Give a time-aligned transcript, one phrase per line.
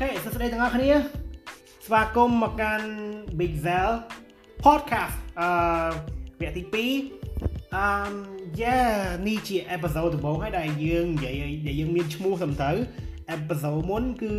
[0.00, 0.90] ខេសួស្តីទាំងអស់គ្នា
[1.86, 2.88] ស្វាគមន៍មកកាន់
[3.38, 3.92] Big Zell
[4.64, 5.48] podcast អឺ
[6.40, 6.86] វគ្គទី
[7.30, 7.86] 2អឺ
[8.60, 8.80] យ៉ា
[9.26, 11.34] នេះជា episode ដំបូងហើយដែលយើងនិយាយ
[11.66, 12.76] ដែលយើងមានឈ្មោះត្រឹមត្រូវ
[13.36, 14.32] episode មុនគឺ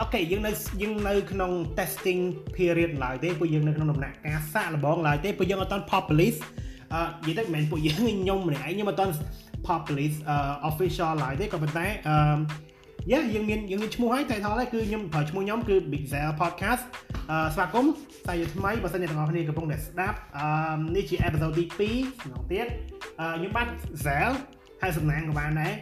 [0.00, 2.22] អូខេយើងនៅយើងនៅក្នុង testing
[2.56, 6.38] period ឡើយទេពួកយើងនៅក្នុងដំណាក់កាលសាកល្បងឡើយទេពួកយើងអត់ទាន់ publish
[6.92, 9.12] អឺនិយាយទៅមិនមែនពួកយើងខ្ញុំម្នាក់ឯងខ្ញុំអត់ទាន់
[9.68, 10.16] publish
[10.70, 12.16] official ឡើយទេក៏ប៉ុន្តែអឺ
[13.10, 16.84] យ៉ាយើងមានយើងមានឈ្មោះហើយតែថតហើយគឺខ្ញុំប្រើឈ្មោះខ្ញុំគឺ Big Zell Podcast
[17.30, 17.92] អឺស្វាគមន៍
[18.28, 20.46] តែយថ្មីបើសិនជាទាំងអស់គ្នាកំពុងតែស្ដាប់អឺ
[20.96, 22.66] នេះជា episode ទី2ម្ដងទៀត
[23.20, 23.68] អឺខ្ញុំបាទ
[24.04, 24.32] Zell
[24.82, 25.72] ហើយសំណាងក៏បានដែរ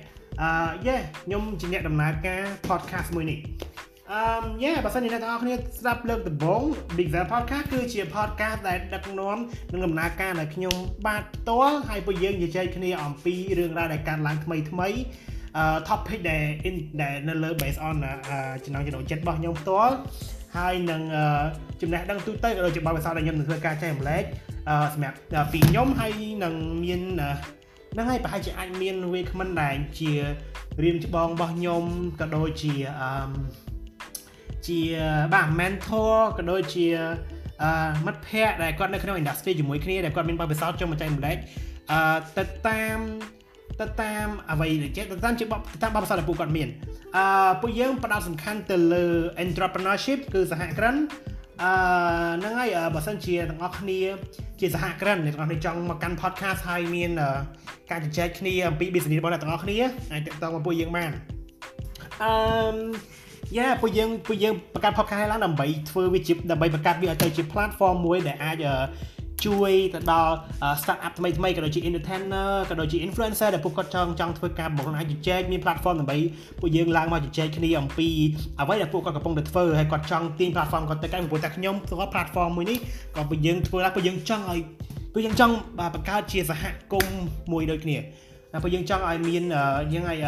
[0.42, 0.50] អឺ
[0.86, 3.38] យ៉ាខ្ញុំជាអ្នកដំណើរការ podcast មួយនេះ
[4.12, 4.22] អឺ
[4.62, 6.62] យ៉ាបើសិនជាអ្នកទាំងអស់គ្នាស្ដាប់លើកដំបូង
[6.96, 9.38] Big Zell Podcast គឺជា podcast ដែលដឹកនាំ
[9.72, 10.74] នឹងដំណើរការដែលខ្ញុំ
[11.06, 15.30] បាទផ្ទាល់ហើយពួកយើងនិយាយគ្នាអំពីរឿងរ៉ាវដែលកើតឡើងថ្មីថ្មីអឺ
[15.88, 16.44] topic ដែល
[17.02, 17.96] ដែលនៅលើ based on
[18.64, 19.94] ចំណងចំណូលចិត្តរបស់ខ្ញុំផ្ទាល់
[20.56, 21.02] ហើយនឹង
[21.80, 24.22] ចំណេះដឹងទូទៅក៏ដូចជាបទពិសោធន៍ដែលខ្ញុំនឹងធ្វើការចែករំលែក
[24.94, 25.16] សម្រាប់
[25.52, 27.02] ពីខ្ញុំហើយនឹងមាន
[27.92, 30.12] ហ្នឹងហើយប្រហែលជាអាចមានវាគ្មិនដែរជា
[30.82, 31.82] រៀនច្បងរបស់ខ្ញុំ
[32.20, 33.10] ក៏ដូចជាអឺ
[34.66, 34.80] ជា
[35.34, 36.86] បាទ mentor ក៏ដូចជា
[37.62, 41.36] អឺមិត្តភ័ក្តិដែលគាត់នៅក្នុង industry ជាមួយគ្នាដែលគាត់មានបទពិសោធន៍ចង់មកចែកម្លែក
[41.92, 42.98] អឺទៅតាម
[43.80, 46.68] ទៅតាមអ្វីដែលចេះទៅតាមជាបបតាមបបផ្សោតដែលពួកគាត់មាន
[47.16, 49.04] អឺពួកយើងផ្ដោតសំខាន់ទៅលើ
[49.44, 50.96] entrepreneurship គឺសហគ្រិន
[51.62, 51.70] អឺ
[52.38, 54.00] ហ្នឹងហើយបើសិនជាទាំងអស់គ្នា
[54.60, 57.10] ជាសហគ្រិនអ្នកទាំងអស់គ្នាចង់មកកាន់ podcast ហើយមាន
[57.90, 59.76] ការជជែកគ្នាអំពី business របស់អ្នកទាំងអស់គ្នា
[60.12, 61.10] អាចតាក់ទងមកពួកយើងបាន
[62.22, 62.32] អឺ
[63.58, 68.64] យ៉ាពួកយើងពួកយើងបង្កើត podcast ឡើងដើម្បីធ្វើវាជាដើម្បីបង្កើតវាឲ្យទៅជា platform មួយដែលអាច
[69.46, 70.34] ជួយទៅដល់
[70.82, 76.18] startup ថ្មីថ្មីក៏ដូចជា entertainer ក៏ដូចជា influencer ដែលពួកគាត់ចង់ចង់ធ្វើការបង្ហាញជជែកមាន platform ដើម្បី
[76.60, 78.08] ពួកយើងឡើងមកជជែកគ្នាអំពី
[78.60, 82.78] អ្វីដែលពួកគាត់កំពុងតែធ្វើហើយគាត់ចង់ទាញ platform គាត់ទៅកាន់ព្រោះតែខ្ញុំធ្វើ platform មួយនេះ
[83.16, 84.60] ក៏ពួកយើងធ្វើឡើងពួកយើងចង់ឲ្យ
[85.12, 87.22] ពួកយើងចង់បង្កើតជាសហគមន៍
[87.52, 87.98] មួយដូចគ្នា
[88.52, 89.42] ហើយពួកយើងចង់ឲ្យមាន
[89.92, 90.18] យើងឲ្យ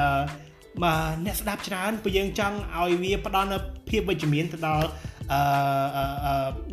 [0.83, 4.87] បាទអ្នកស្ដាប់ច្រើនពួកយើងចង់ឲ្យវាផ្ដល់នូវភាពវិជ្ជមានទៅដល់
[5.33, 5.39] អឺ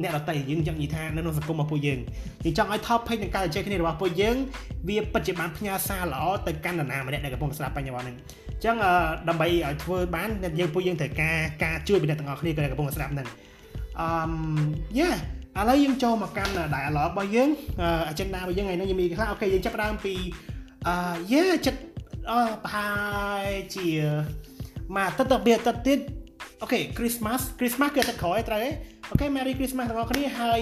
[0.03, 1.99] អ្នកដតីយើងចង់និយាយថានៅក្នុងសង្គមរបស់ពួកយើង
[2.45, 4.35] យើងចង់ឲ្យ top page នៃការជជែកគ្នារបស់ពួកយើង
[4.87, 8.75] វាពិតជាបានផ្ញើសារល្អទៅកាន់នរណាម្នាក់ដែលកំពុងស្ដាប់បញ្ញវន្តនេះអញ្ចឹង
[9.29, 13.27] ដើម្បីឲ្យធ្វើបានយើងពួកយើងត្រូវការការជួយពីអ្នកទាំងអស់គ្នាដែលកំពុងស្ដាប់ហ្នឹង
[13.99, 14.07] អឺ
[14.99, 15.11] យ៉ា
[15.59, 17.49] ឥឡូវយើងចូលមកកាន់ dialogue របស់យើង
[18.11, 20.13] agenda របស់យើងថ្ងៃនេះយើងមានខ្លះ okay យើងចាប់ផ្ដើមពី
[20.87, 20.93] អឺ
[21.31, 21.81] yeah ចិត្ត
[22.31, 22.89] អឺប្រហែ
[23.43, 23.87] លជា
[24.95, 25.99] មួយអាទិត្យទៅពីអាទិត្យទៀត
[26.61, 28.69] okay Christmas Christmas គឺអាទិត្យក្រោយត្រូវទេ
[29.09, 30.61] អូខេ Merry Christmas ទាំងអស់គ្នាហើយ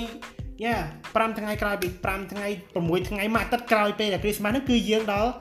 [0.63, 2.47] yeah 5ថ្ងៃក្រោយពី5ថ្ងៃ
[2.77, 5.31] 6ថ្ងៃមួយអាទិត្យក្រោយពេលដែល Christmas ហ្នឹងគឺយើងដល់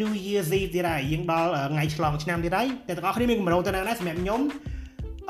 [0.00, 4.40] New Year's Eve ទៀតហើយយើងដល់ថ្ងៃឆ្លងឆ្នាំទៀតហើយតែទាំងអស់គ្នាមានគម្រោងទៅណាដែរសម្រាប់ខ្ញុំ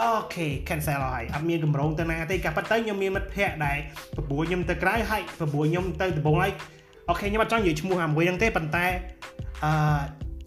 [0.03, 3.79] okay cancel ហើយអត់មានគម្រោងទៅណាទេកាពិតទៅខ្ញុំមានមិត្តភ័ក្តិដែល
[4.17, 6.53] បបួលខ្ញុំទៅក្រៅហើយបបួលខ្ញុំទៅបាត់ដំបងហើយ
[7.09, 8.87] okay ខ្ញុំអត់ចង់និយាយឈ្មោះអាមួយហ្នឹងទេប៉ុន្តែ
[9.65, 9.73] អឺ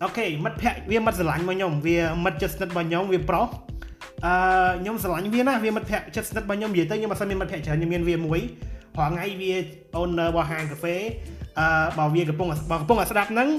[0.04, 3.48] okay មិត្តភ័ក្តិវាមិត្តស្រឡាញ់របស់ខ្ញុំវាមិត្តចិត្តស្និទ្ធរបស់ខ្ញុំវាប្រុស
[4.26, 4.34] អឺ
[4.82, 8.40] ខ្ញុំស្រឡាញ់វាណាវាមិត្តភ័ក្តិចិត្តស្និទ្ធរបស់ខ្ញុំនិយាយទៅខ្ញុំអត់សូវមានមិត្តភ័ក្តិច្រើនខ្ញុំមានវាមួយ
[8.98, 9.54] រាល់ថ្ងៃវា
[10.00, 10.96] owner របស់ហាងកាហ្វេ
[11.60, 11.68] អឺ
[11.98, 13.50] បើវាកំពុងបើកំពុងតែស្ដាប់ហ្នឹង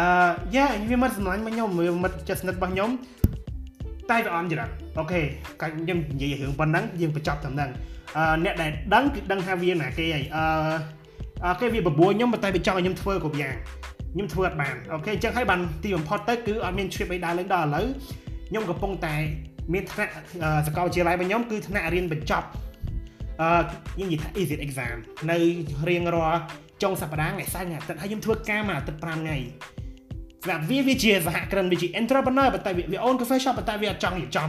[0.00, 0.06] អឺ
[0.56, 2.90] yeah វាមិត្តស្រឡាញ់របស់ខ្ញុំវាមិត្តចិត្តស្និទ្ធរបស់ខ្ញុំ
[4.10, 5.20] តែវាអន់ច្រើនokay
[5.60, 7.70] កាច់ខ្ញុំនិយាយរឿងប៉ុណ្ណឹងយើងបញ្ចប់តាមហ្នឹង
[8.16, 10.42] អឺអ្នកដែលដឹងគឺដឹងថាវាណាគេហើយអឺ
[11.44, 13.54] okay វាបបួលខ្ញុំប៉ុន្តែវាចង់ឲ្យខ្ញុំធ្វើគ្រប់យ៉ាង
[14.14, 17.86] ខ្ញុំធ្វើអត់បាន okay អញ្ចឹងហើយបានទីបំផុតទៅគឺអត់មាន trip អីដើរលេងដល់ឥឡូវ
[18.48, 19.14] ខ្ញុំកំពុងតែ
[19.72, 20.12] មានថ្នាក់
[20.66, 22.46] សាកលវិទ្យាល័យរបស់ខ្ញុំគឺថ្នាក់រៀនបញ្ចប់
[23.40, 23.48] អឺ
[23.98, 24.96] យើងនិយាយថា exit exam
[25.30, 25.38] នៅ
[25.88, 26.40] រៀងរាល់
[26.82, 29.36] ចុងសប្តាហ៍ថ្ងៃសៅរ៍ថ្ងៃអាទិត្យហើយខ្ញុំធ្វើការមួយអាទិត្យ5ថ្ងៃ
[30.42, 34.48] សម្រាប់វាវាជាសហគ្រិនវាជា entrepreneur ប៉ុន្តែវា own coffee shop ប៉ុន្តែវាអត់ចង់រៀបចំ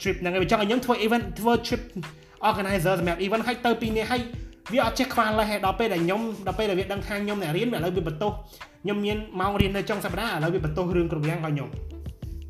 [0.00, 1.82] trip ហ្នឹងវាចង់ឲ្យខ្ញុំធ្វើ event ធ្វើ trip
[2.48, 4.22] organizer សម្រាប់ event ឲ្យទៅពីនេះឲ្យ
[4.72, 8.32] វាអត់ចេះខ្វះលេសដល់ពេលដែលខ្ញុំដល់ពេលដែលវាដឹងថាខ្ញុំអ្នករៀនឥឡូវវាបន្ទោស
[8.82, 11.68] ខ្ញុំមានម៉ោងរៀននៅចុងសប្តាហ៍ឥឡូវវាបន្ទោសរឿងគ្រប់យ៉ាងឲ្យខ្ញុំ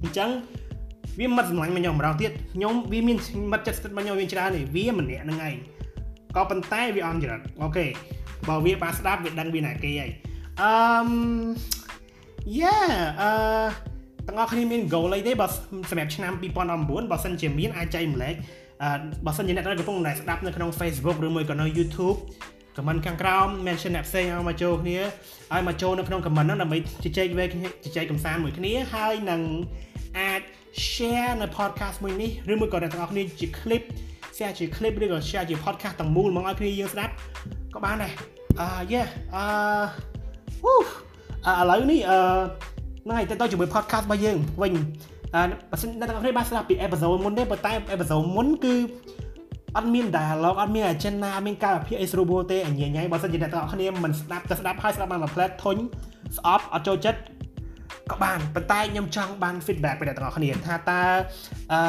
[0.03, 0.31] អញ្ចឹង
[1.19, 3.19] វាមិនសម្លាញ់មកខ្ញុំម្ដងទៀតខ្ញុំវាមាន
[3.53, 5.55] មិត្តចិត្តស្ទិតមកខ្ញុំវាច្រើនទេវាម្នាក់ហ្នឹងឯង
[6.37, 7.87] ក៏ប៉ុន្តែវាអន់ច្រើនអូខេ
[8.49, 10.11] បើវាបានស្ដាប់វាដឹងវាណាគេហើយ
[10.63, 10.75] អឺ
[11.07, 11.09] ម
[12.61, 12.79] យ៉ា
[13.21, 13.31] អឺ
[14.27, 15.47] ទាំងអស់គ្នាមាន goal អីទេបើ
[15.91, 16.33] សម្រាប់ឆ្នាំ
[16.73, 18.35] 2019បើសិនជាមានអាចចែកម្លែក
[18.83, 18.89] អឺ
[19.27, 22.19] បើសិនជាអ្នកដែលកំពុងតែស្ដាប់នៅក្នុង Facebook ឬមួយក៏នៅ YouTube
[22.77, 24.99] comment ខាងក្រោម mention អ្នកផ្សេងឲ្យមកចូលគ្នា
[25.53, 27.49] ឲ្យមកចូលនៅក្នុង comment ហ្នឹងដើម្បីជជែកវែក
[27.85, 29.41] ជជែកកំសាន្តមួយគ្នាហើយនឹង
[30.19, 30.41] អាច
[30.91, 33.83] share នៅ podcast មួយនេះឬមួយក៏អ្នកទាំងអស់គ្នាជា clip
[34.37, 37.13] share ជា clip ឬក៏ share ជា podcast ទាំងមូលមកឲ្យគ្នាយើងស្ដាប់
[37.75, 38.13] ក៏បានដែរ
[38.61, 39.45] អឺ yeah អឺ
[40.65, 40.83] វូឥ
[41.71, 42.19] ឡូវនេះអឺ
[43.05, 44.73] ហ្នឹងហើយទៅទៅជាមួយ podcast របស់យើងវិញ
[45.35, 48.75] អអឺបើសិនអ្នកទាំងអស់គ្នាបានស្ដាប់ពី episode មុនទេប៉ុន្តែ episode មុនគឺ
[49.77, 55.77] អត់មាន dialogue អត់មាន agenda អត់មានការវិភាគអីស្រួលបួលទេអញ្ញញ៉ៃបើសិនជាអ្នកទាំងអស់គ្នាមិនស្ដាប់ទៅស្ដាប់ហើយស្ដាប់បានមួយផ្លែតធុញ
[56.37, 57.21] ស្អប់អត់ចូលចិត្ត
[58.13, 61.03] ក៏បានប៉ុន្តែខ្ញុំចង់បាន feedback ពីអ្នកទាំងអស់គ្នាថាតើ
[61.73, 61.81] អឺ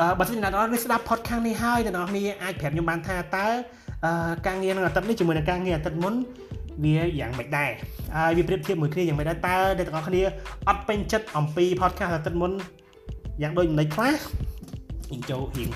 [0.00, 3.46] អឺបើសិនជាអ្នកទាំងអស់គ្នាស្ដាប់ podcast នេះហើយអ្នកទាំងអស់គ្នាអាចប្រាប់ខ្ញុំបានថាតើ
[4.04, 6.14] អឺការងារនៅអាទិត្យនេះជាមួយនឹងការងារអាទិត្យមុន
[6.84, 7.70] វាយ៉ាងម៉េចដែរ
[8.16, 10.22] ហើយវាប្រៀបធៀបមួយគ្នាយ៉ាងម៉េចដែរតើអ្នកទាំងអស់គ្នា
[10.68, 12.52] អត់ពេញចិត្តអំពី podcast អាទិត្យមុន
[13.42, 14.14] យ៉ាងដូចម្ដេចខ្លះ
[15.18, 15.70] ញចូលរៀង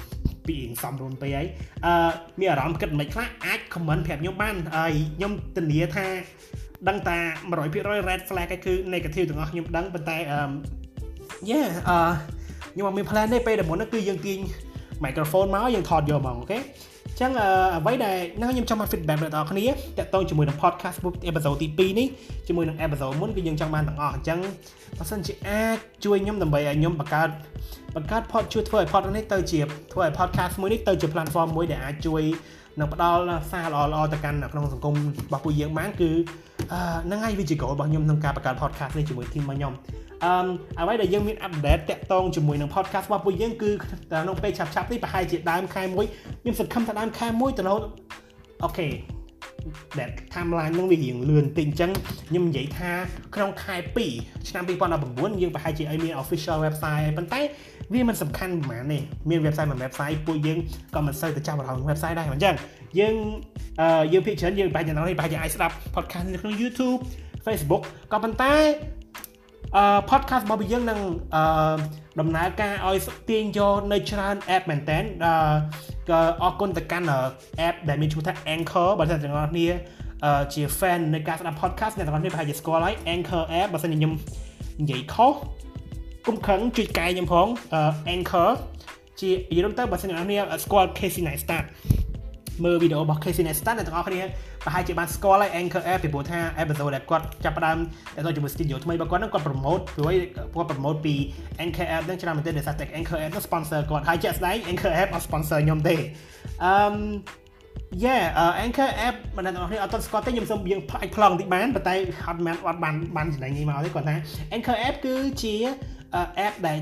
[0.46, 1.46] ពីរៀងសំរុនពេកហើយ
[1.86, 2.10] អឺ
[2.40, 6.06] មានអារម្មណ៍គិតមិនខ្លះអាច comment ប្រាប់ខ្ញុំបានហើយខ្ញុំធានាថា
[6.88, 7.18] ដឹងតា
[7.60, 10.40] 100% red flag គឺ negative ទាំងអស់ខ្ញុំដឹងប៉ុន្តែអឺ
[11.50, 11.98] yeah អឺ
[12.72, 14.38] ខ្ញុំអត់មាន plan ទេពេលដែលមុនគឺយើងទាញ
[15.04, 17.32] microphone មកយើងថតយកមកអូខេអញ្ចឹង
[17.76, 19.66] អ្វីដែលនឹងខ្ញុំចង់មក feedback ដល់អ្នកគ្នា
[19.98, 22.06] តាក់ទងជាមួយនឹង podcast book episode ទី2នេះ
[22.46, 24.38] ជាមួយនឹង episode មុនគឺយើងចង់បានទាំងអស់អញ្ចឹង
[24.98, 27.28] បើសិនជាអាចជួយខ្ញុំដើម្បីឲ្យខ្ញុំបង្កើត
[27.96, 29.60] បង្កើត pod ជួយធ្វើឲ្យ pod នេះទៅជា
[29.92, 32.22] ធ្វើឲ្យ podcast មួយនេះទៅជា platform មួយដែលអាចជួយ
[32.80, 36.10] នឹងផ្ដល់សារល្អៗទៅកាន់ក្នុងសង្គមរបស់ពួកយើងបានគឺ
[37.04, 39.72] ហ្នឹងហើយវាជា goal របស់ខ្ញុំក្នុងការបង្កើត podcast នេះជាមួយ team របស់ខ្ញុំ
[40.24, 40.32] អឺ
[40.80, 46.06] អ្វីដែលយើងមាន update តាក់ទងជាមួយនឹង podcast របស់ពួកយើងគឺក្នុងពេលឆាប់ឆាប់នេះប្រហែលជាដើមខែមួយ
[46.42, 47.82] ខ្ញុំសង្ឃឹមថាដើមខែមួយទៅរហូត
[48.64, 48.88] អូខេ
[49.98, 51.90] ដែល timeline នឹងវារៀងលឿនតិចអញ្ចឹង
[52.28, 52.90] ខ្ញុំនិយាយថា
[53.34, 53.76] ក្នុងខែ
[54.12, 54.64] 2ឆ្នាំ
[55.02, 57.40] 2019យើងប្រហែលជាឲ្យមាន official website ប៉ុន្តែ
[57.92, 60.58] វាមិនសំខាន់ប៉ុន្មានទេមាន website មួយ website ពួកយើង
[60.94, 62.54] ក៏មិនសូវទៅចាប់អារម្មណ៍ website ដែរអញ្ចឹង
[62.98, 63.14] យើង
[63.80, 67.00] អឺយើងភាគច្រើនយើងប្រហែលជានេះប្រហែលជាអាចស្ដាប់ podcast នៅក្នុង YouTube
[67.46, 67.82] Facebook
[68.12, 68.52] ក៏ប៉ុន្តែ
[69.74, 71.00] អឺ podcast របស់យើងនឹង
[71.34, 71.78] អឺ
[72.20, 72.98] ដំណើរការឲ្យ
[73.28, 74.98] ទាញយកនៅច្រើន app មែនតើ
[76.10, 77.06] ក៏អរគុណទៅកាន់
[77.68, 79.68] app ដែលមានឈ្មោះថា Anchor បើសិនជាអ្នកនរគ្នា
[80.54, 84.12] ជា fan នៃការស្ដាប់ podcast អ្នកទាំងអស់គ្នាប្រហែលជាស្គាល់ហើយ Anchor app បើសិនជាខ្ញុំ
[84.80, 85.32] និយាយខុស
[86.26, 87.46] គុំខឹងជួយកែខ្ញុំផង
[88.14, 88.50] Anchor
[89.20, 91.64] ជាយល់ទៅបើសិនជាអ្នកនរគ្នាស្គាល់ Casey Neistat
[92.64, 94.20] មើលវីដេអូរបស់ Casey Neistat អ្នកទាំងអស់គ្នា
[94.64, 97.78] ប្រហែលជាបានស្គាល់ហើយ Anchor App ពីព្រោះថា episode ដែលគាត់ចាប់ផ្ដើម
[98.26, 100.12] ទៅជាមួយ studio ថ្មីរបស់គាត់ហ្នឹងគាត់ promote ព្រោះ
[100.54, 101.14] គាត់ promote ពី
[101.64, 105.94] Anchor App ហ្នឹងច្រើនមែនទែនដោយសារតែ Anchor App ហ្នឹង sponsor គាត់ហើយជាក់ស្ដែង Anchor App អត់ sponsor ខ្ញុំទេ
[106.64, 106.72] អឺ
[108.04, 111.94] Yeah uh, Anchor app មិនដឹងអ្នកនរអត់ទាន់ស្គាល់ទេខ្ញុំសូមយើងផ្លាច់ប្លង់បន្តិចបានប៉ុន្តែ
[112.28, 114.16] អត់មែនអត់បានបានចំណេញនេះមកទេគាត់ថា
[114.56, 115.54] Anchor app គឺជា
[116.46, 116.78] app ដែល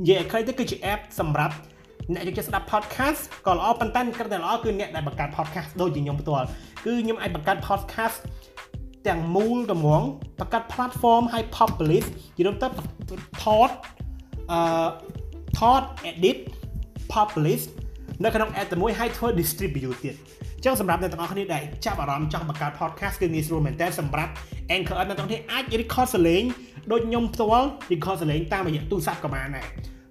[0.00, 1.54] និយាយឲ្យខ្លីទៅគឺជា app សម្រាប់
[2.14, 6.46] អ្នកយកចិត្តស្ដាប់ podcast ក៏ល្អប៉ុន្តែគ្រាន់តែល្អគឺអ្នកដែលបង្កើត podcast ដូចជាខ្ញុំផ្ទាល់
[6.84, 8.16] គឺខ្ញុំអាចបង្កើត podcast
[9.08, 10.02] ទាំងមូលតម្រង
[10.40, 12.06] បង្កើត platform ឲ្យ publish
[12.36, 12.68] និយាយទៅ
[13.42, 13.70] ថត
[14.52, 14.88] អឺ
[15.58, 16.38] ថត edit
[17.14, 17.64] publish
[18.24, 20.14] នៅក្នុង app តែមួយហើយធ្វើ distribute ទៀត
[20.56, 24.32] អញ្ចឹងសម្រាប់អ្នកទាំងអស់គ្នាដែលចាប់អារម្មណ៍ចង់បង្កើត podcast គឺងាយស្រួលមែនតើសម្រាប់
[24.76, 26.42] Anchor អ្នកទាំងអស់គ្នាអាច record សលេង
[26.92, 29.66] ដូចខ្ញុំផ្ទាល់ record សលេងតាមរយៈទូរស័ព្ទក៏បានដែរ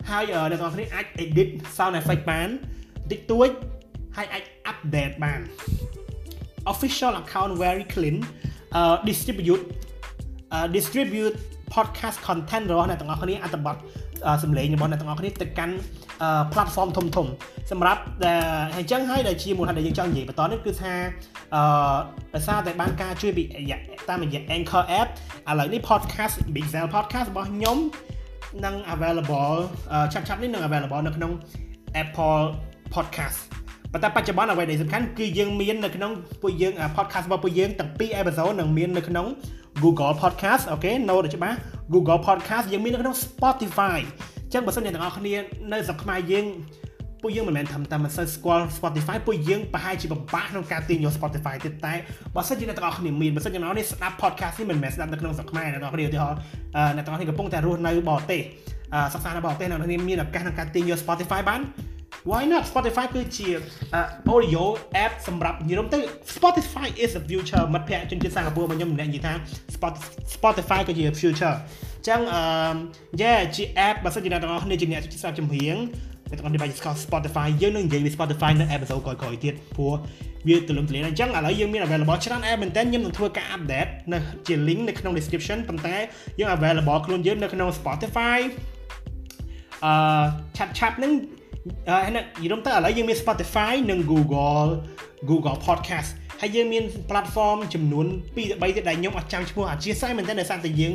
[0.09, 2.49] ហើយអ្នកទាំងអស់គ្នាអាច edit sound effect បាន
[3.11, 3.49] តិចតួច
[4.17, 5.39] ហើយអាច update បាន
[6.73, 8.17] official account very clean
[8.79, 9.63] uh, distribute
[10.55, 11.35] uh, distribute
[11.75, 13.75] podcast content របស់អ្នកទាំងអស់គ្នាអត្ថបទ
[14.43, 15.75] សម្លេងរបស់អ្នកទាំងអស់គ្នាទៅកាន់
[16.53, 17.27] platform ធំធំ
[17.71, 18.39] សម្រាប់ដែល
[18.77, 20.93] អញ្ចឹងហើយដែលជាមូលហេតុដែលយើងចង់និយាយបន្តនេះគឺថា
[21.55, 21.97] អឺ
[22.33, 23.43] ដោយសារតែបានការជួយពី
[24.09, 25.07] តាមរយៈ Anchor app
[25.49, 27.77] ឥឡូវនេះ podcast Big Cell podcast របស់ខ្ញុំ
[28.65, 29.55] នឹង available
[30.13, 31.31] ឆាប់ឆាប់នេះនឹង available នៅក្នុង
[32.03, 32.43] Apple
[32.93, 33.37] podcast
[33.91, 39.27] ប៉ុន្តែបច្ចុប្បន្នអ្វីដែលសំខាន់គឺយើងមាននៅក្នុងពួកយើង podcast របស់ពួកយើងទាំងពីរ episode នឹងមាននៅក្នុង
[39.83, 41.57] Google Podcast អូខេ note ឲ្យច្បាស់
[41.93, 45.35] Google Podcast យើងមាននៅក្នុង Spotify អញ្ចឹងបើសិនជាអ្នកនរគ្នា
[45.71, 46.45] នៅស្រុកខ្មែរយើង
[47.25, 51.93] ពួកយើងមិនមែនធ្វើតែមិនសូវស្គាល់ Spotify ពួកយើងប្រហែលជាពិបាកក្នុងការទាញយក Spotify ទៀតតែ
[52.35, 56.39] បើសិនជាអ្នកទាំងអស់គ្នាមានបើសិនជាអ្នកនេះស្ដាប់ podcast នេះមិនមែនស្ដាប់នៅក្នុងស្រុកខ្មែរអ្នកទាំងអស់គ្នាឧទាហរណ៍
[56.95, 58.41] អ្នកទាំងអស់គ្នាកំពុងតែរស់នៅបរទេស
[59.13, 61.61] សិក្សានៅបរទេសអ្នកទាំងអស់គ្នាមានឱកាសក្នុងការទាញយក Spotify បាន
[62.29, 63.49] why not Spotify គឺជា
[64.33, 64.63] audio
[65.03, 65.99] app សម្រាប់និយាយទៅ
[66.35, 69.33] Spotify is the future មិត្តភ័ក្តិជនជាតិសិង្ហបុរីរបស់ខ្ញុំម្នាក់និយាយថា
[70.35, 72.41] Spotify ក៏ជា future អញ្ចឹងអឺ
[73.21, 75.77] yeah ជា app បើសិនជាអ្នកទាំងអស់គ្នាជាអ្នកស្ដាប់ចម្រៀង
[76.29, 79.93] អ្នកទាំងអស់គ្នាបាយស្គាល់ Spotify យើងនឹងនិយាយពី Spotify នៅ episode ក្រោយៗទៀតព្រោះ
[80.47, 84.17] វាទូលំទូលាយអញ្ចឹងឥឡូវយើងមាន available ច្រើន app មែនតើខ្ញុំនឹងធ្វើការ update នៅ
[84.47, 85.97] ជា link នៅក្នុង description ប៉ុន្តែ
[86.39, 88.37] យើង available ខ្លួនយើងនៅក្នុង Spotify
[89.85, 89.91] អឺ
[90.57, 91.11] ឆាប់ឆាប់ហ្នឹង
[91.89, 94.69] ហើយនិយាយទៅឥឡូវយើងមាន Spotify និង Google
[95.29, 96.09] Google Podcast
[96.41, 100.93] ហើយយើងមាន platform ចំនួន2ទៅ3ទៀតដែលខ្ញុំអត់ចាំឈ្មោះអធិស្ឋានមែនតើដោយសារតែយើង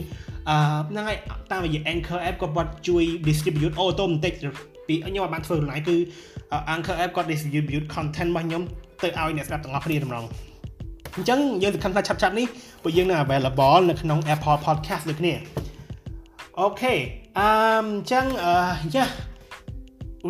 [0.49, 0.56] អឺ
[0.90, 1.18] ហ្នឹងហើយ
[1.52, 4.32] តាមរយៈ Anchor app គាត់បាត់ជួយ distribute អូតូបន្តិច
[4.87, 5.96] ពីខ្ញុំអត់បានធ្វើខ្លួនឯងគឺ
[6.75, 8.62] Anchor app គាត់ distribute content របស់ខ្ញុំ
[9.02, 10.25] ទៅឲ្យអ្នកស្ដាប់ទាំងអស់គ្នាតម្រង
[11.16, 12.46] អញ្ចឹងយើងសង្ឃឹមថាឆាប់ៗនេះ
[12.82, 15.32] ពួកយើងនឹង available នៅក្នុង Apple Podcast ដូចគ្នា
[16.60, 16.94] អូខេ
[17.38, 18.54] អឺអញ្ចឹងអឺ
[18.94, 19.04] យ៉ា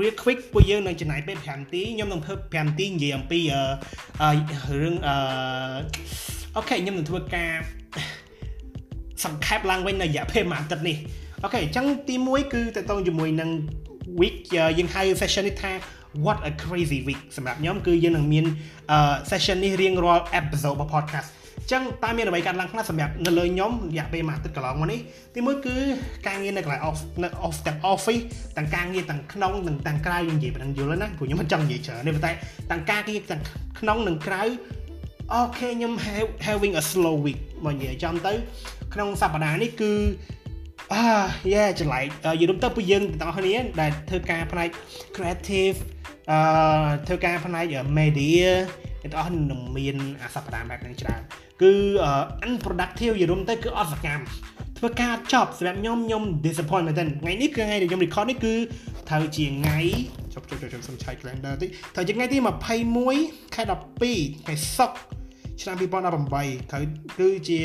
[0.00, 4.30] real quick ពួកយើងនឹងចំណាយពេល5នាទីខ្ញុំនឹងធ្វើ5នាទីនិយាយអំពីអឺ
[4.83, 5.14] រឿងអឺ
[6.57, 7.52] អូខេខ្ញុំនឹងធ្វើការ
[9.25, 10.97] សង្ខេបឡើងវិញនៅរយៈពេលមួយអាទិត្យនេះ
[11.42, 13.50] អូខេអញ្ចឹងទី1គឺតកតងជាមួយនឹង
[14.21, 14.37] week
[14.79, 15.73] យើងហៅ session នេះថា
[16.25, 18.45] what a crazy week សម្រាប់ខ្ញុំគឺយើងនឹងមាន
[19.31, 21.29] session នេះរៀងរាល់ episode របស់ podcast
[21.73, 25.00] ចឹងតើមានអ្វីកើតឡើងខ្លះសម្រាប់នៅលើខ្ញុំរយៈពេលមួយអាទិត្យកន្លងមកនេះ
[25.35, 25.76] ទីមួយគឺ
[26.26, 28.23] ការងារនៅកន្លែង off នៅ off ទាំង office
[28.57, 32.33] ទាំងការងារទាំងក្នុងនិងទាំងក្រៅយើងនិយាយប៉ុណ្ណឹងយល់ណាព្រោះខ្ញុំមិនចង់និយាយច្រើនទេប៉ុន្តែ
[32.71, 33.43] ទាំងការងារទាំង
[33.81, 34.43] ក្នុងនិងក្រៅ
[35.33, 35.93] អូខេខ្ញុំ
[36.47, 38.33] having a slow week មកនិយាយចំទៅ
[38.95, 39.93] ក្នុងសប្តាហ៍នេះគឺ
[40.94, 41.04] អា
[41.54, 42.06] យ៉ាចម្លែក
[42.40, 44.68] យល់ទៅពួកយើងទាំងអស់គ្នាដែលធ្វើការផ្នែក
[45.16, 45.76] creative
[46.30, 46.38] អឺ
[47.09, 47.64] ធ្វើការផ្នែក
[47.99, 48.47] media
[49.02, 51.20] ទាំងអស់នឹងមានអាសប្តាហ៍បែបហ្នឹងច្រើន
[51.62, 51.73] គឺ
[52.47, 54.25] unproductive យល់ទៅគឺអត់សកម្ម
[54.78, 58.54] ធ្វើការចប់សម្រាប់ខ្ញុំខ្ញុំ disappoint មែនទែនថ្ងៃនេះគឺថ្ងៃដែលខ្ញុំ record នេះគឺ
[59.09, 59.78] ត្រូវជាថ្ងៃ
[60.35, 62.38] ជប់ជប់ជប់សុំឆែក calendar តិចត្រូវជាថ្ងៃទី
[62.97, 64.99] 21ខែ12ថ្ងៃសុក្រ
[65.61, 66.85] ឆ្នាំ2018ត្រូវ
[67.18, 67.61] គឺជា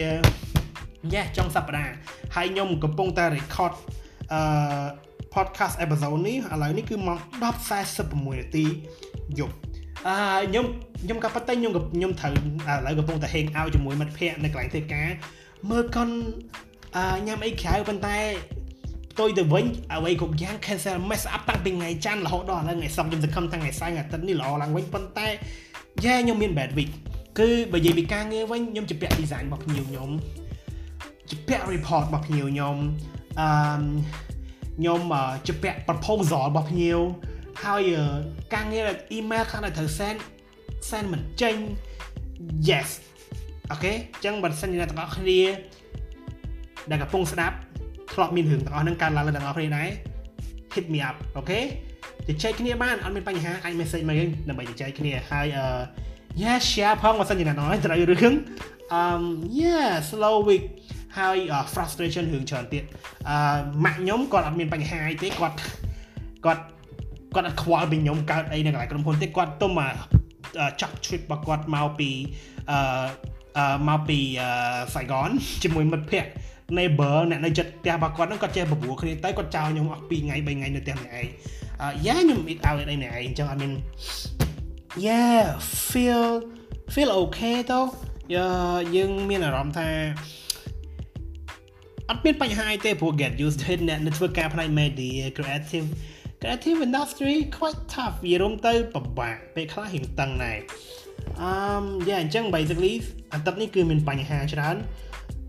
[1.14, 1.94] យ៉ាចុងសប្តាហ៍
[2.36, 3.74] ហើយខ្ញុំកំពុងតែ record
[4.34, 4.40] អឺ
[5.36, 7.20] podcast episode នេះឥឡូវនេះគឺម៉ោង
[7.74, 8.66] 10:46នាទី
[9.40, 9.56] យប់
[10.08, 10.16] អឺ
[10.50, 10.66] ខ្ញុំ
[11.04, 15.10] ខ្ញុំក៏ប៉ុន្តែខ្ញុំខ្ញុំត្រូវឥឡូវកំពុងតែ hang out ជាមួយមិត្តភ័ក្តិនៅកន្លែងធ្វើការ
[15.70, 16.10] មើលកុន
[16.96, 18.18] អឺញ៉ាំអីក្រៅប៉ុន្តែ
[19.12, 25.28] ផ្ទុយទៅវិញអ្វីគ្រប់យ៉ាង cancel mess up តាំងពីថ្ងៃច័ន្ទរហូតដល់ឥឡូវថ្ងៃសុក្រខ្ញុំសង្ឃឹមតាំងថ្ងៃសៅរ៍អាទិត្យនេះល្អឡើងវិញប៉ុន្តែ
[26.06, 26.92] យ៉ែខ្ញុំមាន bad week
[27.40, 30.10] គឺបើនិយាយពីការងារវិញខ្ញុំជាពាក់ design របស់ភ្ញៀវខ្ញុំ
[31.29, 32.75] ជាពាក់ report របស់ភ្ញៀវខ្ញុំ
[33.39, 33.48] អឺ
[34.77, 35.00] ខ្ញុំ
[35.48, 37.00] ជាពាក់ proposal របស់ភ្ញៀវ
[37.63, 37.91] ហើយ
[38.53, 40.17] ការងារ email ខាងដែលត្រូវ send
[40.89, 41.55] send មិនចេញ
[42.70, 42.89] yes
[43.72, 45.41] អូខេអញ្ចឹងបើសិនជាអ្នកទាំងអស់គ្នា
[46.89, 47.55] ដែលកំពុងស្ដាប់
[48.13, 49.89] ធ្លាប់មានរឿងទាំងអស់ហ្នឹងកើតឡើងលើទាំងអស់គ្នាដែរ
[50.74, 51.60] hit me up អូខេ
[52.27, 55.65] ជជែកគ្នាបានអត់មានបញ្ហាអាច message មកយើងដើម្បីជជែកគ្នាហើយអឺ
[56.41, 58.34] yeah share ផងបើសិនជាអ្នកនរត្រូវរឿង
[58.94, 59.01] អឺ
[59.60, 60.63] yeah slow week
[61.17, 61.38] ហើយ
[61.74, 62.84] frustration រឿងច្រើនទៀត
[63.29, 63.38] អឺ
[63.86, 65.57] ម៉ាក់ខ្ញុំគាត់អត់មានបញ្ហាអីទេគាត់
[66.45, 66.63] គាត់
[67.36, 69.72] គាត់អត់ខ្វល់ពីខ្ញុំកើតអីនៅកន្លែងក្រុមហ៊ុនទេគាត់ទុំ
[70.81, 72.10] ចាប់ trip របស់គាត់មកពី
[72.72, 74.19] អឺមកពី
[74.95, 75.29] សៃហ្គន
[75.63, 76.31] ជាមួយមិត្តភ័ក្តិ
[76.77, 81.27] neighbor អ្នកនៅចិត្តផ្ទះរបស់គាត់ហ្នឹងគាត់ចេះបបួលគ្នាទៅគាត់ចោលខ្ញុំអស់2ថ្ងៃ3ថ្ងៃនៅផ្ទះម្នាក់ឯង
[82.05, 83.72] យ៉ាខ្ញុំ eat out អីម្នាក់ឯងអញ្ចឹងអត់មាន
[85.05, 85.43] yeah
[85.89, 86.25] feel
[86.93, 87.79] feel okay ទៅ
[88.95, 89.88] យើងមានអារម្មណ៍ថា
[92.10, 95.88] អត់មានបញ្ហាអីទេព្រោះ get used to it អ្នកនៅធ្វើការផ្នែក media creative
[96.42, 100.60] creative industry quite tough វារុំទៅពិបាកពេលខ្លះរៀងតឹងដែរ
[101.42, 101.50] អឺ
[102.08, 102.94] យ៉ាអញ្ចឹង basically
[103.34, 104.76] អាទិត្យនេះគឺមានបញ្ហាច្រើន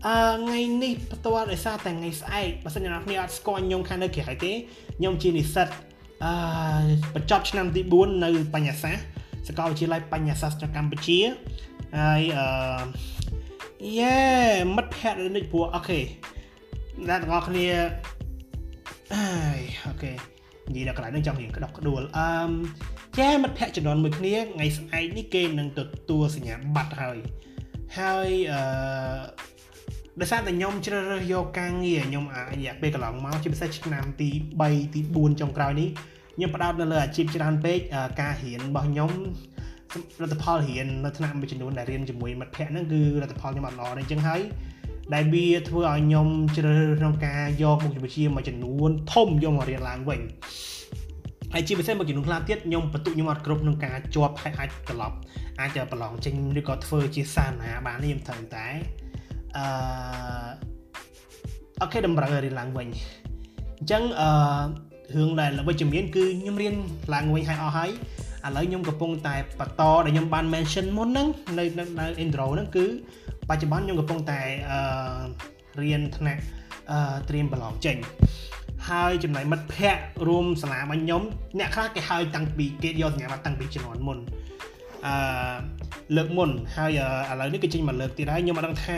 [0.07, 4.51] អឺថ្ងៃនេះផ្ទាល់ដោយសារតែថ្ងៃស្អែកបើសិនជាអ្នកគ្នាអត់ស្គាល់ខ្ញុំខាងនៅក្រៅទេ
[4.97, 5.67] ខ្ញុំជានិស្សិត
[6.25, 6.33] អឺ
[7.15, 9.05] បញ្ចប់ឆ្នាំទី4នៅបញ្ញាសាស្ត្រ
[9.47, 11.19] សាកលវិទ្យាល័យបញ្ញាសាស្ត្រកម្ពុជា
[11.97, 12.47] ហើយអឺ
[13.99, 14.17] យេ
[14.75, 15.99] មិត្តភ័ក្តិនេះព្រោះអូខេ
[17.05, 17.67] អ្នកទាំងអស់គ្នា
[19.15, 20.11] អើយអូខេ
[20.69, 22.29] និយាយដល់កន្លែងនេះចង់រៀងក្តុកក្តួលអឺ
[23.19, 27.17] ចាមិត្តភ័ក្តិចំនួនមួយគ្នាថ្ងៃស្អែកនេះគេនឹងទទួលសញ្ញាបត្រហើយ
[27.99, 28.61] ហើយអឺ
[30.21, 34.29] ដោយសារតែខ្ញុំជ្រើសរើសយកការងារខ្ញុំអារយៈពេលកន្លងមកជាពិសេសឆ្នាំទី
[34.61, 35.89] 3ទី4ចុងក្រោយនេះ
[36.35, 37.77] ខ្ញុំផ្ដោតនៅលើអាជីពច្រើនពេក
[38.21, 39.11] ការរៀនរបស់ខ្ញុំ
[40.21, 44.41] លទ្ធផលរៀននៅថ្នាក់មួយចំនួនដែលរៀនជាមួយមិត្តភ័ក្តិហ្នឹងគឺលទ្ធផលខ្ញុំអត់ល្អទេអញ្ចឹងហើយ
[45.13, 50.21] ដែលវាធ្វើឲ្យខ្ញុំជ្រើសរើសក្នុងការយកមុខវិជ្ជាមួយចំនួនធំយកមករៀនឡើងវិញ
[51.53, 55.17] ហើយជាពិសេសមួយចំនួនខ្លះទៀតខ្ញុំបន្ទុកខ្ញុំអត់គ្រប់ក្នុងការជាប់ហើយអាចត្រឡប់
[55.59, 58.67] អាចទៅប្រឡងចេញឬក៏ធ្វើជាសាណាបាននេះខ្ញុំត្រូវតែ
[59.57, 59.63] អឺ
[61.81, 62.87] អូខេតម្រូវឲ្យរៀនឡើងវិញ
[63.79, 64.29] អញ្ចឹងអឺ
[65.15, 66.75] រឿងដែលវិជ្ជមានគឺខ្ញុំរៀន
[67.13, 67.89] ឡើងវិញហើយអស់ហើយ
[68.45, 71.63] ឥឡូវខ្ញុំកំពុងតែបន្តដែលខ្ញុំបាន mention មុនហ្នឹងនៅ
[71.99, 72.85] នៅ intro ហ្នឹងគឺ
[73.49, 74.39] បច្ចុប្បន្នខ្ញុំកំពុងតែ
[74.71, 74.79] អឺ
[75.81, 76.41] រៀនថ្នាក់
[76.91, 76.99] អឺ
[77.29, 77.97] ត្រៀមប្រឡងចេញ
[78.89, 81.21] ហើយចំណែកមិត្តភ័ក្តិរួមសាលារបស់ខ្ញុំ
[81.59, 84.17] អ្នកខ្លះគេហើយតាំងពីគេយកសញ្ញាបត្រតាំងពីជំនាន់មុន
[85.05, 85.13] អឺ
[86.15, 86.99] លើកមុនហើយ
[87.31, 88.97] ឥឡូវនេះគឺចេញមកលើកទៀតហើយខ្ញុំអត់ដឹងថា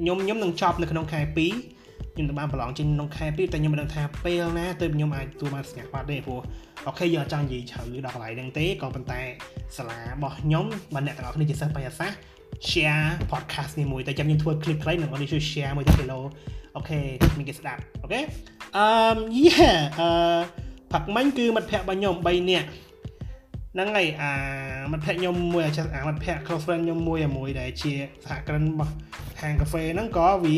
[0.00, 6.40] ខ្ញុំខ្ញុំនឹងចប់នៅក្នុងខែ2ខ្ញុំទៅបានប្រឡងចេញក្នុងខែ2តែខ្ញុំមិនដឹងថាពេលណាទើបខ្ញុំអាចទទួលបានសញ្ញាបត្រទេព្រោះ
[6.86, 9.20] អូខេយើងអត់ចង់និយាយជ្រៅដល់កន្លែងហ្នឹងទេក៏ប៉ុន្តែ
[9.76, 12.18] សាលារបស់ខ្ញុំបើអ្នកទាំងអស់គ្នាជាសិស្សបញ្ញាសាស្ត្រ
[12.68, 16.20] share podcast នេះមួយតែចាំខ្ញុំធ្វើ clip ខ្លីនឹងឲ្យជួយ share មួយទៅគីឡូ
[16.76, 16.98] អូខេ
[17.38, 18.20] មានគេស្ដាប់អូខេ
[18.76, 18.86] អឺ
[19.46, 20.08] yeah អឺ
[20.92, 22.68] ផាក់មាញ់គឺមិត្តភ័ក្តិរបស់ខ្ញុំ3នាក់
[23.74, 24.32] ហ្នឹងហើយអា
[24.92, 25.62] មិត្តភ័ក្តិខ្ញុំមួយ
[25.96, 27.92] អាមិត្តភ័ក្តិ close friend ខ្ញុំមួយមួយដែលជា
[28.24, 28.94] សហគ្រិនរបស់
[29.40, 30.56] ហាងកាហ្វេហ្នឹងក៏វា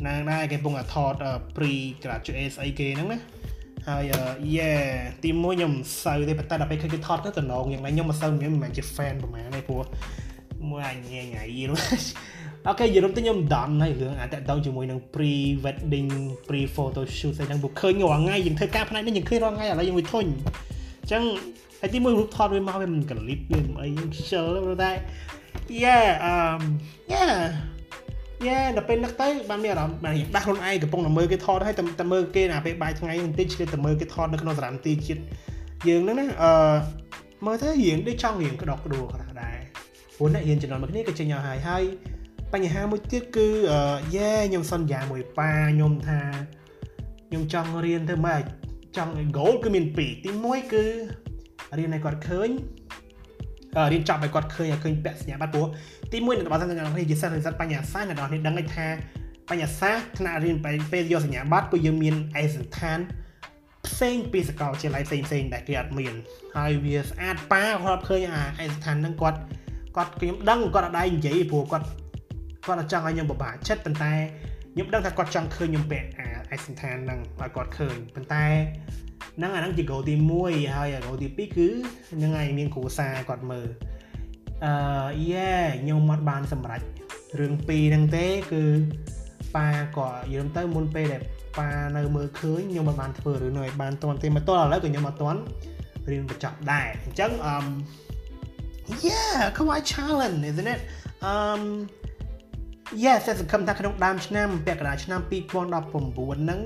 [0.00, 1.14] ហ្នឹងដែរគេពងតែថត
[1.56, 3.20] pre graduate ស្អីគេហ្នឹងណា
[3.88, 4.12] ហើយ
[4.56, 4.70] យេ
[5.24, 5.72] ទីមួយខ្ញុំ
[6.04, 9.82] សូវទេប៉ុន្តែដល់ពេលឃើញគេថតទៅតំណងយ៉ាងណាខ្ញុំមិនសូវខ្ញុំមិនមែនជា fan ប្រហែលទេព្រោះ
[10.70, 11.80] មួយអញញ៉ៃយីនោះ
[12.68, 15.32] អូខេយីនោះទៅខ្ញុំដំហើយរឿងអាតតងជាមួយនឹង pre
[15.64, 16.10] wedding
[16.48, 20.24] pre photo shoot ហ្នឹងពួកឃើញរាល់ថ្ងៃយើងធ្វើការផ្នែកនេះយើងឃើញរាល់ថ្ងៃឥឡូវយើងមួយធុញ
[21.02, 21.22] អញ្ចឹង
[21.80, 24.90] ហើយទីមួយរូបថតវាមកវាមិនកលិបវាមិនអីខ្ជិលព្រោះតែ
[25.82, 26.60] yeah um
[27.12, 27.34] yeah
[28.46, 35.20] យ៉ាដល់ពេលនឹកទៅបានមានអារម្មណ៍បានដាស់ខ្លួនឯងកំពុងតែមើលគេថតហើយតែមើលគេណាពេលបាយថ្ងៃបន្តិចគេតែមើលគេថតនៅក្នុងសារ៉ាំទីជាតិ
[35.88, 36.52] យើងហ្នឹងណាអឺ
[37.46, 39.25] មើលទៅរៀងដូចចង់រៀងក្តោកក្ដួលគាត់
[40.18, 41.84] 4អ្នករៀនចំនួនមកគ្នាគឺចេញឲ្យហើយហើយ
[42.52, 43.48] បញ្ហាមួយទៀតគឺ
[44.16, 46.20] យេខ្ញុំសន្យាមួយប៉ាខ្ញុំថា
[47.28, 48.42] ខ្ញុំចង់រៀនធ្វើម៉េច
[48.96, 50.84] ចង់ goal គឺមាន2ទី1គឺ
[51.78, 52.50] រៀនឲ្យគាត់ឃើញ
[53.92, 55.66] រៀនចប់ឲ្យគាត់ឃើញឲ្យឃើញពាក់សញ្ញាបត្រព្រោះ
[56.12, 58.86] ទី1នៅបើសិនជាអ្នកនរនេះជាសិស្សនិស្សិតបញ្ញាសាស្ត្រអ្នកនរនេះដឹងថា
[59.50, 60.56] បញ្ញាសាស្ត្រថ្នាក់រៀន
[60.92, 62.98] ពេលយកសញ្ញាបត្រពួកយើងមានឯកសណ្ឋាន
[63.86, 66.14] ផ្សេងពីសកលវិទ្យាល័យផ្សេងផ្សេងដែលគេអត់មាន
[66.56, 69.38] ហើយវាស្អាតប៉ាគាត់ឃើញអាឯកសណ្ឋានហ្នឹងគាត់
[69.96, 71.86] គាត់ខ្ញុំដឹងគាត់អត់ដែរនិយាយព្រោះគាត់
[72.66, 74.12] គាត់អត់ចង់ឲ្យខ្ញុំពិបាកចិត្តប៉ុន្តែ
[74.72, 78.44] ខ្ញុំដឹងថាគាត់ចង់ឃើញខ្ញុំពាក់អាឯកសណ្ឋានហ្នឹងឲ្យគាត់ឃើញប៉ុន្តែ
[79.36, 81.68] ហ្នឹងអាហ្នឹងជា goal ទី1ហើយ goal ទី2គឺ
[82.12, 83.68] ហ្នឹងហើយមានគ្រូសាគាត់មើល
[84.64, 85.50] អឺយេ
[85.82, 86.80] ខ្ញុំអត់បានសម្រេច
[87.40, 88.62] រឿងពីរហ្នឹងទេគឺ
[89.56, 91.22] ប៉ាក៏យើងទៅមុនពេលដែល
[91.58, 95.40] ប៉ានៅមើលឃើញខ្ញុំមិនបានធ្វើរឿងនោះឲ្យបានទាន់ទេមកទល់ឥឡូវក៏ខ្ញុំអត់ទាន់
[96.10, 97.56] រៀនបញ្ចប់ដែរអញ្ចឹងអឺ
[99.08, 100.80] yeah quite challenge isn't it
[101.30, 101.62] um
[103.04, 106.60] yes តែសង្ឃឹមថាក្នុងដើមឆ្នាំពាក់កណ្ដាលឆ្នាំ2019ហ្នឹង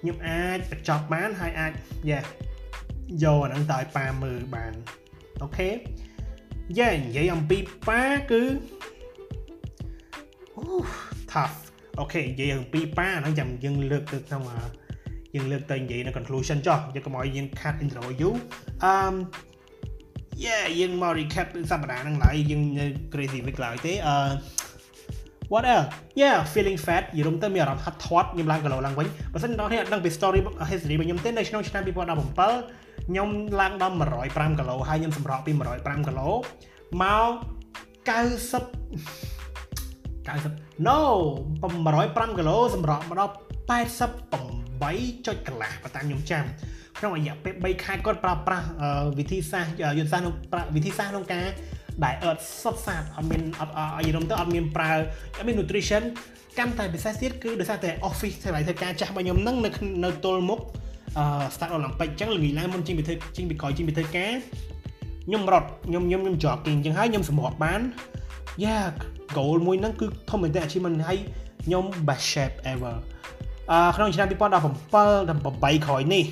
[0.00, 1.72] ខ្ញុំអាចបញ្ចប់បានហើយអាច
[2.10, 2.24] yeah
[3.22, 4.72] យកអាហ្នឹងទៅឲ្យប៉ាមើលបាន
[5.42, 5.70] អូខេ
[6.78, 7.58] យ៉ានិយាយអំពី
[7.88, 8.42] ប៉ាគឺ
[10.56, 10.64] អូ
[11.32, 11.56] tough
[12.00, 14.42] អូខេនិយាយអំពីប៉ាហ្នឹងចាំយើងលើកទៅក្នុង
[15.34, 18.34] យើងលើកទៅនិយាយនៅ conclusion ចុះយើងកុំឲ្យយើងខាត់ intro យូរ
[18.84, 18.92] អឺ
[20.44, 24.16] yeah យើងមក recap សប្តាហ៍ហ្នឹងឡើយយើងនៅ crazy week ឡើយទេអឺ
[25.52, 25.88] what else
[26.20, 31.88] yeah feeling fat យល់ទៅមានអារម្មណ៍ហាត់ធាត់ខ្ញុំឡើងគីឡូឡើងវិញបើសិនដល់នេះអត់ដឹងពី story history របស់ខ្ញុំទេនៅក្នុងឆ្នាំ2017
[33.08, 33.28] ខ្ញុំ
[33.60, 36.28] ឡើងដល់105គីឡូហើយខ្ញុំសម្រក់ពី105គីឡូ
[37.02, 37.30] មក
[38.08, 38.16] 90
[40.26, 40.98] 90 no
[41.66, 43.32] 105គីឡូសម្រក់មកដល់
[43.68, 46.44] 88ចុចកន្លះបើតាមខ្ញុំចាំ
[46.98, 48.66] ក្នុងរយៈពេល3ខែគាត់ប្រើប្រាស់
[49.18, 51.46] វិធីសាស្ត្រយុទ្ធសាស្ត្រវិធីសាស្ត្រក្នុងការ
[52.04, 53.74] ដែលអត់សុទ្ធសាធអត់មានអត់
[54.06, 54.92] យល់ទៅអត់មានប្រើ
[55.36, 56.02] អត់មាន nutrition
[56.58, 59.70] កាន់តែពិសេសទៀតគឺដោយសារតែ office ធ្វើឲ្យធ្វើការចាស់របស់ខ្ញុំហ្នឹងនៅ
[60.04, 60.60] នៅទល់មុខ
[61.18, 64.32] អឺ start Olympic អញ្ចឹងល្ងាចឡើងមុនចេញពីធ្វើចេញពីក្រោយចេញពីធ្វើការ
[65.26, 67.80] ខ្ញុំរត់ខ្ញុំខ្ញុំខ្ញុំ jogging អញ្ចឹងហើយខ្ញុំសម្រត់បាន
[68.64, 68.84] yeah
[69.36, 71.18] goal មួយហ្នឹងគឺធំមែនតើ achievement ហើយ
[71.64, 72.96] ខ្ញុំ best shape ever
[73.70, 76.24] អឺក្នុងឆ្នាំ2017ដល់8ក្រោយនេះ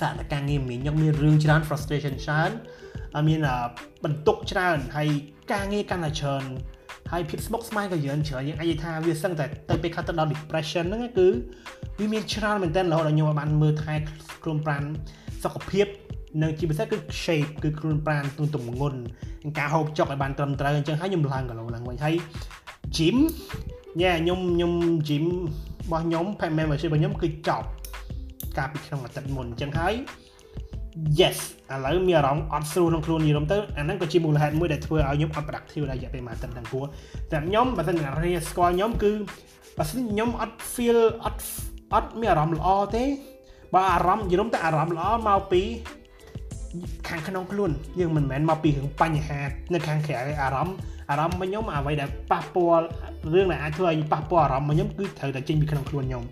[0.00, 2.50] សារតែការងារមានខ្ញុំមានរឿងច្រើន frustration ច្រើន
[3.28, 3.40] មាន
[4.04, 5.08] បន្ទុកច្រើនហើយ
[5.52, 6.44] ការងារកាន់តែច្រើន
[7.12, 11.28] ហើយភាពស្មុគស្មាញក៏យើងច្រើនយើងអាចនិយាយថាវាសឹងតែទៅពេលខាត់ទៅដល់ depression ហ្នឹងគឺ
[11.98, 13.94] វាមានច្រើនមែនទែនរហូតដល់ខ្ញុំបានមើលថែ
[14.42, 14.82] ខ្លួនប្រាណ
[15.44, 15.86] សុខភាព
[16.42, 18.24] និងជាពិសេសគឺ shape គឺខ្លួនប្រាណ
[18.54, 19.00] ទម្ងន់
[19.58, 22.14] ការហូបចុកឲ្យបានត្រឹមត្រូវអញ្ចឹងហើយខ្ញុំឡើងគីឡូឡើងវិញហើយ
[22.96, 23.16] gym
[24.00, 24.72] ញ៉ែខ្ញុំខ្ញុំ
[25.08, 25.24] gym
[25.84, 26.24] របស់ខ្ញុំ
[26.58, 27.66] membership របស់ខ្ញុំគឺចប់
[28.58, 29.94] កាលពីក្នុងអាទិត្យមុនអញ្ចឹងហើយ
[31.20, 31.38] yes
[31.72, 36.84] ឥឡូវមានអារម្មណ៍អត់ស្រួលក្នុងខ្លួននិយាយទៅអាហ្នឹងក៏ជាមូលហេតុមួយដែលធ្វើឲ្យខ្ញុំអត់ productive រយៈពេលមួយអាទិត្យហ្នឹងព្រោះ
[37.30, 39.12] តែខ្ញុំបើសិនអ្នករៀនស្គាល់ខ្ញុំគឺ
[39.78, 41.42] បើសិនខ្ញុំអត់ feel អត់
[41.92, 43.04] អត់មានអារម្មណ៍ល្អទេ
[43.74, 45.62] បើអារម្មណ៍និយាយទៅអារម្មណ៍ល្អមកពី
[47.08, 49.40] ខាងក្នុងខ្លួនយើងមិនមែនមកពីរឿងបញ្ហា
[49.72, 50.76] នៅខាងក្រៅអារម្មណ៍
[51.10, 52.86] អារម្មណ៍របស់ខ្ញុំអ្វីដែលប៉ះពាល់
[53.32, 56.24] រឿងដែលអាចធ្វើឲ្យប៉ះពាល់អារម្មណ៍របស់ខ្ញុំគឺត្រូវតែចេញពីក្នុងខ្លួនខ្ញុំ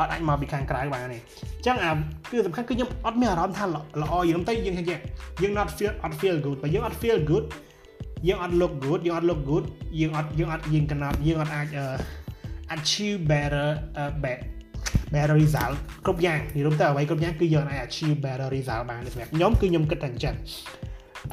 [0.00, 1.90] អត់អាចមកពីខាងក្រៅបានទេអញ្ចឹងអា
[2.30, 3.64] គឺសំខាន់គឺខ្ញុំអត់មានអារម្មណ៍ថា
[4.02, 4.84] ល្អយល់ទៅយើងថា
[5.42, 7.44] យើង not feel អត់ feel good បើយើងអត់ feel good
[8.28, 9.64] យើងអត់ look good យើងអត់ look good
[10.00, 11.66] យើងអត់យើងអត់យើង cannot យើងអត់អាច
[12.74, 13.68] achieve better
[14.22, 14.46] better
[15.14, 20.34] better result គ្រប់យ៉ាងនិយាយទៅអ្វីគ្រប់យ៉ាងគឺយើងអាច achieve better result បានសម្រាប់ខ្ញុំគឺខ្ញុំគិតតែអញ្ចឹង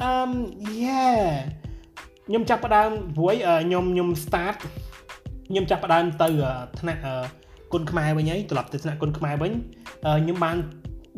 [0.02, 0.10] អឺ
[0.84, 1.24] yeah
[2.28, 3.34] ខ្ញុំចាប់ផ្ដើមព្រួយ
[3.66, 4.56] ខ្ញុំខ្ញុំ start
[5.48, 6.28] ខ្ញុំចាប់ផ្ដើមទៅ
[6.80, 7.02] ថ្នាក់
[7.72, 9.52] គុណខ្មែរវិញហើយត្រឡប់ទៅថ្នាក់គុណខ្មែរវិញ
[10.22, 10.56] ខ្ញុំបាន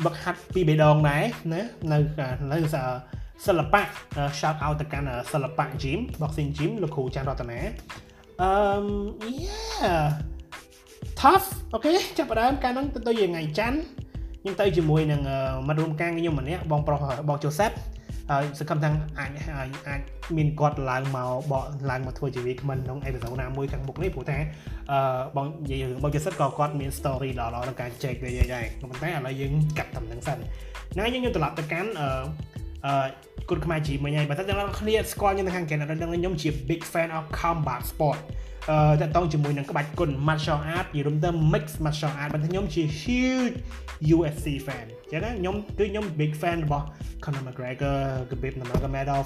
[0.05, 1.97] វឹកហាត់ពីបេដងដែរណានៅ
[2.51, 2.57] នៅ
[3.45, 3.83] សិល្បៈ
[4.39, 7.59] shout out ទៅកាន់សិល្បៈ gym boxing gym លោកគ្រូចាន់រតនា
[8.41, 8.51] អឺ
[9.45, 10.03] yeah
[11.21, 13.79] tough អូខេចាប់ផ្ដើមកាលហ្នឹងទៅទៅថ្ងៃច័ន្ទ
[14.41, 15.21] ខ្ញុំទៅជាមួយនឹង
[15.67, 16.99] មិត្តរួមការខ្ញុំម្នាក់បងប្រុស
[17.29, 17.71] បងជូសេប
[18.31, 19.31] ហើយសង្ឃឹមថាអាច
[19.87, 20.01] អាច
[20.37, 24.37] មានគាត់ឡើងមកបកឡើងមកធ្វើជាវាគ្មិនក្នុងអេពីសូតណាមួយខាងមុខនេះព្រោះថា
[24.91, 24.99] អឺ
[25.35, 30.37] បងនិយាយរឿងបងចិត្តក៏គាត់មាន story ដ៏ល្អក្នុងការចែកវាដែរប៉ុន្តែឥឡូវយើងកាត់តាមនឹងសិន
[30.93, 32.09] ហ្នឹងយើងយើងត្រឡប់ទៅកាន់អឺ
[32.85, 32.93] អឺ
[33.49, 38.19] គុណខ្មែរជីមិញហើយបើតែអ្នកនរគ្នាស្គាល់ខ្ញុំនៅខាងកែនដឹងខ្ញុំជា big fan of combat sport
[38.69, 43.55] អឺតកតងជាមួយនឹងក្បាច់គុណ martial art និយាយរួមទៅ mix martial art បើខ្ញុំជា huge
[44.15, 46.85] UFC fan អញ្ចឹងណាខ្ញុំគឺខ្ញុំ big fan របស់
[47.23, 49.25] Conor McGregor Khabib Nurmagomedov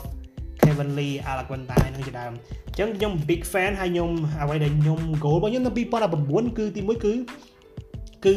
[0.62, 4.10] Kevin Lee Alaquanta នឹងជាដើមអញ្ចឹងខ្ញុំ big fan ហើយខ្ញុំ
[4.42, 5.72] អ្វីដែលខ្ញុំ goal របស់ខ្ញុំនៅ
[6.16, 7.14] 2019គឺទី1គឺ
[8.26, 8.34] គឺ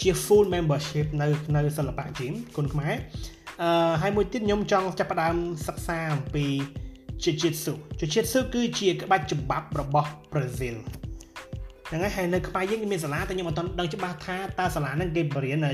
[0.00, 1.26] ជា full membership នៅ
[1.56, 2.94] នៅសិល្បៈ gym គុណខ្មែរ
[3.62, 5.36] អឺហើយមួយទៀតខ្ញុំចង់ចាប់ផ្ដើម
[5.66, 6.46] សិក្សាអំពី
[7.22, 10.76] Jiu-Jitsu Jiu-Jitsu គឺជាក្បាច់ច្បាប់របស់ប្រេស៊ីល
[11.88, 15.66] ហ្នឹងហើយហើយនៅខ្មែរយើងមានសាលាតែខ្ញុំអត់ដឹងច្បាស់ថាតើសាលាហ្នឹងគេបរៀន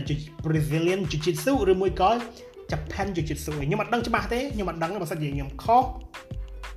[0.44, 2.10] Brazilian Jiu-Jitsu ឬមួយក៏
[2.70, 5.84] Japan Jiu-Jitsu ខ្ញុំអត់ដឹងច្បាស់ទេខ្ញុំអត់ដឹងបើសិនជាខ្ញុំខុស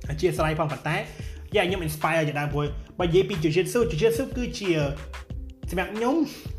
[0.08, 0.96] អធិស្ឋានផងប៉ុន្តែ
[1.54, 2.66] យ៉ាខ្ញុំ inspire ជាដើមព្រោះ
[2.98, 4.70] បើនិយាយពី Jiu-Jitsu Jiu-Jitsu គឺជា
[5.70, 6.14] សម្រាប់ខ្ញុំ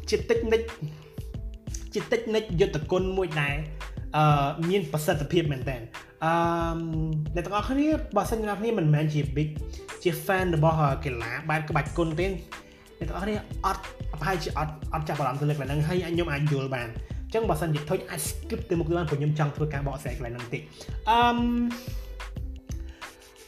[0.10, 0.62] ជាតិចនិច
[1.94, 3.56] ជាតិចនិចយុទ្ធគុណមួយដែរ
[4.16, 5.78] អឺមានប្រសិទ្ធភាពមែនតើ
[6.24, 6.32] អឺ
[7.36, 9.50] អ្នកទាំងអស់គ្នាបើសិនអ្នកគ្នាមិនមែនជា big
[10.04, 12.28] ជា fan របស់កីឡាបែបក្បាច់គុណទេ
[13.00, 16.90] អ្នកទាំងអស់គ្នាអត់ប្រហែលជាអត់អត់ចាប់អារម្មណ៍ទៅលើកន្លែងហ្នឹងហើយខ្ញុំអាចយល់បាន
[17.26, 20.62] អញ្ចឹងបើសិនជាធុញអាច skip ទៅមុខទៅបានព្រោះខ្ញុំចង់ធ្វើការបកស្រាយកន្លែងហ្នឹងតិច
[21.10, 21.20] អឺ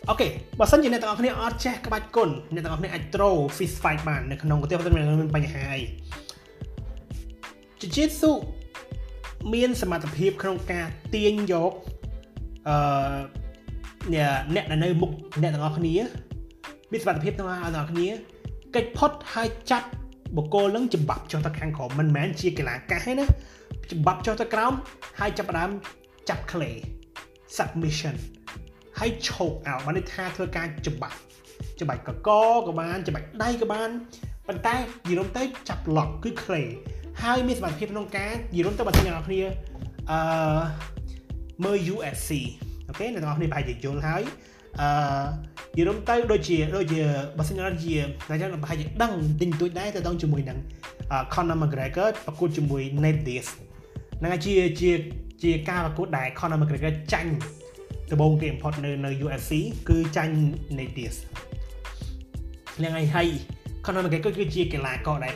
[0.10, 0.28] អូខេ
[0.60, 5.82] បើសិនជាអ្នកទាំងអស់គ្នាអត់ចេះក្បាច់គុណអ្នកទាំងអស់គ្នាអាច throw fist fight បាននៅក្នុងប្រទេសមិនមានបញ្ហាអី
[7.80, 8.32] Jiu-Jitsu
[9.54, 11.74] មានសមត្ថភាពក្នុងការទាញយក
[12.68, 12.78] អឺ
[14.14, 15.96] អ្នកដែលនៅមុខអ្នកទាំងអស់គ្នា
[16.92, 18.08] មានសមត្ថភាពទាំងអស់គ្នា
[18.76, 19.88] កិច្ចផុតហើយចាប់
[20.38, 23.26] បកគោលនឹងច្បាប់ចុះទៅខាងក្រោមមិនមែនជាកីឡាកាសទេណា
[23.92, 24.74] ច្បាប់ចុះទៅក្រោម
[25.20, 25.70] ហើយចាប់ផ្ដើម
[26.30, 26.76] ចាប់ clay
[27.58, 28.16] submission
[29.00, 31.18] ហើយឈោកអោបានន័យថាធ្វើការច្បាប់
[31.82, 33.90] ច្បាច់កកក៏បានច្បាច់ដៃក៏បាន
[34.48, 34.76] ប៉ុន្តែ
[35.08, 36.68] និយាយទៅចាប់ lock គឺ clay
[37.24, 39.42] ហើយមានសមត្ថភាពក្នុងការនិយាយរួមទៅបើអ្នកនរគ្នា
[40.12, 40.20] អឺ
[41.66, 42.30] មើល UFC
[42.88, 44.24] អូខេអ្នកនរគ្នាប្រហែលជាយល់ហើយ
[44.82, 44.90] អឺ
[45.76, 47.02] និយាយរួមទៅដូចជាដូចជា
[47.38, 47.96] បើសិនជា
[48.30, 50.58] អ្នកចឹងប្រហែលជាដឹងទិញទួចដែរទៅដល់ជាមួយនឹង
[51.34, 53.48] Conor McGregor ប្រកួតជាមួយ Nate Diaz
[54.20, 54.92] ហ្នឹងហើយជាជា
[55.44, 57.32] ជាការប្រកួតដែល Conor McGregor ចាញ់
[58.12, 59.52] ដំបូងគេបំផុតនៅនៅ UFC
[59.90, 60.36] គឺចាញ់
[60.78, 61.16] Nate Diaz
[62.78, 63.28] ហ្នឹងហើយហើយ
[63.86, 65.34] Conor McGregor គឺជាកីឡាករដែល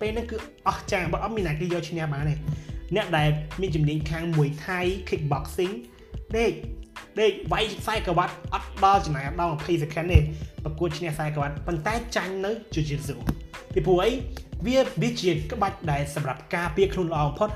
[0.00, 0.36] ពេលហ្នឹងគឺ
[0.68, 2.34] អស់ចាបើអត់មានអ្នកគេយកឈ្នះបានទេ
[2.96, 3.28] អ្នកដែល
[3.60, 5.72] មានជំនាញខាងមួយថៃ kickboxing
[6.36, 6.52] ដេក
[7.20, 10.18] ដេកវាយខ្សែក្រវ៉ាត់អត់ដល់ចំណាយដល់20 second ទេ
[10.64, 13.16] ប្រកួតឈ្នះខ្សែក្រវ៉ាត់ប៉ុន្តែចាញ់នៅ jiu-jitsu
[13.74, 14.10] ពីព្រោះអី
[14.66, 17.50] វាវាជាក្បាច់ដែលសម្រាប់ការពារខ្លួនល្អបំផុត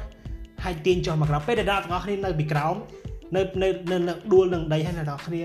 [0.64, 2.76] ហើយទាញចុះមកក្រោមពេលដែលអ្នកទាំងអស់គ្នានៅពីក្រោម
[3.37, 3.68] នៅនៅ
[4.09, 5.42] នៅដួលនឹងដីហើយអ្នកទាំងអស់គ្នា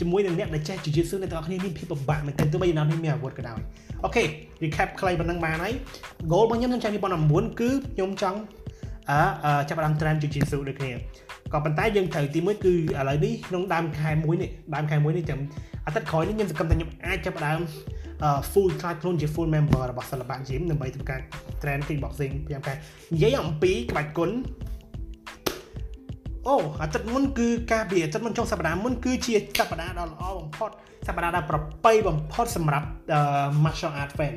[0.00, 3.58] ជាមួយនឹងអ្នកដែលចេះ jiu-jitsu អ្នកទាំងអស់គ្នាមានភាពពិបាកមែនទែនទោះបីអ្នកនេះមានអាវុធក៏ដោយ
[4.04, 4.24] អូខេ
[4.62, 5.72] recap ខ្លីប៉ុណ្ណឹងបានហើយ
[6.32, 8.38] goal របស់ខ្ញុំក្នុងឆ្នាំ2019គឺខ្ញុំចង់
[9.10, 10.92] អឺចាប់ផ្ដើម trend jiu-jitsu ដូចគ្នា
[11.52, 15.40] ក៏ប៉ុន្តែយើងត្រូវទីមួយគឺឥឡូវនេះក្នុងដើមខែមួយនេះដើមខែមួយនេះចាំ
[15.86, 17.60] អាទិត្យក្រោយនេះខ្ញុំសង្កត់ថាខ្ញុំអាចចាប់ផ្ដើម
[18.52, 21.20] full ខ្លាចខ្លួនជា full member របស់សិល្បៈ gym ដើម្បីធ្វើការ
[21.62, 22.76] trend kickboxing ពីការ
[23.14, 24.30] និយាយអំពីក្បាច់គុណ
[26.48, 30.70] អូអាទិត្យមុនគឺការពីអាទិត្យមុនចុងសប្តាហ៍មុនគឺជាសប្តាហ៍ដ៏ល្អបំផុត
[31.08, 32.88] សប្តាហ៍ដ៏ប្រពៃបំផុតសម្រាប់
[33.64, 34.34] martial art fan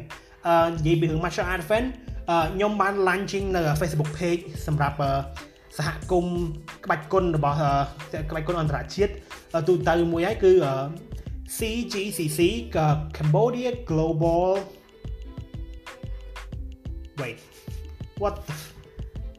[0.47, 1.84] អឺនិយាយពីរឿង martial art fan
[2.30, 4.97] ខ្ញុំបាន launching នៅ Facebook page សម្រាប់
[5.78, 6.38] សហគមន៍
[6.86, 7.58] ក្បាច់គុណរបស់
[8.30, 9.12] ក្បាច់គុណអន្តរជាតិ
[9.67, 10.52] ទូទៅមួយហើយគឺ
[11.58, 12.39] CGCC
[13.15, 14.47] Cambodia Global
[17.19, 17.38] wait
[18.21, 18.36] what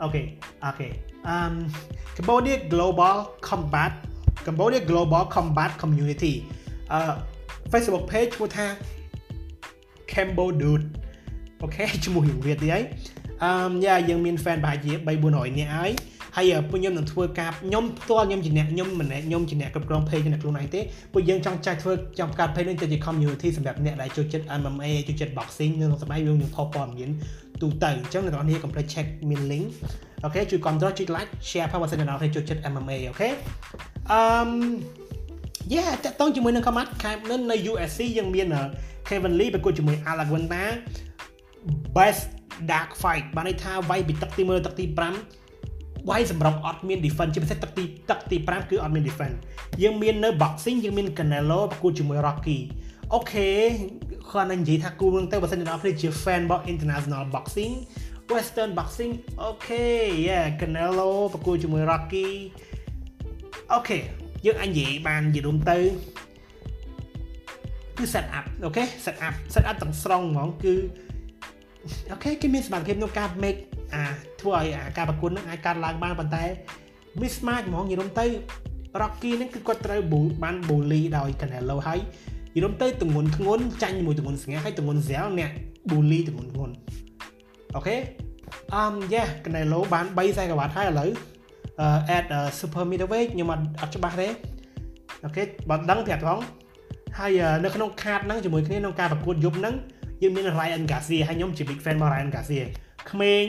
[0.07, 0.25] okay
[0.71, 1.55] okay um
[2.17, 3.17] Cambodia Global
[3.49, 3.93] Combat
[4.45, 6.35] Cambodia Global Combat Community
[6.93, 7.01] អឺ
[7.73, 8.67] Facebook page ឈ្មោះថា
[10.13, 10.87] Cambo Dude
[11.63, 12.85] អូខេឈ្មោះយើងវាទៀតហើយ
[13.43, 15.93] អឺយ៉ាយើងមាន fan ប្រហែលជា3 400នាក់ហើយ
[16.37, 20.81] ហើយពួកខ្ញុំនឹងធ្វើការខ្ញុំផ្ទាល់ខ្ញុំជាអ្នកខ្ញុំមិនមែនខ្ញុំជាអ្នកគ្រប់គ្រង page នៅខ្លួនឯងទេ
[21.13, 27.11] ពួកយើងចង់ចាច់ធ្វើចង់បង្កើត page នេះទៅជា community សម្រាប់អ្នកដែលចូលចិត្ត MMA ចូលចិត្ត boxing និងសម័យយើងនឹងផុសព័ត៌មាន
[27.63, 29.67] ទូទៅអញ្ចឹងអ្នកនរគ្នាកុំភ្លេច check មាន link
[30.25, 33.29] អូខេជួយគ្រប់គ្រងជួយ like share ផងបើសិនអ្នកនរគ្នាចូលចិត្ត MMA អូខេ
[34.13, 34.21] អឺ
[35.75, 37.13] yeah តើតោងជាមួយនឹង comment ខែ
[37.51, 38.47] នៅ USC យើងមាន
[39.09, 40.65] Kevin Lee ប្រកួតជាមួយ Alaguanta
[41.97, 42.23] best
[42.73, 45.42] dark fight បានន័យថាវាយពីទឹកទី1ទឹកទី5
[46.09, 49.37] វាយសម្រាប់អត់មាន defense ជាពិសេសទឹកទីទឹកទី5គឺអត់មាន defense
[49.83, 52.59] យើងមាននៅ boxing យើងមាន Canelo ប្រកួតជាមួយ Rocky
[53.15, 53.51] អូខេ
[54.31, 57.75] គាត់នឹងនិយាយថាគូនឹងទៅបើសិនជាអ្នកគ្នាជា fan របស់ international boxing
[58.35, 59.85] western boxing okay
[60.27, 62.29] yeah Canelo ប្រកួតជាមួយ Rocky
[63.73, 63.99] អូខេ
[64.47, 65.79] យើងអាចនិយាយបាននិយាយរួមទៅ
[67.97, 70.75] គឺ set up okay set up set up ទាំងស្រុងហ្មងគឺ
[72.13, 73.61] okay គេមានសមត្ថភាពក្នុងការ make
[73.95, 74.05] អា
[74.41, 76.45] ធ្វើឲ្យអាការប្រកួតនឹងអាចកើតឡើងបានប៉ុន្តែ
[77.21, 78.27] mismatch ហ្មងនិយាយរួមទៅ
[79.01, 80.01] Rocky ហ្នឹងគឺគាត់ត្រូវ
[80.43, 82.01] បាន bully ដោយ Canelo ហើយ
[82.55, 85.51] និយាយរួមទៅទម្ងន់ធ្ងន់ចាញ់ជាមួយទម្ងន់ស្ងាហើយទម្ងន់ស្រាលអ្នក
[85.91, 86.75] bully ទងន់ធ្ងន់
[87.77, 87.97] អូខេ
[88.75, 91.11] អឹមយ៉ា Canelo បាន3សែកវ៉ាត់ហើយឥឡូវ
[92.17, 92.27] at
[92.59, 93.49] super middleweight ខ្ញុំ
[93.81, 94.29] អត់ច្បាស់ទេ
[95.25, 96.39] អូខេបើដឹងប្រាប់ផង
[97.19, 99.75] ហើយនៅក្នុងខាតហ្នឹងជាមួយគ្នាក្នុងការប្រកួតយប់ហ្នឹង
[100.23, 102.65] យើងមាន Ryan Garcia ហើយខ្ញុំជា big fan របស់ Ryan Garcia
[103.11, 103.45] ក្មេង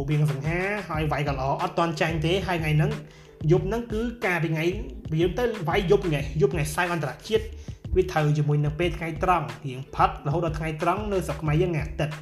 [0.00, 2.90] ពូបៀងសង្ហាហើយវាយក៏ល្អអត់តន់ចាញ់ទេហើយថ្ងៃហ្នឹង
[3.50, 4.64] យប់ហ្នឹងគឺការពីថ្ងៃ
[5.12, 7.44] វាទៅវាយយប់ថ្ងៃយប់ថ្ងៃសៅរ៍អន្តរជាតិ
[7.96, 12.14] វាត្រូវជាមួយនៅពេលថ្ងៃត្រង់រៀងផាត់រហូតដល់ថ្ងៃត្រង់នៅស្រុកខ្មែរយើងថ្ងៃអាទិត្យ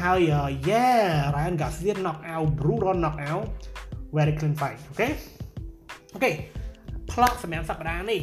[0.00, 0.20] ហើយ
[0.68, 1.02] yeah
[1.34, 3.46] Ryan Garcia knock out brutal knock out
[4.16, 5.08] very clean fight អូខេ
[6.14, 6.30] អូខេ
[7.10, 8.20] plot សម្រាប់សប្តាហ៍នេះ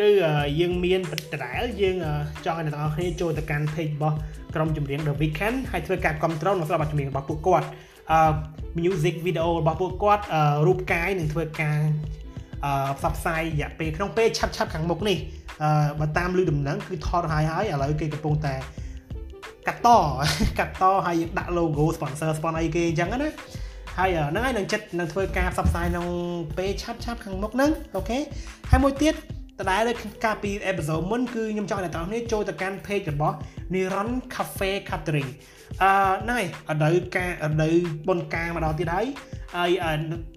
[0.00, 0.08] គឺ
[0.60, 1.96] យើងមានបដដែលយើង
[2.44, 4.16] ចង់ឲ្យអ្នកទាំងអស់គ្នាចូលទៅកាន់ page របស់
[4.54, 7.66] ក្រុមចម្រៀង The Weeknd ហើយធ្វើការគ្រប់គ្រងនៅស្របបទចម្រៀងរបស់ពួកគាត់
[8.12, 8.20] អឺ
[8.78, 10.24] music video របស់ពួកគាត់
[10.66, 11.80] រូបកាយនឹងធ្វើការ
[12.64, 15.18] អឺផ្សព្វផ្សាយរយៈពេលក្នុងពេលឆាប់ឆាប់ខាងមុខនេះ
[15.62, 18.54] អឺបើតាមលឺដំណឹងគឺថតហើយហើយឥឡូវគេកំពុងតែ
[19.66, 19.88] កាត់ត
[20.58, 23.30] កាត់តហើយដាក់ logo sponsor sponsor អីគេអញ្ចឹងណា
[23.98, 26.08] ហើយហ្នឹងហើយនឹងចិត្តនឹងធ្វើការផ្សព្វផ្សាយក្នុង
[26.58, 28.18] ពេលឆាប់ឆាប់ខាងមុខហ្នឹងអូខេ
[28.70, 29.14] ហើយមួយទៀត
[29.58, 33.36] ដដែលដូចកាលពីអេពីសូតមុនគឺខ្ញុំចង់ឲ្យអ្នកទាំងអស់គ្នាចូលទៅកាន់ page របស់
[33.72, 35.30] Niran Cafe Catering
[35.82, 35.90] អឺ
[36.22, 37.56] ហ្នឹងហើយអត់ការអត់
[38.08, 39.06] បុនការមកដល់ទៀតហើយ
[39.56, 39.70] ហើយ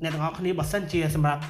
[0.04, 1.41] អ្នកទាំងអស់គ្នាបើសិនជាសម្រាប់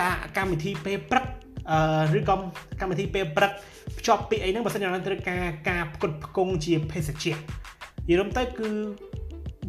[0.00, 1.24] ការកម្មវិធីពេលព្រឹក
[1.70, 2.36] អឺឬក៏
[2.80, 3.52] កម្មវិធីពេលព្រឹក
[3.98, 8.70] ភ្ជាប់ពីអីហ្នឹងបើសិនជាត្រូវការការផ្គត់ផ្គង់ជាភេសជ្ជៈនិយាយទៅគឺ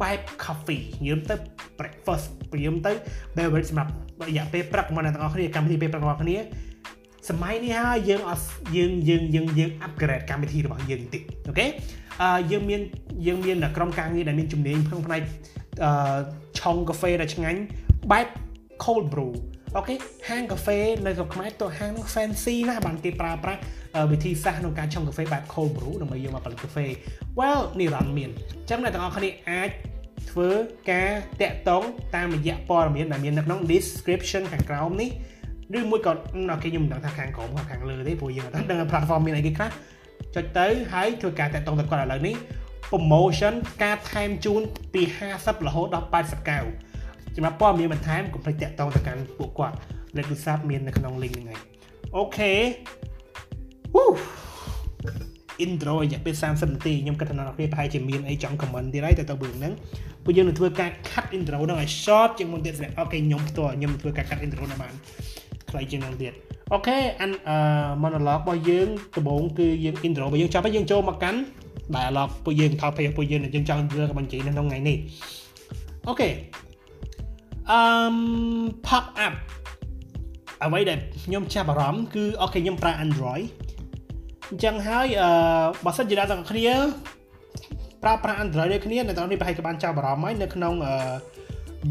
[0.02, 1.36] បែប coffee និយាយទៅ
[1.78, 2.92] breakfast ព្រាមទៅ
[3.36, 3.92] beverage សម្រាប់
[4.28, 6.36] រយៈពេលព្រឹកមកអ្នកទាំងអស់គ្នាកម្មវិធីពេលព្រឹករបស់គ្នា
[7.28, 8.44] សម័យនេះហើយយើងអត់
[8.76, 11.66] យើងយើងយើងយើង upgrade កម្មវិធីរបស់យើងបន្តិចokay
[12.22, 12.80] អឺយើងមាន
[13.26, 15.22] យើងមានក្រុមការងារដែលមានជំនាញក្នុងផ្នែក
[15.84, 15.90] អឺ
[16.60, 17.60] ឆុងកាហ្វេដែលឆ្ងាញ់
[18.10, 18.26] បែប
[18.84, 19.32] cold brew
[19.76, 19.94] អូខេ
[20.28, 23.60] ហាងកាហ្វេនៅស្រុកខ្មែរតើហាងនោះ fancy ណាស់បានគេប្រើប្រាស់
[24.12, 26.86] វិធីសាស្ត្រក្នុងការឆុងកាហ្វេបែប cold brew ដើម្បីយកមកផលិតកាហ្វេ
[27.38, 29.70] well នេះរ៉ាន់មានអញ្ចឹងអ្នកទាំងអស់គ្នាអាច
[30.30, 30.50] ធ្វើ
[30.90, 31.10] ការ
[31.42, 31.82] តាក់ទង
[32.16, 35.10] តាមរយៈព័ត៌មានដែលមាននៅក្នុង description ខាងក្រោមនេះ
[35.74, 36.12] ឬមួយក៏
[36.50, 39.70] okay ខ្ញុំមិនដឹងថាខាងក្រោមខាងលើទេព្រោះយើងអត់ដឹង platform មានអីគេខ្លះ
[40.34, 42.34] ចុចទៅហើយធ្វើការតាក់ទងទៅគាត់ឥឡូវនេះ
[42.90, 44.62] promotion ការថែមជូន
[44.94, 45.02] ពី
[45.34, 46.08] 50រហូតដល់
[46.72, 49.76] 89សម្រាប់ព័ត៌មានបន្ថែមកុំភ្លេចតាក់ទងទៅកាន់ពួកគាត់
[50.16, 51.60] លេខទូរស័ព្ទមាននៅក្នុង link ហ្នឹងហើយ
[52.16, 52.52] okay
[53.94, 54.06] Woo
[55.64, 59.72] intro រយៈពេល30នាទីខ្ញុំគិតថាអ្នកទាំងអស់គ្នាប្រហែលជាមានអីចង់ comment ទៀតហើយទៅទៅរឿងហ្នឹង
[60.24, 64.94] ពួកយើងនឹងធ្វើការ cut intro ហ្នឹងឲ្យ short ជាងមុនទៀតស្រាប់ okay ខ្ញុំផ្ទាល់ខ្ញុំធ្វើការ cut intro ហ្នឹងបាន
[65.76, 66.32] ខ្លីជាងហ្នឹងទៀត
[66.74, 67.30] okay អាន
[68.02, 71.38] monologue របស់យើងដំបូងគឺយើង intro របស់យើងចាប់ហើយយើងចូលមកកាន់
[71.96, 74.96] dialogue ពួកយើង topic ពួកយើងយើងចង់លើកបញ្ជីនៅក្នុងថ្ងៃនេះ
[76.08, 76.28] okay
[77.70, 77.80] អឺ
[78.86, 79.34] pop up
[80.64, 83.44] អ្វីដែលខ្ញុំចាប់អារម្មណ៍គឺ okay ខ្ញុំប្រើ Android
[84.50, 85.30] អញ្ចឹងហើយអឺ
[85.84, 86.74] បើសិនជាអ្នកទាំងគ្នា
[88.02, 90.74] ប្រើប្រាស់ Android ដូចគ្នាអ្នកទាំងនេះប្រហែលជាបានចាប់អារម្មណ៍ហើយនៅក្នុង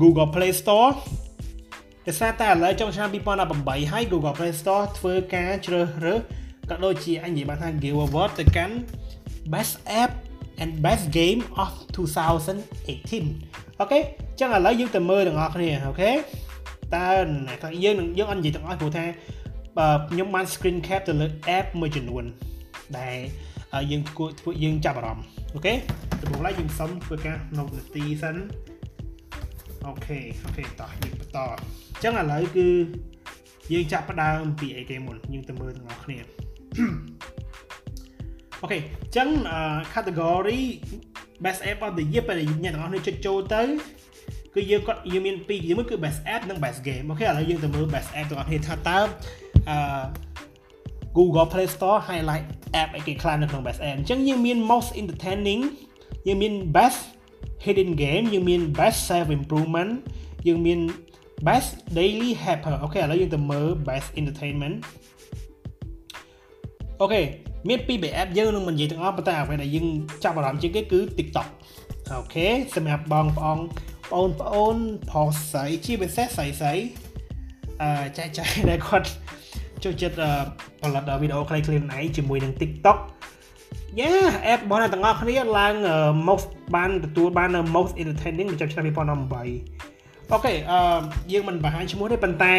[0.01, 0.91] Google Play Store
[2.07, 3.09] ដោយសារតែឥឡូវចុងឆ្នាំ
[3.49, 6.19] 2018ហើយ Google Play Store ធ្វើការជ្រើសរើស
[6.69, 8.75] ក៏ដូចជាអញនិយាយបានថា Give Award ទៅកាន់
[9.53, 10.11] Best App
[10.61, 13.99] and Best Game of 2018អូខេ
[14.39, 16.11] ចឹងឥឡូវយើងទៅមើលទាំងអស់គ្នាអូខេ
[16.95, 17.07] តើ
[17.83, 19.05] យើងនឹងយើងអត់និយាយទាំងអស់ព្រោះថា
[20.09, 22.23] ខ្ញុំបាន screen cap ទៅលើ app មួយចំនួន
[22.97, 23.15] ដែល
[23.91, 25.73] យើងគួរធ្វើយើងចាប់អារម្មណ៍okay
[26.21, 28.35] ដំបូងឡើយយើងសុំធ្វើការក្នុងនាទីសិន
[29.87, 31.47] okay okay តោះយើងបន្តអ
[31.97, 32.67] ញ្ចឹងឥឡូវគឺ
[33.73, 36.17] យើងចាប់ផ្ដើមពីអីគេមុនយើងទៅមើលទាំងអស់គ្នា
[38.61, 39.27] okay អញ្ចឹង
[39.93, 40.61] category
[41.43, 43.61] best app of the year ពេលអ្នកទាំងអស់គ្នាចុចចូលទៅ
[44.55, 48.99] គឺយើងគាត់យើងមានពីរយើងមួយគឺ best app និង best game អូខេឥឡូវយើងទៅមើល best app ទាំងអស់គ្នាថាតើ
[49.69, 49.77] អឺ
[51.17, 52.45] Google Play Store highlight
[52.81, 55.61] app អីគេខ្លះនៅក្នុង best app អញ្ចឹងយើងមាន most entertaining
[56.27, 57.01] យើងមាន best
[57.63, 59.91] hidden gem យើងមាន best self improvement
[60.47, 60.79] យើងមាន
[61.47, 64.75] best daily helper អូខេឥឡូវយើងទៅមើល best entertainment
[67.01, 67.21] អូខេ
[67.69, 69.87] មានពីរបែប app យើងនឹងមិននិយាយទាំងអស់ប៉ុន្តែអ្វីដែលយើង
[70.23, 71.47] ចាប់អារម្មណ៍ជាងគេគឺ TikTok
[72.11, 73.59] អូខេសម្រាប់បងប្អូន
[74.11, 74.77] បងប្អូន
[75.09, 76.73] ប្រុសស្រីជាពិសេសស្រីស្រី
[77.81, 79.09] អឺចែកចាយដែលគាត់
[79.83, 80.17] ចូលចិត្ត
[80.81, 82.97] ផលិតវីដេអូខ្លីៗខ្លួនឯងជាមួយនឹង TikTok
[83.99, 84.13] yeah
[84.53, 85.73] app របស់អ្នកទាំងអស់គ្នាឡើង
[86.27, 90.79] most បានទទួលបាននៅ most entertaining នៅឆ្នាំ2018 okay អឺ
[91.31, 92.53] យើងមិនបង្ហាញឈ្មោះទេប៉ុន្តែ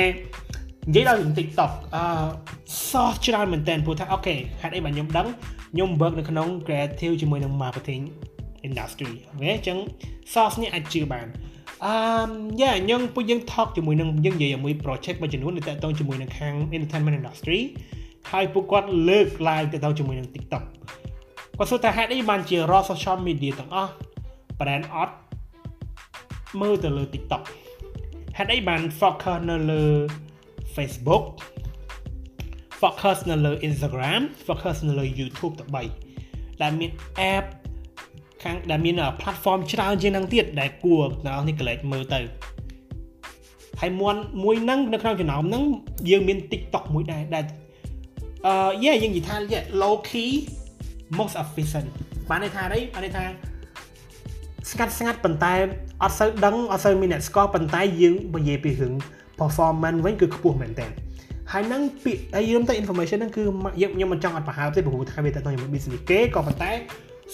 [0.89, 2.03] និយាយដល់រឿង TikTok អឺ
[2.89, 5.27] source ច្រើនមែនតើព្រោះថា okay ហេតុអីបាទខ្ញុំដឹង
[5.73, 8.03] ខ្ញុំ work នៅក្នុង creative ជាមួយនឹង marketing
[8.67, 9.79] industry okay អញ្ចឹង
[10.33, 11.27] source នេះអាចជឿបាន
[11.85, 11.95] អឺ
[12.61, 17.61] យ៉ាយើងពួកយើង talk ជាមួយនឹងយើងនិយាយជាមួយ project មួយចំនួនដែលតកតងជាមួយនឹងខាង entertainment industry
[18.31, 20.65] ហើយពួកគាត់លើកឡើងទៅទៅជាមួយនឹង TikTok
[21.59, 23.93] គាត់សួរថាហេតុអីបានជា raw social media ទាំងអស់
[24.59, 25.15] brand អត់
[26.61, 27.43] មើលទៅលើ TikTok
[28.37, 29.85] ហេតុអីបាន focus នៅលើ
[30.75, 31.25] Facebook
[32.81, 35.83] focus នៅលើ Instagram focus នៅលើ YouTube ទៅបី
[36.63, 36.91] ដែលមាន
[37.35, 37.45] app
[38.43, 42.21] ខាងដែលមាន platform ច្រើនជាងនឹងទៀតដែលគួរអ្នកនរនេះកលេចមើលទៅ
[43.81, 44.15] ហើយមួយ
[44.45, 45.65] មួយហ្នឹងនៅក្នុងចំណោមហ្នឹង
[46.11, 47.45] យើងមាន TikTok មួយដែរដែល
[48.47, 49.37] អឺយេយើងនិយាយថា
[49.83, 50.33] low key
[51.19, 51.89] most efficient
[52.31, 53.25] បានន័យថាអីបានន័យថា
[54.71, 55.53] ស្ងាត់ស្ងាត់ប៉ុន្តែ
[56.03, 58.95] អត់សូវដឹងអត់សូវមានអ្នកស្គាល់ប៉ុន្តែយើងនិយាយពីរឿង
[59.41, 60.87] performance វិញគឺខ្ពស់មែនតើ
[61.53, 63.43] ហើយនឹងពាក្យហើយយើងទៅ information ហ្នឹងគឺ
[63.83, 66.73] យើងខ្ញុំមិនចង់អត់ប្រហើបទេព្រោះថាវាទៅជាមួយ business គេក៏ប៉ុន្តែ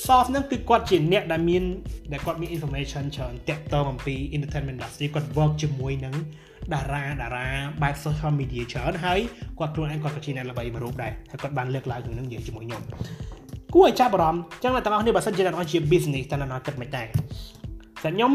[0.05, 1.63] source ហ្នឹងគឺគាត់ជាអ្នកដែលមាន
[2.13, 6.15] ដែលគាត់មាន information ច្រើនតាក់ទងអំពី entertainment industry គាត់ work ជាមួយនឹង
[6.73, 7.49] តារាតារា
[7.83, 9.21] បែប social media ច្រើនហើយ
[9.59, 12.83] គាត់ខ្លួនឯងគាត់ក៏ជាអ្នកល្បីមួយរូបដែរហើយគាត់បានលើកឡើងរឿងហ្នឹងនិយាយជាមួយខ្ញុំ
[13.75, 18.33] គួរឲ្យចាប់អារម្មណ៍ចឹងអ្នកទាំងអស់គ្នាបើសិនជាអ្នកនរជា business តើអ្នកនរគិតមិនដែរតែខ្ញុំ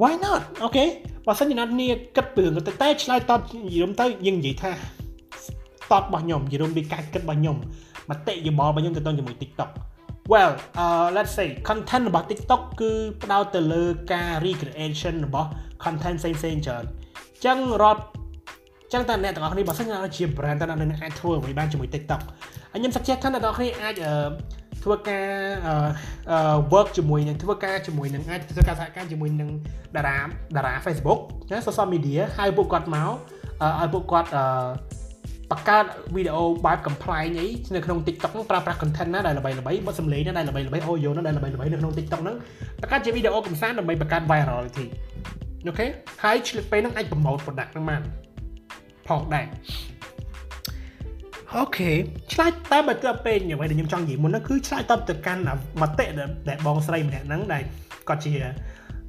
[0.00, 0.84] why not អូខេ
[1.26, 3.40] បើសិនជាអ្នកនេះគិតពីរឿងទៅតែឆ្លើយតប
[3.76, 4.76] យល់ទៅយើងនិយាយថាត
[5.90, 7.56] បរបស់ខ្ញុំយល់ពីការគិតរបស់ខ្ញុំ
[8.10, 9.70] មតិយោបល់របស់ខ្ញុំទៅទៅជាមួយ TikTok
[10.32, 13.82] well uh let's say content របស់ TikTok គឺផ្ដោតទៅលើ
[14.12, 15.48] ការ recreation របស់
[15.84, 18.02] content ផ្សេងផ្សេងច្រើនអញ្ចឹងរាប់
[18.92, 22.20] ចឹងតើអ្នកទាំងអស់គ្នាបើសិនជាជា brand តើអ្នកនឹងអាចធ្វើអ្វីបានជាមួយ TikTok
[22.72, 23.94] ហើយខ្ញុំ suggest ថាអ្នកទាំងអស់គ្នាអាច
[24.84, 25.26] ធ្វើការ
[26.72, 29.50] work ជាមួយនឹងធ្វើការជាមួយនឹងអាចធ្វើការសហការជាមួយនឹង
[29.96, 30.18] តារា
[30.56, 33.10] តារា Facebook ណា social media ហើយពួកគាត់មក
[33.80, 34.30] ឲ្យពួកគាត់
[35.50, 42.36] បង្កើតវីដេអូបែប complain អីនៅក្នុង TikTok ហ្នឹងប្រើប្រាស់ content ណាដែលល្បីល្បីបទសម្លេងណាដែលល្បីល្បី audio ណាដែលល្បីល្បីនៅក្នុង TikTok ហ្នឹង
[42.80, 44.86] បង្កើតជាវីដេអូកំសាន្តដើម្បីបង្កើត virality
[45.66, 45.86] អូខេ
[46.22, 48.02] ហើយឆ្លៀតពេលហ្នឹងអាច promote product ហ្នឹងបាន
[49.10, 49.46] ផងដែរ
[51.56, 51.90] អូខេ
[52.32, 55.42] ឆ្លើយតែបើទៅពេលអ្វីដែលខ្ញុំចង់និយាយមុនហ្នឹងគឺឆ្លើយតបទៅកាន់
[55.80, 56.04] មតិ
[56.48, 57.62] ដែលបងស្រីម្នាក់ហ្នឹងដែល
[58.08, 58.32] គាត់ជា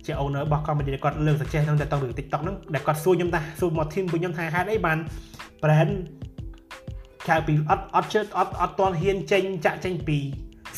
[0.06, 4.98] ជា owner របស់ company ដែលគាត់លើក suggest ហ្នឹងទៅទៅរឿង TikTok ហ្នឹងដែលគាត់សួរខ្ញុំថាសួរមក team របស់ខ្ញុំថាហេតុអីបាន
[5.64, 5.94] brand
[7.28, 10.18] ក្រៅពីអត់អត់ជឿអត់អត់ទាន់ហ៊ានចេញចាក់ចេញពី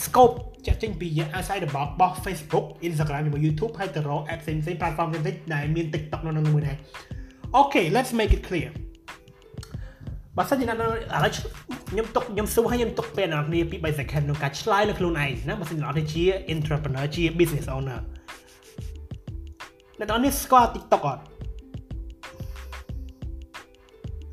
[0.03, 0.35] scope
[0.67, 6.77] ចាក់ចេញពី outside របស់របស់ Facebook Instagram ជាមួយ YouTube ហើយទៅរក app ផ្សេងផ្សេង platform ផ្សេងៗដែលមាន TikTok នៅក្នុងមួយដែរ
[7.61, 8.69] Okay let's make it clear
[10.37, 10.89] បើសិនជាអ្នកឥឡូវ
[11.89, 17.99] ខ្ញុំទុកខ្ញុំសួរឲ្យខ្ញុំទុកពេលអ្នកនាងពី3 second ក្នុងការឆ្លើយលើខ្លួនឯងណាបើសិនជាអ្នកនាងជា entrepreneur ជា business owner
[19.99, 21.23] អ្នកនាងស្គាល់ TikTok អត់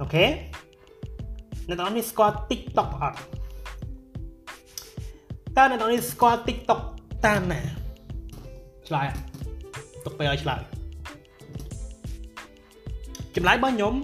[0.00, 0.24] អូខេ
[1.68, 3.16] អ្នកនាងស្គាល់ TikTok អត់
[5.56, 6.80] តើអ្នកនាងស្គាល់ TikTok
[7.26, 7.60] តាមណា
[8.88, 9.06] ឆ្លើយ
[10.04, 10.60] ទុកពេលឲ្យឆ្លើយ
[13.34, 13.94] ចម្លើយរបស់ខ្ញុំ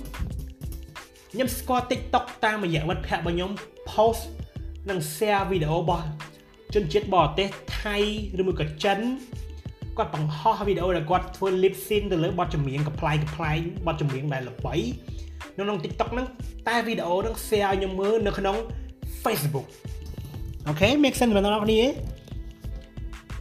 [1.37, 3.51] ខ្ញុំស្គាល់ TikTok តាមរយៈមិត្តភ័ក្តិរបស់ខ្ញុំ
[3.91, 4.23] post
[4.91, 6.05] និង share វីដេអូរបស់
[6.75, 7.49] ជនជាតិបរទេស
[7.81, 7.97] ថៃ
[8.41, 8.99] ឬមួយក៏ចិន
[9.97, 13.53] គាត់បង្ហោះវីដេអូដែលគាត់ធ្វើ lip sync ទៅលើបទចម្រៀងកំ pl ៃកំ pl ៃ
[13.87, 14.75] បទចម្រៀងដែលល្បី
[15.57, 16.27] នៅក្នុង TikTok ហ្នឹង
[16.69, 18.57] តែវីដេអូហ្នឹង share ឲ្យខ្ញុំមើលនៅក្នុង
[19.23, 19.67] Facebook
[20.67, 21.81] អូខេ make sense បងប្អូនគ្នា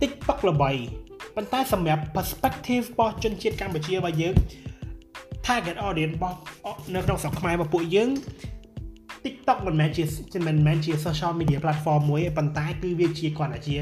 [0.01, 0.71] TikTok ល្បី
[1.35, 4.35] ប៉ុន្តែសម្រាប់ perspective របស់ជនជាតិកម្ពុជារបស់យើង
[5.47, 6.37] target audience របស់
[6.95, 8.09] នៅក្នុងស្រុកខ្មែររបស់ពួកយើង
[9.23, 10.03] TikTok មិនមែនជា
[10.47, 13.75] មិនមែនជា social media platform មួយទេប៉ុន្តែគឺវាជាគាត់តែជា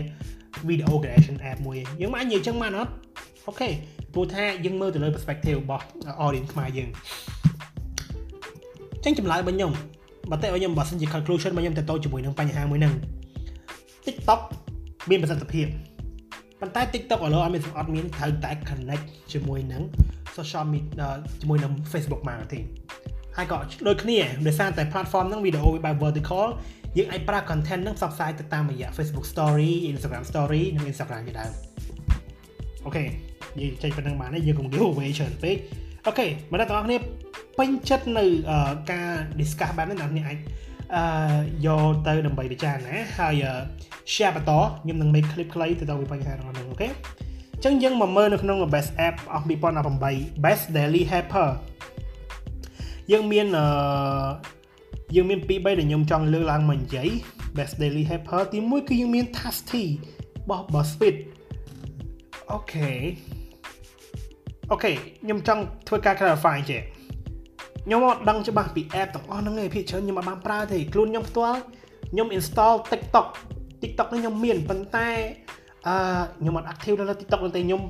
[0.70, 2.92] video creation app មួយយើងមិនអាចនិយាយចឹងបានអត់
[3.48, 3.70] អូខេ
[4.14, 5.86] ព្រោះថាយើងមើលទៅលើ perspective របស់
[6.26, 6.90] audience ខ្មែរយើង
[9.04, 9.72] ចឹងចម្លើយរបស់ខ្ញុំ
[10.30, 12.94] បើតែខ្ញុំបើសិនជា conclusion របស់ខ្ញុំទៅទៅជាមួយនឹងបញ្ហាមួយហ្នឹង
[14.06, 14.40] TikTok
[15.10, 15.68] មានប្រសិទ្ធភាព
[16.64, 19.84] ប៉ុន្តែ TikTok ឥឡូវអត់មានអត់មានត្រូវតែ connect ជាមួយនឹង
[20.38, 21.08] social media
[21.42, 22.66] ជាមួយនឹង Facebook marketing
[23.38, 26.46] ហើយក៏ដូចគ្នាដោយសារតែ platform ហ្នឹងវីដេអូបែប vertical
[26.98, 31.52] យើងអាចប្រើ content ហ្នឹងផ្សព្វផ្សាយទៅតាមរយៈ Facebook story Instagram story និង Instagram ជាដើម
[32.86, 33.04] អូខេ
[33.58, 35.56] និយាយចេញប៉ុណ្្នឹងបានទេយើងកុំ give away ច្រើនពេក
[36.08, 37.04] អូខេមកដល់បងប្អូន
[37.60, 38.26] ពេញចិត្តនៅ
[38.92, 40.38] ការ discuss បែបនេះអ្នកនរអាច
[40.96, 41.04] អឺ
[41.66, 43.44] យកទៅដើម្បីពិចារណាហើយ
[44.14, 46.88] share បន្តខ្ញុំនឹង make clip ខ្លីទៅដល់បញ្ហារបស់ហ្នឹងអូខេ
[47.64, 49.46] ចឹងយើងមកមើលនៅក្នុង best app អស់
[49.94, 51.50] 2018 best daily helper
[53.12, 53.66] យើងមានអឺ
[55.16, 57.10] យើងមាន2 3ដែលខ្ញុំចង់លើកឡើងមកនិយាយ
[57.58, 61.16] best daily helper ទី1គឺយើងមាន Tasty របស់ BuzzFeed
[62.52, 62.92] អូខេ
[64.72, 66.82] អូខេខ្ញុំចង់ធ្វើការ clarify ចេះ
[67.86, 71.60] ខ្ញុំអត់ដឹងច្បាស់ពី app ទាំងអស់ហ្នឹងឯងភាគច្រើនខ្ញុំអត់បានប្រើទេខ្លួនខ្ញុំផ្ទាល់
[72.12, 73.28] ខ្ញុំ install TikTok
[73.82, 75.10] TikTok នេះខ្ញុំមានប៉ុន្តែ
[75.88, 75.96] អឺ
[76.40, 77.82] ខ្ញុំអត់ active នៅលើ TikTok ទេខ្ញុំ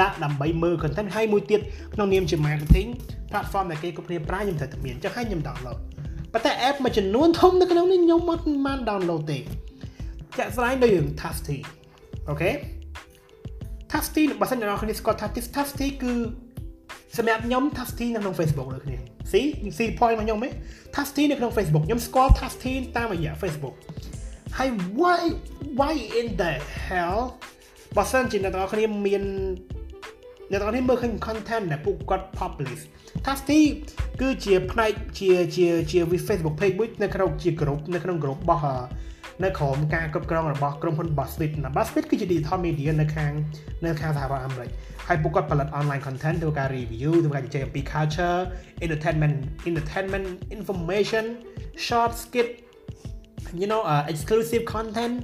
[0.00, 1.60] ដាក់ដើម្បីមើល content ហើយមួយទៀត
[1.94, 2.88] ក្នុងនាមជា marketing
[3.30, 5.78] platform ដែលគេគ្រប់គ្នាប្រើខ្ញុំត្រូវតែមានអញ្ចឹងហើយខ្ញុំ download
[6.32, 9.38] ប៉ុន្តែ app មួយចំនួនធំនៅក្នុងនេះខ្ញុំអត់បាន download ទេ
[10.38, 11.56] ចាក់ស្ដែងដូចរឿង Tasty
[12.28, 12.50] អូខេ
[13.90, 16.12] Tasty បើសិនជាអ្នកនរគ្នាស្គាល់ Tasty Tasty គឺ
[17.16, 18.96] សម្រាប់ខ្ញុំ Tasty នៅក្នុង Facebook ដូចគ្នា
[19.32, 20.48] see you see point របស់ខ្ញុំទេ
[20.96, 23.74] Tasty នៅក្នុង Facebook ខ្ញុំស្គាល់ Tasty តាមរយៈ Facebook
[24.56, 24.68] ហើយ
[25.00, 25.20] why
[25.78, 26.52] why in the
[26.86, 27.20] hell
[27.96, 29.22] បើសិនជាអ្នកនរគ្នាមាន
[30.50, 32.82] អ្នកនរគ្នាមើលឃើញ content ដែលពួកគាត់ publish
[33.26, 33.60] Tasty
[34.20, 38.64] គឺជាផ្នែកជាជាជា Facebook page មួយនៅក្នុងជា group នៅក្នុង group របស់
[39.44, 43.32] នៅក្រោមការគ្រប់គ្រងរបស់ក្រុមហ៊ុន BuzzFeed ណា BuzzFeed គឺជា digital media នៅខាង
[43.84, 44.70] នៅខាងសហរដ្ឋអាមេរិក
[45.08, 48.38] ហើយពួកគាត់ផលិត online content ធ្វើការ review ធ្វើការជជែកអំពី culture
[48.84, 49.36] entertainment
[49.68, 50.26] entertainment
[50.56, 51.24] information
[51.86, 52.48] short skit
[53.60, 55.14] you know uh, exclusive content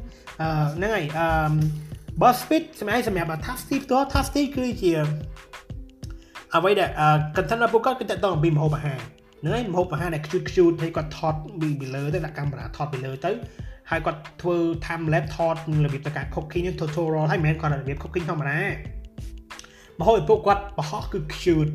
[0.76, 1.54] ហ្នឹងហើយ um
[2.20, 4.92] BuzzFeed សម្រាប់សម្រាប់ Tasty ផ្ទាល់ Tasty គឺជា
[6.54, 6.90] អ្វីដែល
[7.36, 9.00] content របស់ពួកគាត់គឺតើតអំពីម្ហូបអាហារ
[9.40, 11.34] ហ្នឹងហើយម្ហូបអាហារដែលខ្ជូតខ្ជូតហើយគាត់ថត
[11.80, 13.30] ពីលើទៅដាក់កាមេរ៉ាថតពីលើទៅ
[13.90, 18.60] ហើយគាត់ធ្វើ time lapse ថតរបៀបទៅការ cooking tutorial ហើយមិនមែនគាត់របៀប cooking ធម្មតា
[19.98, 21.72] មកហើយពួកគាត់បង្ហោះគឺ cute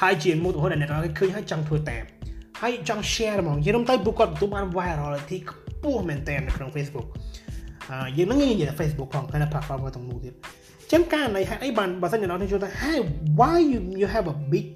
[0.00, 2.04] ហើយជាមុខទៅដែលអ្នកគេឃើញហើយចង់ធ្វើតាម
[2.60, 7.06] ហើយចង់ share ហ្មងនិយាយទៅពួកគាត់ទទួលបាន virality ខ្ពស់មែនតើនៅក្នុង Facebook
[7.90, 10.34] អឺយើងនឹងនិយាយ Facebook ផងតែ platform ទាំងនោះទៀត
[10.92, 12.98] ចឹងការណៃហេតុអីបានបើសិនជាអ្នកនរជួយថា Hey
[13.38, 14.66] why you you have a big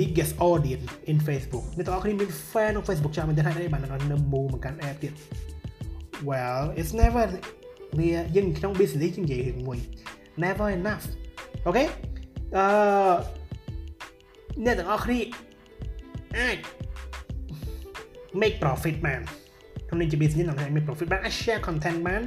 [0.00, 5.12] biggest audience in Facebook អ្នកទាំងអស់គ្នាមាន fan ក្នុង Facebook ចាំមែនទេហើយបាននៅ move មកកាន់ app ទៀត
[6.28, 7.24] well it's never
[7.98, 9.78] វាយើងក្នុង business យើងនិយាយរឿងមួយ
[10.42, 11.04] never enough
[11.66, 11.84] អូខេ
[12.56, 12.64] អឺ
[14.64, 15.20] អ្នកទាំងអស់គ្នា
[16.38, 16.58] អាច
[18.40, 19.20] make profit បាន
[19.88, 22.22] ក្នុងនេះជា business ក្នុង make profit បានអាច share content បាន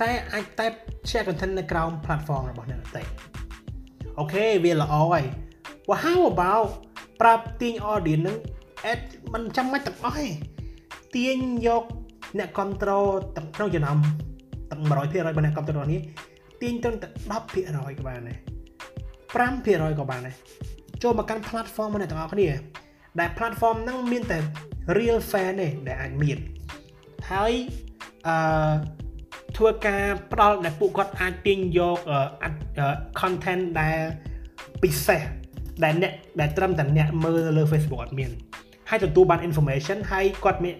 [0.00, 0.66] តែអាចតែ
[1.10, 3.02] share content នៅក្រោម platform របស់អ្នកដទៃ
[4.18, 5.24] អូខេវាល្អហើយ
[5.88, 6.68] well how about
[7.20, 8.36] ប្រាប់ទាញ audience នឹង
[8.92, 9.00] ad
[9.32, 10.28] មិនចាំបាច់ទាំងអស់ទេ
[11.14, 11.84] ទាញយក
[12.38, 13.06] អ្នកគ្រប់គ្រង
[13.36, 13.98] ទាំងក្នុងចំណោម
[14.70, 14.92] ទាំង100%
[15.26, 16.00] របស់អ្នកគ្រប់គ្រងនេះ
[16.62, 18.38] ទាញទៅតែ10%ក៏បានដែរ
[19.36, 20.34] 5%ក៏បានដែរ
[21.02, 22.48] ចូលមកកាន់ platform របស់អ្នកទាំងអស់គ្នា
[23.20, 24.38] ដែល platform ហ្នឹងមានតែ
[24.98, 26.38] real fan ទេដែលអាចមាន
[27.30, 27.52] ហើយ
[28.26, 28.74] អឺ
[29.56, 31.98] ធ្វើការផ្ដល់ដែលពួកគាត់អាចទាញយក
[33.20, 33.98] content ដែល
[34.82, 35.22] ពិសេស
[35.84, 38.30] ដែលអ្នកដែលត្រឹមតែអ្នកមើលនៅលើ Facebook អត់មាន
[38.90, 40.74] ហើយទទួលបាន information ហើយគាត់មាន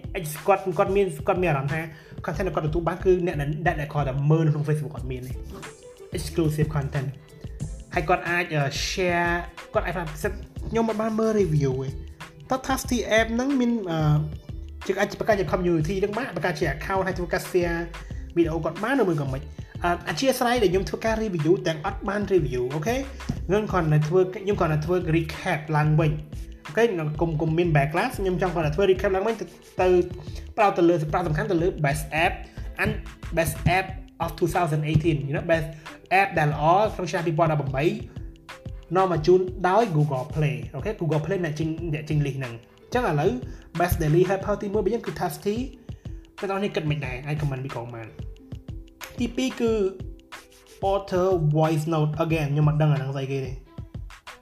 [0.47, 1.81] គាត់គាត់មានគាត់មានអារម្មណ៍ថា
[2.25, 3.35] content ដែលគាត់ទទួលបានគឺអ្នក
[3.67, 5.33] ដែលគាត់តែមើលនៅក្នុង Facebook គាត់មានទេ
[6.17, 7.07] exclusive content
[7.93, 8.43] ហើយគាត់អាច
[8.89, 9.33] share
[9.73, 11.89] គាត់អាចខ្ញុំមិនបានមើល review ទេ
[12.49, 13.71] តើ Tasty app ហ្នឹងមាន
[14.85, 17.79] ជាអាចបង្កើតជា community ហ្នឹងបានបង្កើតជា account ហើយធ្វើការ share
[18.35, 19.41] វីដេអូគាត់បានឬមួយក៏មិន
[19.85, 19.87] អ
[20.19, 22.95] ធិស្ឋានដែលខ្ញុំធ្វើការ review ទាំងអត់បាន review អូខេ
[23.47, 26.11] ខ្ញុំគ្រាន់តែធ្វើខ្ញុំគ្រាន់តែធ្វើ recap ឡើងវិញ
[26.67, 26.83] អូខេ
[27.21, 29.45] គុំគុំមាន backlash ខ្ញុំចង់គាត់តែធ្វើ recap ឡើងវិញទៅ
[29.81, 29.87] ទៅ
[30.57, 32.33] ប្រោតទៅលើប្រាក់សំខាន់ទៅលើ best app
[32.83, 32.91] and
[33.37, 33.85] best app
[34.23, 35.67] of 2018 you know best
[36.19, 36.63] app ដែលល្អ
[36.95, 43.31] ក្នុងឆ្នាំ2018នាំមកជូនដោយ Google Play OK Google Play អញ្ចឹងអញ្ចឹង list ហ្នឹងអញ្ចឹងឥឡូវ
[43.79, 45.55] best daily helper ទី1របស់យើងគឺ Tasty
[46.39, 48.07] តែតោះនេះគិតមិនដែរអាច comment ពីក្រោមបាន
[49.19, 49.71] ទី2គឺ
[50.91, 51.27] Otter
[51.57, 53.51] voice note again ខ្ញុំមិនដឹងអាហ្នឹងស្អីគេទេ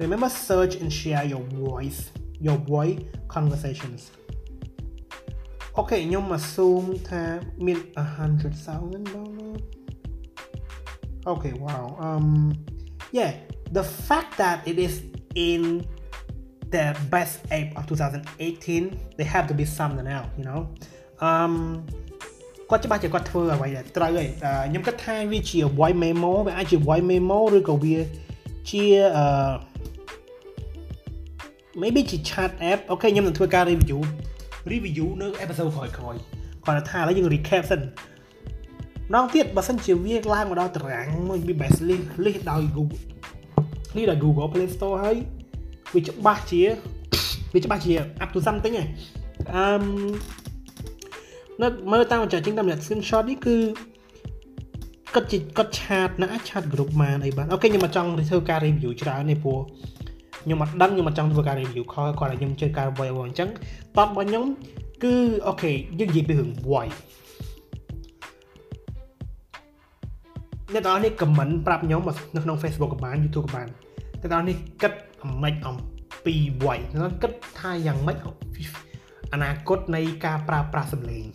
[0.01, 1.99] remember search and share your voice
[2.45, 2.97] your voice
[3.35, 4.01] conversations
[5.77, 7.23] OK ខ្ញុំ assume ថា
[7.65, 7.79] មាន
[8.39, 9.59] 100,000 download
[11.33, 12.27] okay wow um
[13.17, 13.31] yeah
[13.77, 14.93] the fact that it is
[15.49, 15.61] in
[16.75, 20.61] the best ape of 2018 they have to be something else you know
[21.27, 21.53] um
[22.69, 24.29] គាត់ច្បាស់ជាគាត់ធ្វើអ្វីដែលត្រូវហើយ
[24.69, 27.97] ខ្ញុំគិតថាវាជា voice memo វាអាចជា voice memo ឬក៏វា
[28.69, 28.83] ជា
[29.17, 29.25] អឺ
[31.81, 33.99] maybe ជា chat app អូខេខ្ញុំនឹងធ្វើការ review
[34.71, 35.93] review នៅ episode ក្រោយៗ
[36.65, 43.01] គាត់ថាឥឡូវយើង recap សិនម្ដងទៀតបើសិនជាវាឡើងមកដល់តារាងមួយវា best list list ដោយ Google
[43.95, 45.17] list ដោយ Google Play Store ហើយ
[45.93, 46.61] វាច្បាស់ជា
[47.53, 47.93] វាច្បាស់ជា
[48.23, 48.85] up to something ហ៎
[49.55, 49.63] អឺ
[51.61, 53.55] នៅមើលតាមចាជាងតាមអ្នក screenshot នេះគឺ
[55.13, 59.59] គាត់ជាគាត់ឆាតណាឆាត group បានអីបានអូខេខ្ញុំមកចង់ធ្វើការ review ច្រើននេះព្រោះ
[60.43, 64.43] ខ្ញុំអត់ដឹងខ្ញុំមកចង់ធ្វើការ review ខលគាត់ឲ្យខ្ញុំជឿការ voice over អញ្ចឹងតបរបស់ខ្ញុំ
[65.03, 65.15] គឺ
[65.47, 66.95] អូខេយើងនិយាយពីរឿង voice
[70.73, 72.01] អ្នកទាំងអស់នេះ comment ប្រាប់ខ្ញុំ
[72.35, 73.67] នៅក្នុង Facebook ក៏បាន YouTube ក៏បាន
[74.21, 74.93] អ្នកទាំងអស់នេះគិត
[75.23, 78.17] អាម៉េចអំពពីវ័យខ្ញុំគិតថាយ៉ាងម៉េច
[79.33, 81.25] អនាគតនៃការប្រើប្រាស់សម្លេង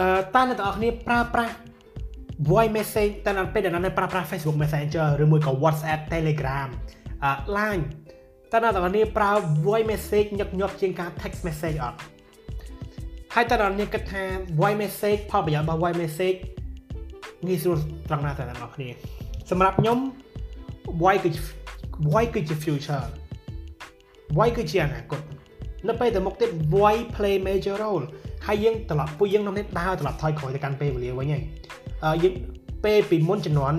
[0.00, 1.54] អឺតើអ្នកទាំងអស់គ្នាប្រើប្រាស់
[2.50, 6.68] voice message តើនៅពេលដែលអ្នកប្រើប្រាស់ Facebook Messenger ឬមួយក៏ WhatsApp Telegram
[7.24, 7.84] អឺ Line
[8.52, 9.30] តើអ្នកទាំងអស់គ្នាប្រើ
[9.66, 11.98] voice message ញឹកញាប់ជាងការ text message អត់
[13.34, 14.22] ហើយតើអ្នកគិតថា
[14.60, 16.38] voice message ផលប្រយោជន៍របស់ voice message
[17.46, 17.78] ងាយស្រួល
[18.08, 18.88] ត្រង់ណាតើអ្នកទាំងអស់គ្នា
[19.50, 19.98] សម្រាប់ខ្ញុំ
[21.02, 21.30] voice គឺ
[22.12, 23.04] voice គឺជា future
[24.36, 25.20] voice គឺជាអនាគត
[25.88, 28.04] នៅពេលទៅមុខទៀត voice play major role
[28.46, 32.34] ហើយយើងត្រឡប់ពួកយើងនាំនេះដើរត្រឡប់ថយក្រោយទៅកាន់ពេលវេលាវិញហើយយើង
[32.84, 33.78] ពេលពីមុនជំនាន់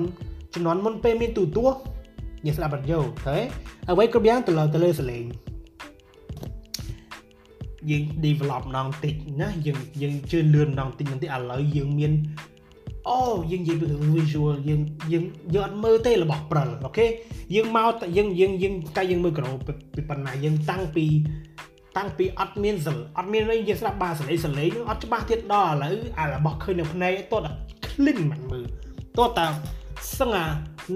[0.56, 1.66] ជំនាន់មុនពេលមានទូទួ
[2.46, 3.42] យើងស្ដាប់រ៉ាឌីយ៉ូឃើញ
[3.90, 5.26] អ្វីគ្រប់យ៉ាងទៅលើទៅលើសលេង
[7.90, 12.12] យើង develop ម្ដងតិចណាយើងយើងជឿនលឿនម្ដងតិចបន្តិចឥឡូវយើងមាន
[13.10, 13.20] អូ
[13.52, 13.86] យើងនិយាយពី
[14.16, 14.82] visual យើង
[15.12, 15.24] យើង
[15.56, 17.06] យើងអត់មើលទេរបស់ព្រិលអូខេ
[17.56, 19.50] យើងមកយើងយើងយើងកាយយើងមើលក្រូ
[19.96, 21.06] ពីប៉ុណ្ណាយើងតាំងពី
[21.98, 27.52] តាំងពីអត់មានសិលអត់មានអីយើងស្ដាប់បាសលេងសលេងអត់ច្បាស់ទៀតដល់ឥឡូវអារបស់ឃើញនៅភ្នែកតោះតែ
[27.86, 28.66] clean មិនមើល
[29.18, 29.46] តោះតែ
[30.20, 30.46] សឹងអា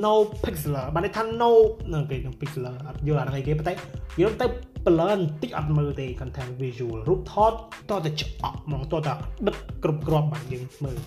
[0.03, 1.51] no pixel បានន័យថា no
[1.93, 3.73] នៅគេ pixel អត់យល់អាហ្នឹងគេប៉ុន្តែ
[4.21, 4.45] យើងទៅ
[4.85, 7.53] blur បន្តិចអត់មើលទេ content visual រូបថត
[7.89, 9.13] តោះតែច្អក់ហ្មងតោះតែ
[9.47, 10.97] ដិតគ្រប់គ្រាប់បានយើងមើល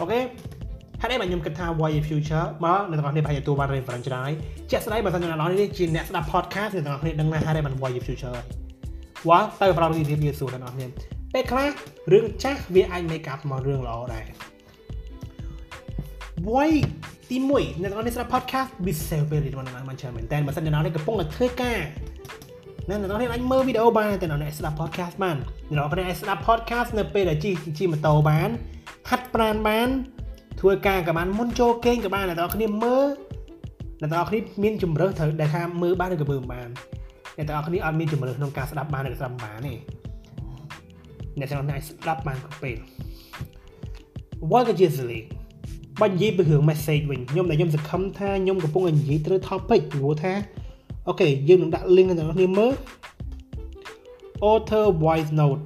[0.00, 0.20] អូខេ
[1.00, 4.34] ហើយនេះបាទខ្ញុំគិតថា why future មកអ្នកទាំងអស់គ្នាប្រហែលទទួលបាន reference ច្រើនហើយ
[4.70, 8.65] ជាក់ស្ដែងបើសិនជាអ្នកនរនេះជាអ្នកស្ដាប់ podcast អ្នកទាំងអស់គ្នាដឹងណាស់ហើយបាន why future ហើយ
[9.28, 10.86] វ៉ាទៅប្រហែលវិធីវាសួរអ្នកនរគ្នា
[11.34, 11.68] ពេលខ្លះ
[12.12, 14.26] រឿងចាស់វាអាច make up មករឿងល្អដែរ
[16.52, 16.72] why
[17.30, 21.80] ទី1អ្នកទាំងអស់គ្នាស្ដាប់ podcast វា save ពេលរបស់អ្នកបានច្រើនមែនតែបើសិនអ្នកនរនេះកំពុងតែធ្វើការ
[22.88, 25.36] អ្នកនរនេះអាចមើលវីដេអូបានតែអ្នកនរនេះស្ដាប់ podcast បាន
[25.68, 28.48] អ្នកនរនេះអាចស្ដាប់ podcast នៅពេលដែលជិះជិះម៉ូតូបាន
[29.10, 29.88] ហាត់ប្រាណបាន
[30.60, 33.06] ធ្វើការក៏បានមុនចូលគេងក៏បានអ្នកទាំងអស់គ្នាមើល
[34.00, 36.68] អ្នកទាំងអស់គ្នាមានជំរើសត្រូវដែលថាមើលបានឬក៏មើលបាន
[37.36, 39.74] អ្នកទាំងអស់គ្នាអត់មានជំរើសក្នុងការស្ដាប់បានឬក៏ស្ដាប់បានទេ
[41.38, 42.76] អ្នកទាំងអស់គ្នាស្ដាប់បានគ្រប់ពេល
[44.50, 45.22] What is usually
[46.00, 50.32] បាញ់និយាយពីរឿង message វិញខ្ញុំដែលខ្ញុំសង្ឃឹមថាខ្ញុំកំពុងតែនិយាយត្រូវ topic ព្រោះថា
[51.08, 52.72] អូខេយើងនឹងដាក់ link ដល់អ្នកគ្នាមើល
[54.50, 55.62] author voice note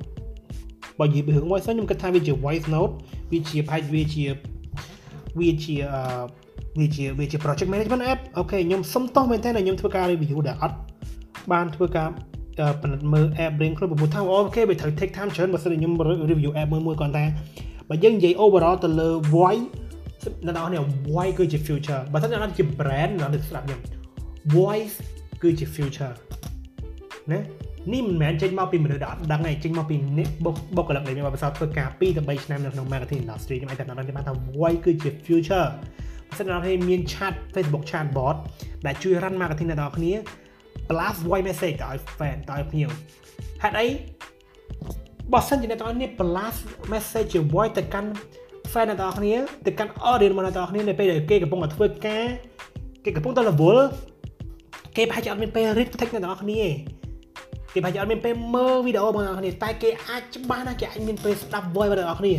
[0.99, 2.93] បើនិយាយពីរឿង voice note ខ្ញុំគិតថាវាជា voice note
[3.33, 4.25] វាជាផាច់វាជា
[5.39, 6.03] វាជាអឺ
[6.79, 10.77] វាជាវាជា project management app អូខេខ្ញុំសុំទោសមែនតើខ្ញុំធ្វើការ review ដែលអត់
[11.53, 12.09] បានធ្វើការ
[12.83, 15.93] ពិនិត្យមើល app រៀងខ្លួនព្រោះថាអូខេវាត្រូវ take time ច្រើនបើសិនខ្ញុំ
[16.31, 17.25] review app មួយមួយគាត់ថា
[17.89, 19.65] បើយើងនិយាយ overall ទៅលើ voice
[20.47, 23.81] អ្នកនរនេះ voice គឺជា future បើសិនអ្នកនរជា brand អ្នកនរស្ដាប់ខ្ញុំ
[24.57, 24.97] voice
[25.43, 26.15] គឺជា future
[27.33, 27.41] ណា
[27.93, 33.97] នេះមិនមែនចេញមកពីមនុស្សដែលអត់ដឹងទេចេញមកពីអ្នកបុកបុគ្គលិកដែលមានបទពិសោធន៍ធ្វើការ2ទៅ3ឆ្នាំនៅក្នុង marketing industry ខ្ញុំអាចតែដឹង
[34.29, 35.67] ថា voice គឺជា future
[36.29, 38.37] បើសិនអ្នកនរមាន chat Facebook chatbot
[38.87, 40.13] ដែលជួយ run marketing អ្នកនរគ្នា
[40.91, 42.91] blast voice message ទៅឲ្យ fan ទៅឲ្យភ្ញៀវ
[43.63, 43.87] ហេតុអី
[45.33, 46.61] បើសិនជាអ្នកទាំងអស់គ្នា blast
[46.93, 48.11] message ជា voice ទៅកាន់
[48.73, 49.35] fan អ្នកទាំងអស់គ្នា
[49.67, 52.25] ទៅកាន់ audience របស់អ្នកទាំងអស់គ្នានៅពេលដែលគេកំពុងតែធ្វើការ
[53.05, 53.85] គេកំពុងតែរវល់
[54.97, 56.69] គេប្រហែលជាអត់មានពេល read text អ្នកទាំងអស់គ្នាទេ
[57.75, 62.35] គេប្រហែលជាអត់មានពេលមើលវីដេអូរបស់អ្នកគ្នាតែគេអាចច្បាស់ណាស់គេអាចមានពេលស្ដាប់ voice របស់អ្នកគ្នា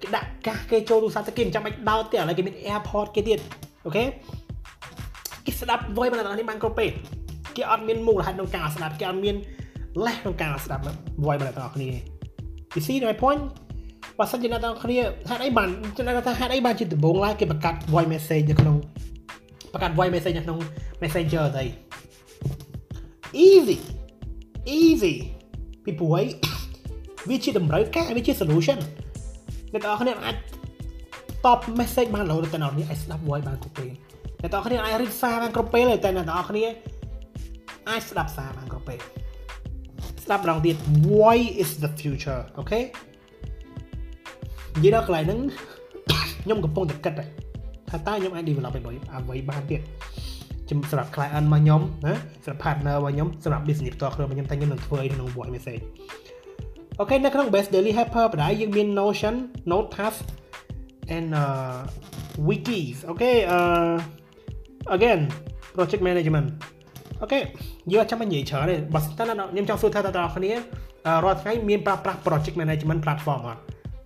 [0.00, 3.38] គេដាក់កាសគេចូលទូរស័ព្ទទៅគេមិនចាំបាច់ដោតទេឥឡូវគេមាន AirPod គេទៀត
[3.84, 4.04] អូខេ
[5.44, 6.90] គេស្ដាប់ voice របស់អ្នកគ្នាបានគ្រប់ពេល
[7.56, 9.36] គេអត់មានមូលហេតុក្នុងការស្ដាប់គេអត់មាន
[10.06, 10.82] លេសក្នុងការស្ដាប់
[11.24, 11.90] voice របស់អ្នកគ្នា
[12.74, 13.42] You see my point
[14.18, 14.98] បើសិនជាអ្នកទាំងគ្នា
[15.28, 18.76] ហេតុអីបានចំណែកថាហេតុអីបានជាដំបូងឡើយគេបង្កាត់ voice message នៅក្នុង
[19.72, 20.58] បង្កាត់ voice message នៅក្នុង
[21.02, 21.64] Messenger ទៅ
[23.46, 23.76] easy
[24.78, 25.14] easy
[25.84, 26.24] ពីព្រោះអី
[27.28, 28.78] វាជាតម្រូវការវាជា solution
[29.72, 30.36] អ្នកទាំងគ្នាអាច
[31.46, 33.90] តប message បានរហូតតែអ្នកនេះអាចស្ដាប់ voice បានគ្រប់ពេល
[34.40, 36.64] អ្នកទាំងគ្នាអាច read សារបានគ្រប់ពេលតែអ្នកទាំងគ្នា
[37.88, 38.98] អាចស្ដាប់សារបានគ្រប់ពេល
[40.24, 40.76] ស្ដាប់ម្ដងទៀត
[41.18, 45.40] why is the future អូខេនិយាយដល់កន្លែងហ្នឹង
[46.42, 47.14] ខ្ញុំកំពុងតែគិត
[47.90, 49.80] ថាតើខ្ញុំអាច develop អ្វីអ្វីបានទៀត
[50.70, 52.14] សម្រាប់ client របស់ខ្ញុំណា
[52.44, 55.82] សម្រាប់ partner របស់ខ្ញុំសម្រាប់ business ផ្ទាល់ខ្លួនរបស់ខ្ញុំតែខ្ញុំនឹងធ្វើអីក្នុង voice message
[57.00, 59.34] OK នៅក្នុង best daily helper បណ្ដាយើងមាន Notion
[59.70, 60.24] note task
[61.16, 61.78] and uh,
[62.48, 63.94] wikis OK uh,
[64.96, 65.20] again
[65.74, 66.48] project management
[67.22, 67.38] OK
[67.92, 70.52] យើងអត់ចាំបាច់និយាយច្រើនទេបើសិនតែខ្ញុំចង់សួរថាតើអ្នកគ្នា
[71.24, 73.60] រាល់ថ្ងៃមានប្រើប្រាស់ project management platform អត់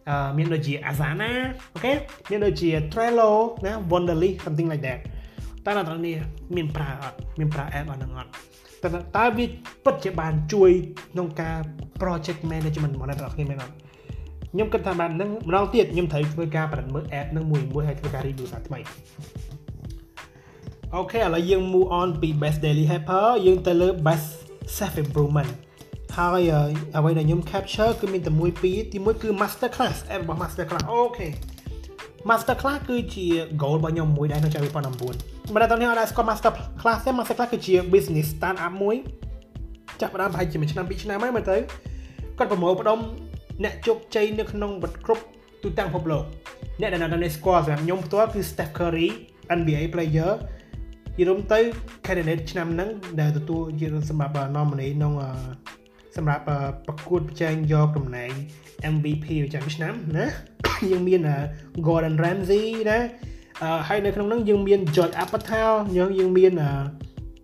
[0.09, 1.31] អឺមានដូចជា Asana
[1.75, 1.93] OK
[2.31, 3.31] មានដូចជា Trello
[3.67, 4.99] ណា Wonderly something like that
[5.65, 6.17] តើអ្នកទាំងនេះ
[6.57, 8.31] មានប្រើអត់មានប្រើ app អត់ហ្នឹងអត់
[8.83, 9.47] តើតើវា
[9.85, 10.71] ពិតជាបានជួយ
[11.13, 11.57] ក្នុងការ
[12.01, 13.75] project management របស់អ្នកទាំងគ្នាមែនអត់
[14.53, 18.79] ខ្ញុំគិតថាបានហ្នឹងម្ដងទៀតខ្ញុំត្រូវធ្វើការប្រឌិតមើល app ហ្នឹងមួយមួយហើយធ្វើការ review សារថ្មី
[20.95, 24.29] អូខេឥឡូវយើង move on ពី best daily helper យើងទៅលើ best
[24.77, 25.51] self improvement
[26.17, 26.43] ហើយ
[26.97, 31.29] អ្វីដែលខ្ញុំ capture គឺមានតែមួយពីរទីមួយគឺ master class app របស់ master class អូខេ
[32.29, 33.27] master class គឺជា
[33.63, 38.97] goal របស់ខ្ញុំមួយដែរក្នុងឆ្នាំ2019បើតើអ្នកអត់ស្គាល់ master class ទេ master class គឺជា business start up មួយ
[40.01, 41.57] ចាប់ផ្ដើមប្រហែលជាមួយឆ្នាំ2ឆ្នាំហើយមើលទៅ
[42.39, 42.99] គាត់ប្រមូលផ្ដុំ
[43.65, 44.71] អ្នកជោគជ័យនៅក្នុង
[45.05, 45.25] គ្រប់
[45.63, 46.25] ទូទាំងពិភពលោក
[46.81, 49.09] អ្នកដែលនៅស្គាល់សម្រាប់ខ្ញុំផ្ទាល់គឺ Steph Curry
[49.59, 50.33] NBA player
[51.21, 51.61] យល់ទៅ
[52.07, 52.91] candidate ឆ្នាំហ្នឹង
[53.21, 55.13] ដែលទទួលជាសម្រាប់ nominee ក្នុង
[56.17, 56.45] សម្រាប់
[56.87, 58.33] ប្រកួតប្រជែងយកតំណែង
[58.95, 60.27] MVP ប្រចាំឆ្នាំណា
[60.91, 61.21] យើងមាន
[61.87, 62.99] Gordon Ramsay ណា
[63.89, 66.53] ហើយនៅក្នុងហ្នឹងយើងមាន George Apatow យើងយើងមាន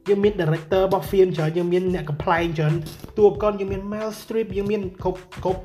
[0.09, 2.75] យើងមាន director របស់ film ច្រើនយើងមានអ្នក complain ច្រើន
[3.19, 5.63] តួកុនយើងមាន Mel Streep យើងមានគ្រប់គ្រប់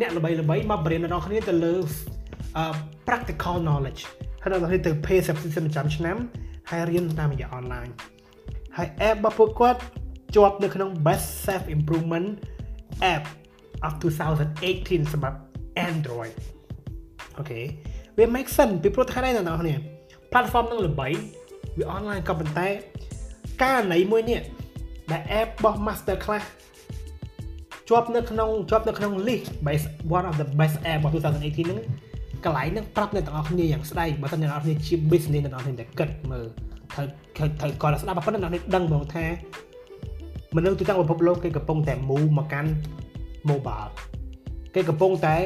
[0.00, 1.74] អ្នកល្បីល្បីមកបរៀនដល់គ្នាទៅលើ
[3.08, 4.02] practical knowledge
[4.42, 6.16] ហើយដល់គ្នាទៅ pay subscription ប្រចាំឆ្នាំ
[6.70, 7.92] ហើយរៀនតាមរយៈ online
[8.76, 9.80] ហើយ app របស់ពួកគាត់
[10.36, 12.28] ជាប់នៅក្នុង best self improvement
[13.14, 13.24] app
[13.86, 15.38] of 2018សម្រាប់
[15.88, 16.34] Android
[17.38, 17.60] អូខេ
[18.16, 19.74] វា make sense ពីព្រោះថាដែរអ្នកនរគ្នា
[20.32, 21.08] platform នឹងល្បី
[21.78, 22.68] វា online ក៏ប៉ុន្តែ
[23.62, 24.40] ការណៃមួយនេះ
[25.10, 26.44] ដែល app របស់ Master Class
[27.88, 31.78] ជាប់នៅក្នុងជាប់នៅក្នុង list best one of the best app របស់2018ហ្នឹង
[32.44, 36.46] កន្លែងហ្នឹងប្រាប់អ្នកទាំងអស់គ្នាយ៉ាងស្ដែងបើមិនអ្នកទាំងអស់គ្នាជា business អ្នកទាំងអស់គ្នាតែគិតមើល
[36.94, 39.26] ត្រូវត្រូវគាត់ស្ដាប់ប៉ុណ្ណឹងអ្នកនេះដឹងហ្មងថា
[40.56, 42.70] មនុស្សទូទាំងពិភពលោកគេកំពុងតែ move មកកាន់
[43.50, 43.90] mobile
[44.74, 45.36] គេកំពុងតែ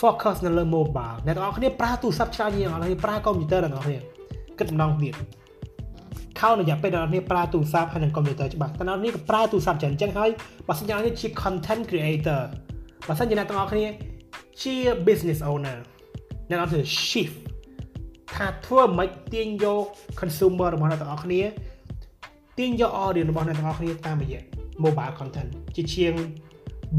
[0.00, 3.98] focus នៅលើ mobile អ្នកទាំងអស់គ្នាប្រើទូរស័ព្ទច្រើនជាងអ្នកទាំងអស់គ្នាប្រើ computer អ្នកទាំងអស់គ្នា
[4.58, 5.14] គិតម្ដងទៀត
[6.40, 10.30] ខោរយៈពេលអ្នកទាំងអស់គ្នាប្រើទូរស័ព្ទហើយនិង computer ច្បាស់តែអ្នកទាំងអស់គ្នាក៏ប្រើទូរស័ព្ទច្រើនអញ្ចឹងហើយ
[10.68, 12.40] បើសិនជាអ្នកទាំងអស់គ្នាជា content creator
[13.08, 13.86] បើសិនជាអ្នកទាំងអស់គ្នា
[14.62, 14.74] ជា
[15.06, 15.78] business owner
[16.48, 17.36] អ្នកទាំងអស់គ្នា shift
[18.34, 19.84] ថាធ្វើមិនទាញយក
[20.20, 21.42] consumer របស់អ្នកទាំងអស់គ្នា
[22.58, 24.40] ទាញយក audience របស់អ្នកទាំងអស់គ្នាតាមរយៈ
[24.84, 26.14] mobile content ជាជាង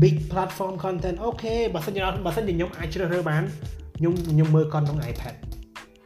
[0.01, 3.43] big platform content អូខេបើសិនជាបើសិនជាខ្ញុំអាចជ្រើសរើសបាន
[3.97, 5.33] ខ្ញុំខ្ញុំមើល content ក្នុង iPad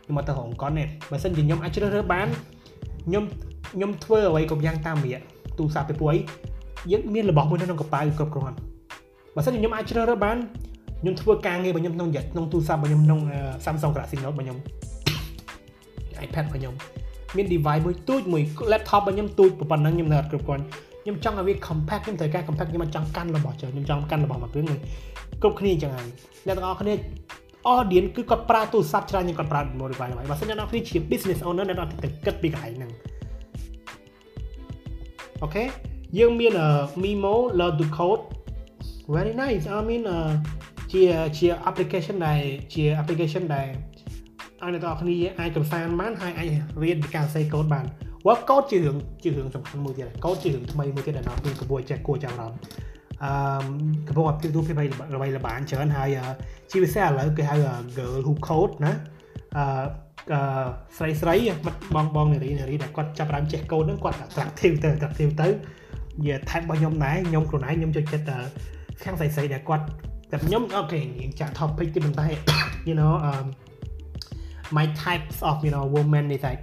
[0.04, 2.28] ខ្ញុំមកទៅរោង content បើសិនជាខ្ញុំអាចជ្រើសរើសបាន
[3.06, 3.24] ខ្ញុំ
[3.74, 5.22] ខ្ញុំធ្វើអ្វីគ្រប់យ៉ាងតាមរយៈ
[5.58, 6.20] ទូរស័ព្ទពីព្រោះអី
[6.92, 8.58] យើងមានរបស់មួយនៅក្នុងកប៉ាល់គ្រប់គ្រាន់
[9.36, 10.38] បើសិនជាខ្ញុំអាចជ្រើសរើសបាន
[11.02, 13.20] ខ្ញុំធ្វើការងាររបស់ខ្ញុំក្នុងក្នុងទូរស័ព្ទរបស់ខ្ញុំក្នុង
[13.66, 14.58] Samsung Galaxy Note របស់ខ្ញុំ
[16.26, 16.74] iPad របស់ខ្ញុំ
[17.36, 20.64] មាន device មួយទូចមួយ laptop របស់ខ្ញុំទូចប៉ុណ្ណឹងខ្ញុំនៅអត់គ្រប់គ្រាន់
[21.04, 24.66] ខ្ញុំចង់ឲ្យវា compact ខ្ញុំត្រូវការ compact ខ្ញុំអត់ចង់កាន់របស់ច្រើនខ្ញុំចង់កាន់របស់មួយគ្រឿង
[25.42, 26.08] គ្រប់គ្នាអញ្ចឹងហើយ
[26.48, 26.94] អ្នកទាំងអស់គ្នា
[27.76, 32.92] audience គឺគាត់ប្រើទូរស័ព្ទច្រើនជាងគាត់ប្រើ mobile device បើមិនអ្នកនរគ្នាជា business owner អ្នកនរគ្នាត្រូវគិតពីកន្លែងហ្នឹង
[35.44, 35.64] អូខេ
[36.18, 36.54] យើងមាន
[37.04, 38.24] Mimo Learn to Code
[39.14, 40.04] very nice I mean
[40.92, 41.04] ជា
[41.38, 42.42] ជា application ដែល
[42.74, 43.68] ជា application ដែល
[44.62, 46.50] ឲ្យអ្នកទាំងអស់គ្នាអាចកំសាន្តបានហើយអាច
[46.84, 47.86] រៀនពីការសរសេរកូដបាន
[48.28, 52.60] work code ជារឿងជារឿងសំខាន់មួយទៀតកូដជារឿងថ្មីមួយទៀតដែលអ្នកទាំងគួរចេះគួរចាំអារម្មណ៍
[53.24, 53.32] អឺ
[54.08, 54.76] កំពុងអភិវឌ្ឍភាព
[55.16, 56.18] ល្បីល្បាញច្រើនហើយ
[56.72, 57.56] ជាពិសេសឥឡូវគេហៅ
[57.98, 58.94] girl who code ណា
[59.58, 59.66] អឺ
[60.34, 60.42] អឺ
[60.98, 61.36] ស្រីស្រី
[61.96, 68.32] បងបងនារីនារីដែលគាត់ចាប់ផ្ដើមចេះកូដហ្នឹងគាត់ attractive ទៅ attractive ទៅនិយាយ type របស់ខ្ញុំដែរខ្ញុំខ្លួនឯងខ្ញុំចូលចិត្ត
[69.04, 69.86] ខាងស្រីស្រីដែលគាត់
[70.31, 72.27] តែខ្ញុំអូខេនិយាយចាក់ topic ទីប៉ុន្តែ
[72.89, 73.47] you know um
[74.77, 76.63] my types of you know woman is like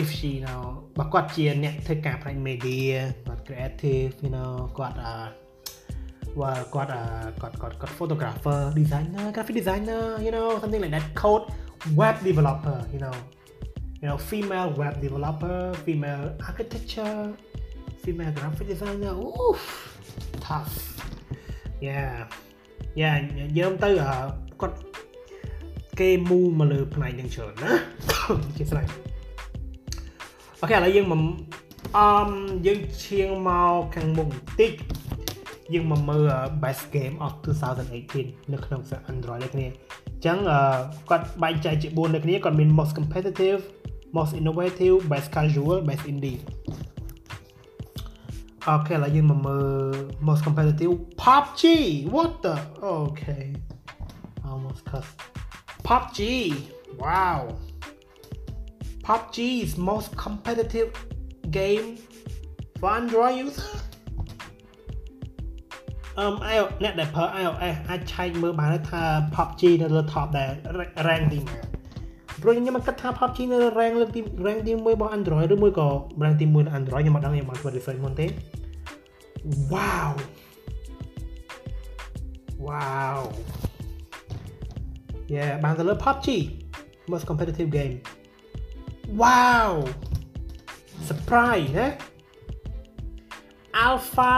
[0.00, 0.62] if she you know
[0.98, 2.94] បើគាត់ជាអ្នកធ្វើការផ្នែក media
[3.26, 5.14] គាត់ creative you know គាត់អឺ
[6.40, 6.90] ว่าគាត់
[7.40, 11.44] គាត់គាត់គាត់ photographer designer graphic designer you know something like that code
[12.00, 13.16] web developer you know
[14.00, 17.16] you know female web developer female architecture
[18.02, 19.62] female graphic designer oof
[20.46, 20.74] tough
[21.88, 22.12] yeah
[23.01, 23.15] Yeah
[23.57, 23.89] យើងទៅ
[24.61, 24.77] គាត់
[25.99, 27.71] គេមូមកលើផ្នែកនឹងច្រើនណា
[28.57, 28.85] ជាស្រ័យ
[30.61, 31.21] អូខេឥឡូវយើងមក
[31.97, 32.29] អម
[32.65, 34.71] យើងឈៀងមកខាងមុខបន្តិច
[35.73, 36.23] យើងមកមើល
[36.63, 37.33] best game of
[37.91, 40.37] 2018នៅក្នុង Android ដូចគ្នាអញ្ចឹង
[41.09, 43.61] គាត់បែងចែកជា4ដូចគ្នាគាត់មាន most competitive
[44.17, 46.39] most innovative best casual best indie
[48.66, 49.94] អូខេឥឡូវយើងមកមើល
[50.28, 50.92] most competitive
[51.22, 51.62] PUBG
[52.14, 52.56] what the
[52.94, 53.46] okay
[54.48, 55.08] almost cuss
[55.86, 56.18] PUBG
[57.02, 57.40] wow
[59.06, 60.88] PUBG is most competitive
[61.58, 61.88] game
[62.78, 63.72] for Android user
[66.18, 66.26] អឺ
[66.82, 69.02] អ្នកដែលប្រើ iOS អាចឆែកមើលបានថា
[69.34, 70.52] PUBG នៅលើ top ដែល
[71.06, 71.79] rank ទី1
[72.42, 75.88] ព្រោះខ្ញុំមិនគិតថា PUBG នៅ rank លើកទី rank ទី1របស់ Android ឬមួយក៏
[76.22, 78.26] rank ទី1នៅ Android ខ្ញុំមិនដឹងខ្ញុំបានធ្វើ research មុនទេ
[79.72, 80.10] Wow
[82.66, 83.18] Wow
[85.34, 86.26] Yeah បានទៅលើ PUBG
[87.12, 87.94] most competitive game
[89.22, 89.70] Wow
[91.08, 91.88] surprise ណា
[93.86, 94.32] Alpha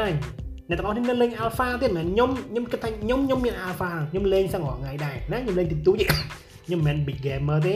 [0.00, 5.96] 9អ្នកទាំងអស់នេះនៅលេង Alpha ទៀតមែនខ្ញុំខ្ញុំគិតថាខ្ញុំខ្ញុំមាន Alpha ខ្ញុំលេងសឹងរាល់ថ្ងៃដែរណាខ្ញុំលេងទីទូច
[6.65, 7.75] ខ្ញុំមិនមែន big gamer ទេ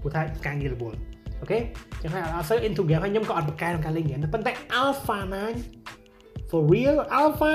[0.00, 0.98] ព្រោះថាការងាររវល់
[1.40, 1.58] អូខេ
[2.02, 4.52] ចឹងហើយ also into game ហើយខ្ញុំក៏អត់ប្រកែក្នុងការលេងហ្គេមប៉ុន្តែ
[4.82, 5.18] Alpha
[5.84, 7.54] 9 for real Alpha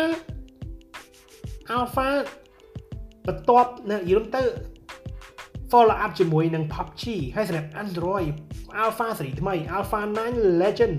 [1.78, 2.08] Alpha
[3.28, 4.44] បន្ទាប់នៅយល់ទៅ
[5.72, 7.04] follow up ជាមួយនឹង PUBG
[7.36, 8.34] ហើយសម្រាប់ Android
[8.84, 10.00] Alpha សេរីថ្មី Alpha
[10.32, 10.96] 9 Legend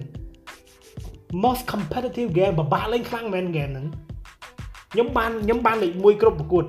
[1.44, 3.86] most competitive game បបាក់លេងខ្លាំងមែនហ្គេមហ្នឹង
[4.92, 6.64] ខ្ញុំបានខ្ញុំបានលេខ1គ្រប់ប្រកួត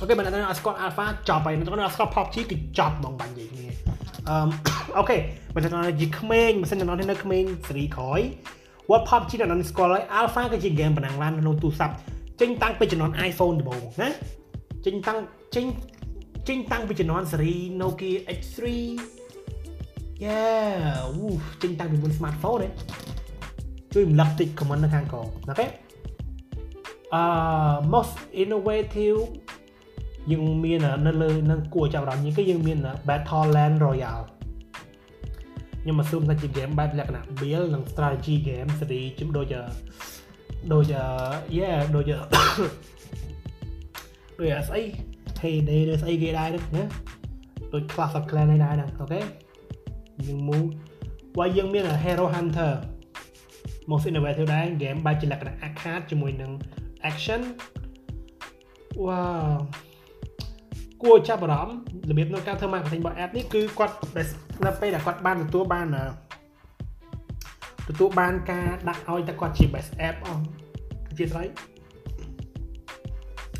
[0.00, 3.66] អូខេបើអ្នកនរអត់ស្គាល់ Alpha ចប់ហើយអ្នកនរអត់ស្គាល់ PUBG គឺចប់ហ្មងបាញ់និយាយគ្នា
[4.28, 4.36] អឺ
[4.98, 5.16] អូខេ
[5.54, 8.20] បើអ្នកនរជាក្មេងបើសិនអ្នកនរនៅក្មេងសេរីក្រោយ
[8.90, 11.94] What PUBG អ្នកនរស្គាល់ហើយ Alpha គឺជា game បណ្ណាំងឡានក្នុងទូរស័ព្ទ
[12.40, 14.08] ចេញតាំងពីជំនាន់ iPhone ដំបូងណា
[14.86, 15.18] ចេញតាំង
[15.54, 15.64] ចេញ
[16.48, 18.60] ចេញតាំងពីជំនាន់ស៊េរី Nokia X3
[20.24, 20.72] Yeah
[21.18, 21.28] វូ
[21.62, 22.68] ចេញតាំងពីមុន smartphone ទេ
[23.92, 25.66] ជួយរំលឹកតិច comment នៅខាងក្រោមអូខេ
[27.14, 27.22] អឺ
[27.92, 29.20] most innovative
[30.30, 34.24] យើងមាននៅលើនឹងគួរចាប់អារម្មណ៍នេះគឺយើងមាន Battle Land Royale
[35.82, 39.54] ខ្ញុំមកស៊ូមថាជា game បែបលក្ខណៈ build និង strategy game សេរីជំដូច
[40.72, 40.92] ដូច
[41.56, 42.04] yeah ដូច
[44.38, 44.82] ដូចស្អី
[45.42, 46.84] Heyday ឬស្អីគេដែរហ្នឹងណា
[47.72, 49.20] ដូច Clash of Clans នេះដែរហ្នឹងអូខេ
[50.26, 50.58] យើងមូ
[51.38, 52.72] បើយើងមាន Hero Hunter
[53.90, 56.52] most innovative ដែរ game បែបជាលក្ខណៈ arcade ជាមួយនឹង
[57.10, 57.40] action
[59.06, 59.50] វ៉ាវ
[61.02, 61.76] គួរចាប់អារម្មណ៍
[62.10, 63.94] របៀបក្នុងការធ្វើ marketing របស់ ad នេះគឺគាត់
[64.66, 65.86] នៅពេលដែលគាត់បានទទួលបាន
[67.88, 70.42] ទទួលបានការដាក់ឲ្យតែគាត់ជា best app អស់
[71.18, 71.44] ជាស្អី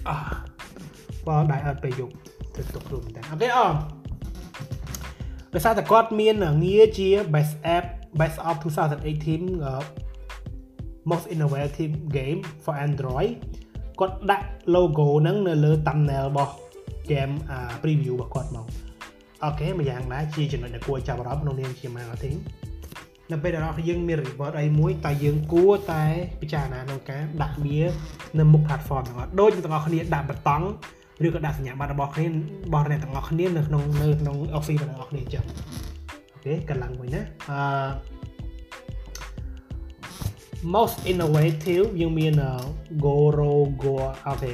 [0.09, 0.21] អោះ
[1.27, 2.15] បើដៃអត់ពេលយប់
[2.57, 3.59] ទៅទុករួមតែអូខេអ
[5.55, 7.85] ដោយសារតែគាត់មានងារជា best app
[8.21, 13.31] best of 2018 most innovative game for Android
[14.01, 16.55] គាត់ដាក់ logo ហ្នឹងនៅលើ thumbnail របស់
[17.11, 17.35] game
[17.83, 18.67] preview របស់គាត់មក
[19.45, 22.39] OK ម្យ៉ាងដែរជាចំណុចដែលគួរចាប់អារម្មណ៍ក្នុងនាមជា marketing
[23.33, 26.05] នៅពេលដែលយើងមាន award អីមួយតែយើងគួរតែ
[26.41, 27.79] ពិចារណាក្នុងការដាក់វា
[28.39, 30.67] នៅមុខ platform ទាំងអស់ដូចទាំងអស់គ្នាដាក់បតង់
[31.27, 32.31] ឬក៏ដាក់សញ្ញាបត្ររបស់គ្នារ
[32.73, 35.45] បស់អ្នកទាំងអស់គ្នានៅក្នុងនៅក្នុង office របស់អ្នកគ្នាអញ្ចឹង
[36.33, 37.59] OK កន្លងមួយណាអឺ
[40.75, 42.35] most innovative យើងមាន
[43.05, 43.95] Goro Go
[44.27, 44.53] OK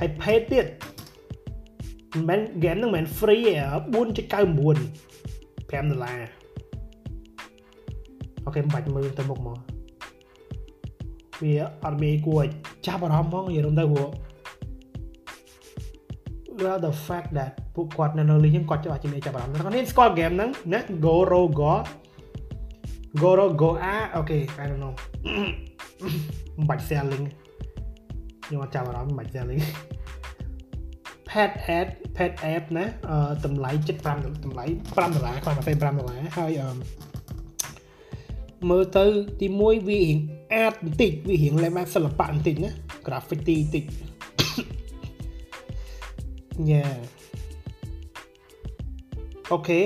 [0.00, 0.66] ហើយ pay ទៀត
[2.28, 6.22] មិន game ហ្នឹងមិន free ទេ4.99 5ដុល្លារ
[8.44, 9.58] អូខេមិនបាច់មើលទៅមុខមក
[11.42, 11.54] វា
[11.84, 12.44] អត់មានគួរ
[12.86, 14.10] ចាប់អារម្មណ៍ហ្មងនិយាយរំទៅព្រោះ
[16.62, 21.72] well the fact that ពួកគាត់នៅនៅលេងហ្នឹងគាត់ចង់ជំនាញចាប់អារម្មណ៍អ្នកនេះស្គាល់ game ហ្នឹងណា Go Rogo
[23.22, 24.94] Goro Goa អូខេ I don't know
[26.56, 27.26] មិនបាច់ selling
[28.44, 29.62] ខ្ញុំអត់ចាប់អារម្មណ៍មិនបាច់ selling
[31.34, 32.84] pet ad pet app ណា
[33.44, 33.70] តម្លៃ
[34.06, 34.64] 75តម្លៃ
[34.94, 36.70] 5ដុល្លារគាត់25ដុល្លារហើយអឺ
[38.70, 39.06] មើលទៅ
[39.40, 40.16] ទី1វារៀង
[40.54, 42.70] អាតបន្តិចវារៀងលេខសិល្បៈបន្តិចណា
[43.06, 43.84] graffiti បន្តិច
[46.70, 46.94] Yeah
[49.52, 49.80] អូខេ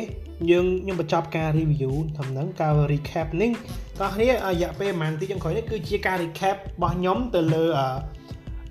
[0.51, 3.51] យើងខ្ញុំបញ្ចប់ការ review ធំហ្នឹងការ recap នេះ
[4.01, 7.65] បងប្អូនរយៈពេលប្រហែលទីចុងក្រោយនេះគឺជាការ recap របស់ខ្ញុំទៅលើ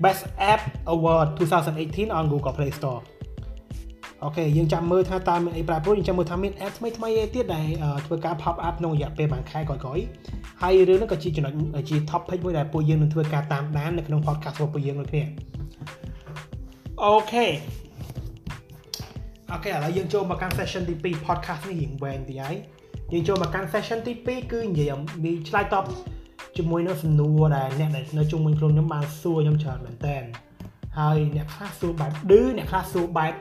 [0.04, 0.62] Best App
[0.94, 3.02] Award 2018 on Google Play Store
[4.24, 7.68] អូខេយើងចាំមើលថាតើមានអីប្រែប្រួលយើងចាំមើលថាមាន app ថ្មីថ្មីអីទៀតដែល
[8.06, 10.06] ធ្វើការ pop up ក្នុងរយៈពេលប្រហែលខែក្រោយៗ
[10.62, 11.54] ហើយរឿងនេះក៏ជាចំណុច
[11.90, 15.24] ជា topic មួយដែលពួកយើងនឹងធ្វើការតាមដាននៅក្នុង podcast របស់ពួកយើងដូចគ្នា
[17.04, 17.46] អូខេ
[19.52, 22.56] អូខេឥឡូវយើងចូលមកកាន់ session ទី2 podcast នេះរៀងវែងតិចហើយ
[23.14, 25.86] យើងចូលមកកាន់ session ទី2គឺនិយាយអំពីឆ្លើយតប
[26.58, 30.18] ជាមួយនឹងសំណួរដែលអ្នកដែលនៅជុំវិញខ្លួនខ្ញុំបានសួរខ្ញុំច្រើនមែនតើ
[31.00, 33.34] ហើយអ្នកខ្លះសួរបែបឌឺអ្នកខ្លះសួរបែប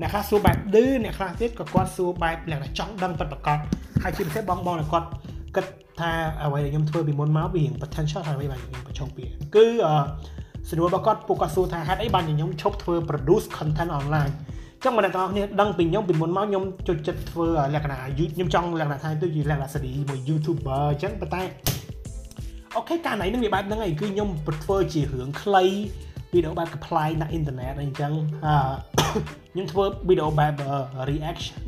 [0.00, 3.58] អ្នកខ្លះសួរបែបឌឺអ្នកខ្លះទៀតក៏គាត់សួរបែបលក្ខណៈចង់ដឹងពិតប្រាកដ
[4.02, 5.08] ហើយជាពិសេសបងបងដែលគាត់
[5.56, 5.66] គិត
[6.00, 6.10] ថា
[6.42, 9.66] អ្វីដែលខ្ញុំធ្វើពីមុនមកវារៀង potential ហើយអ្វីដែលខ្ញុំប្រឈមពីគឺ
[10.68, 14.32] សំណួររបស់គាត់ពួកគាត់សួរថាហេតុអីបានខ្ញុំឈប់ធ្វើ produce content online
[14.84, 21.42] ចឹងបងប្អូនទាំងអស់គ្នាដឹងពីខ្ញុំពីមុនមកខ្ញុំចូលចិត្តធ្វើលក្ខណៈខ្ញុំចង់លក្ខណៈថាទៅជាលក្ខណៈសេរីមួយ YouTuber អញ្ចឹងប៉ុន្តែ
[22.76, 24.28] អូខេការណៃនឹងវាបែបហ្នឹងឯងគឺខ្ញុំ
[24.64, 25.64] ធ្វើជារឿងខ្លី
[26.34, 28.12] វីដេអូបែប apply ដាក់អ៊ីនធឺណិតអីចឹង
[28.46, 28.54] អឺ
[29.52, 30.52] ខ្ញុំធ្វើវីដេអូបែប
[31.10, 31.62] reaction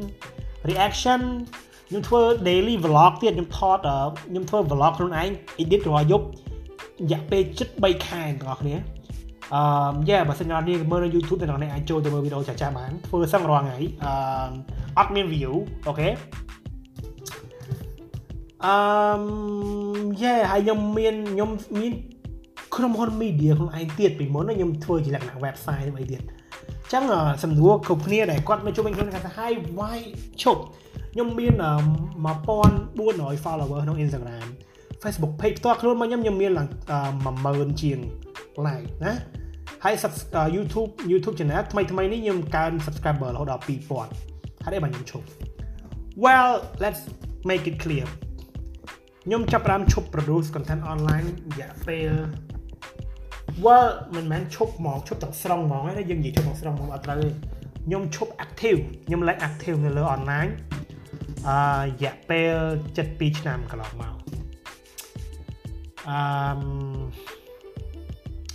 [0.68, 1.20] reaction
[1.88, 3.78] ខ្ញុំធ្វើ daily vlog ទៀតខ្ញុំថត
[4.30, 5.28] ខ្ញុំធ្វើ vlog ខ្លួនឯង
[5.62, 6.26] edit រាល់យប់
[7.02, 8.76] រយៈពេលជិត3ខែទាំងអស់គ្នា
[9.54, 9.61] អឺ
[10.09, 14.12] យ៉ាបើសិនអ្នកនេះមើលនៅ YouTube អ្នកនេះអាចចូលទៅមើលវីដេអូចាស់ចាស់បានធ្វើសឹងរាល់ថ្ងៃអឺ
[14.98, 15.52] អត់មាន view
[15.88, 16.09] អូខេ
[18.64, 18.74] អឺ
[20.22, 21.50] យេហើយខ្ញុំមានខ្ញុំ
[21.80, 21.92] មាន
[22.74, 27.04] ក្រុមហ៊ុន media ខ្លួនឯងទៀតពីមុនខ្ញុំធ្វើជាលក្ខណៈ website អីទៀតអញ្ចឹង
[27.42, 29.98] សំណួរគ្រប់គ្នាដែលគាត់មកជួយវិញខ្លួនគាត់ថា Hi why
[30.42, 30.62] ឈប់
[31.12, 31.54] ខ្ញុំមាន
[32.28, 34.46] 1400 follower ក្នុង Instagram
[35.02, 36.68] Facebook page ផ្ទាល់ខ្លួនមកខ្ញុំខ្ញុំមានឡើង
[37.26, 37.98] 10000ជាង
[38.66, 39.14] like ណា
[39.84, 39.94] ហើយ
[40.57, 43.62] YouTube YouTube channel ថ្មីថ្មីនេះខ្ញុំកើន subscriber រហូតដល់
[44.12, 45.26] 2000ហើយបានខ្ញុំឈប់
[46.24, 46.52] Well
[46.84, 47.00] let's
[47.50, 48.07] make it clear
[49.28, 52.10] ខ្ញុំចាប់ផ្ដើមឈប់ produce content online រយៈពេល
[53.64, 57.28] well មិនមែនឈប់ហ្មងឈប់ទាំងស្រុងហ្មងទេយើងនិយាយឈប់ទាំងស្រុងហ្មងអត់ត្រូវទេ
[57.86, 60.50] ខ្ញុំឈប់ active ខ្ញុំឡើង active នៅលើ online
[61.48, 62.54] អឺរយៈពេល
[62.96, 64.14] 7-2ឆ្នាំកន្លងមក
[66.08, 66.18] អឺ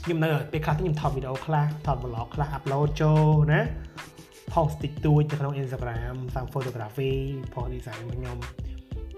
[0.03, 3.61] ខ្ញុំនៅពេលខ្លះខ្ញុំថតវីដេអូខ្លះថត vlog ខ្លះ upload ចូលណា
[4.53, 7.11] post តិចតួចនៅក្នុង Instagram តាម photography
[7.53, 8.39] post design របស់ខ្ញុំ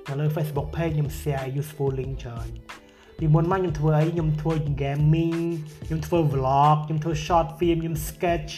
[0.10, 2.48] នៅលើ Facebook page ខ្ញុំ share useful link ច្រើន
[3.18, 5.40] ពីមុនមកខ្ញុំធ្វើអីខ្ញុំធ្វើ gaming
[5.88, 8.52] ខ្ញុំធ្វើ vlog ខ្ញុំធ្វើ short film ខ្ញុំ sketch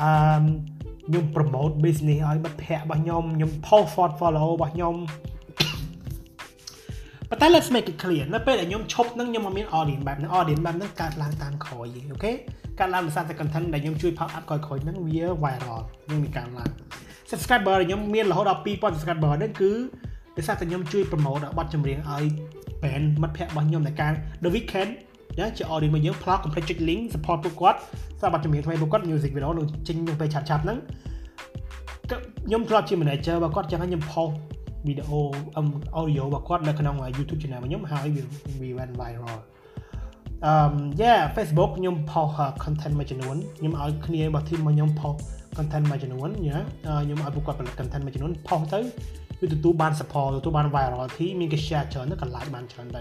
[0.00, 0.10] អឺ
[1.06, 3.88] ខ្ញុំ promote business ឲ្យមិត្តភ័ក្តិរបស់ខ្ញុំខ្ញុំ post
[4.20, 4.94] follow របស់ខ្ញុំ
[7.30, 12.32] ប៉ុន្តែ let's make it clear នៅពេលដែលខ្ញុំឈប់នឹងខ្ញុំមកមាន audience បែបហ្នឹង audience បែបហ្នឹងកើតឡើងតាមក្រោយអូខេ
[12.78, 16.70] កើតឡើងដោយសារតែ content ដែលខ្ញុំជួយ pop up ក្រោយៗហ្នឹងវា viral ខ្ញុំមានការឡើង
[17.30, 19.72] subscriber ខ្ញុំមានរហូតដល់2000 subscriber ហ្នឹងគឺ
[20.38, 22.24] ដោយសារតែខ្ញុំជួយ promote បទចម្រៀងឲ្យ
[22.82, 24.12] band មិត្តភ័ក្តិរបស់ខ្ញុំในការ
[24.42, 24.90] The Weeknd
[25.38, 27.78] ណាជា audience របស់យើង plug complete ចុច link support ពួកគាត់
[28.20, 30.78] សម្រាប់បទចម្រៀងថ្មីពួកគាត់ music video នឹងចេញនឹងពេលឆាប់ឆាប់ហ្នឹង
[32.10, 34.32] ខ្ញុំធ្លាប់ជា manager របស់គាត់ចឹងខ្ញុំ post
[34.86, 35.20] វីដេអូ
[36.00, 38.22] audio របស់គាត់នៅក្នុង YouTube channel របស់ខ្ញុំហើយវា
[38.60, 39.38] វា went viral
[40.44, 40.52] អឺ
[41.00, 42.32] yeah Facebook ខ្ញុំ post
[42.64, 45.18] content មួយចំនួនខ្ញុំឲ្យគ្នារបស់ team របស់ខ្ញុំ post
[45.56, 46.58] content មួយចំនួនណា
[47.04, 48.80] ខ្ញុំឲ្យពួកគាត់ផលិត content មួយចំនួន post ទៅ
[49.40, 53.00] វាទទួលបាន support ទទួលបាន virality មានគេ share ច្រើនទៅក៏ like បានច្រើនទៅ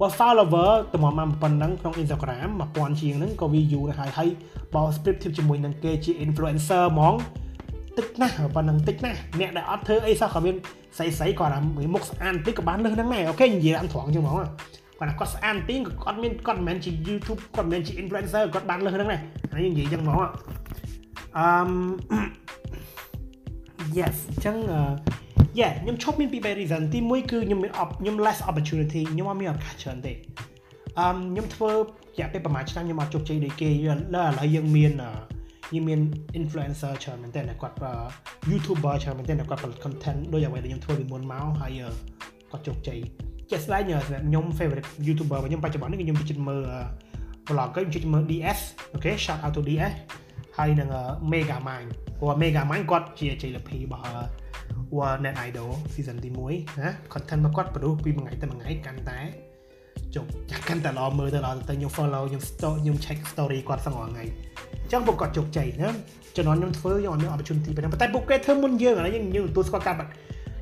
[0.00, 4.28] បើ follower តម្រាំមកប៉ុណ្ណឹងក្នុង Instagram 1000ជាងហ្នឹងក៏វាយូរហើយហើយ
[4.74, 7.14] បើ script ជាមួយនឹងគេជា influencer ហ្មង
[7.98, 10.54] តិចណាស់ប៉ុណ្ណឹងតិចណាស់អ្នកដែលអត់ធ្វើអីសោះក៏មាន
[10.98, 11.52] ស្អីស្អីគាត់
[11.94, 19.20] មុខស្អាតតិចក៏បានលើសហ្នឹងដែរអូខេនិយាយអត់ត្រង់ចឹងហ្មងគាត់ថាគាត់ស្អាតតិចក៏គាត់មានគាត់មិនមែនជា YouTube គាត់មិនមែនជា influencer គាត់បានលើសហ្នឹងដែរ
[19.52, 20.18] ហើយនិយាយចឹងហ្មង
[21.38, 21.48] អឺ
[23.98, 24.56] yes ចឹង
[25.58, 30.12] yeah ខ្ញុំឈប់មានពីរ reason ទី1គឺខ្ញុំមានខ្ញុំ less opportunity ខ្ញុំអត់មានឱកាសច្រើនទេ
[30.98, 31.76] អឺខ្ញុំធ្វើរ
[32.18, 33.72] យៈពេលប្រហែលឆ្នាំខ្ញុំអត់ជោគជ័យដូចគេឥ
[34.14, 34.92] ឡូវយើងមាន
[35.74, 36.00] យើងមាន
[36.40, 37.76] influencer ច្រើនមែនតើគាត់
[38.50, 41.72] YouTuber ច្រើនមែនតើគាត់ផលិត content ដូចអ្វីដែលខ្ញុំធ្វើពីមុនមកហើយ
[42.50, 42.98] គាត់ជោគជ័យ
[43.50, 46.62] ជាក់ស្ដែងសម្រាប់ខ្ញុំ favorite YouTuber របស់ខ្ញុំបច្ចុប្បន្ននេះខ្ញុំជិតមើល
[47.48, 48.60] vlog ខ្ញុំជិតមើល DS
[48.92, 49.94] អូខេ shout out to DS
[50.58, 50.88] ហើយនឹង
[51.32, 51.88] Mega Mind
[52.18, 54.04] ព្រោះ Mega Mind គាត់ជា JLP របស់
[54.96, 59.20] World Net Idol season ទី1ណា content របស់គាត់ produce ពីមួយថ្ងៃទៅមួយថ្ងៃកាន់តែ
[60.14, 60.26] ជោគ
[60.68, 65.88] កាន់តែល្អមើលទៅល្អទៅខ្ញុំ follow ខ្ញុំ story ខ្ញុំ check story គាត់សងថ្ងៃអញ្ចឹងពួកគាត់ជោគជ័យណា
[66.36, 70.10] ជំនាន់ខ្ញុំធ្វើខ្ញុំអត់មាន opportunity ប៉ុណ្ណឹងប៉ុន្តែពួកគេធ្វើមុនយើងឥឡូវយើងយើងទទួលស្គាល់ការបាត់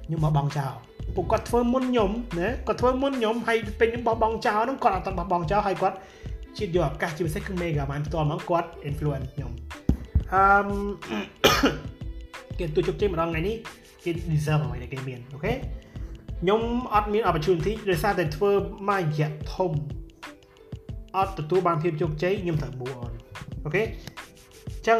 [0.07, 0.73] ខ្ញុំមកបងចោល
[1.17, 5.97] ពួកគាត់ធ្វើមុនខ្ញុំណាគាត់ធ្វើមុនខ្ញុំហើយពេលខ្ញុំបោះបង់ចោលហ្នឹងគាត់អត់តបោះបង់ចោលហើយគាត់
[6.59, 9.51] ជិតយកឱកាសជាពិសេសគឺ Mega Man ផ្ទាល់ហ្មងគាត់ influence ខ្ញុំ
[10.33, 10.43] អឺ
[12.59, 13.57] គេទូជោគជ័យម្ដងថ្ងៃនេះ
[14.07, 15.53] គេ deserve អ្វីដែលគេមានអូខេ
[16.41, 16.61] ខ្ញុំ
[16.95, 18.51] អត់មាន opportunity ដោយសារតែធ្វើ
[18.91, 19.73] មួយរយៈធំ
[21.17, 23.13] អត់ទទួលបានភាពជោគជ័យខ្ញុំត្រូវ move on
[23.65, 23.83] អូខេ
[24.87, 24.99] ចឹង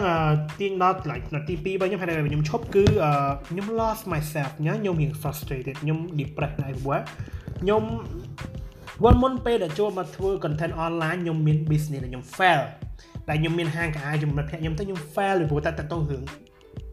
[0.61, 2.85] ទាញដល់កន្លែងនាទី2របស់ខ្ញុំហើយខ្ញុំឈប់គឺ
[3.49, 7.01] ខ្ញុំ lost myself ញ៉ាខ្ញុំរៀង frustrated ខ្ញុំ depressed ដែរព្រោះ
[7.61, 7.83] ខ្ញុំ
[9.03, 12.63] មុនមុនពេលដែលចូលមកធ្វើ content online ខ្ញុំមាន business ដែលខ្ញុំ fail
[13.29, 16.23] ដែលខ្ញុំមានហាងកាអាជាមួយភ័ក្រខ្ញុំទៅខ្ញុំ fail ពីព្រោះតែតទៅរឿង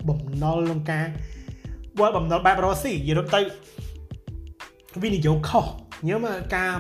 [0.08, 1.06] បំណុលក្នុងការ
[2.00, 3.42] បើបំណុលបែបរស់ស៊ីនិយាយទៅ
[5.04, 5.66] វិនិយោគខុស
[6.02, 6.22] ខ្ញុំ
[6.56, 6.74] ការ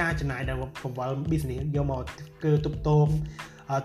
[0.00, 2.02] ការចំណាយដែលបង្វិល business យកមក
[2.44, 3.06] គឺទុបតង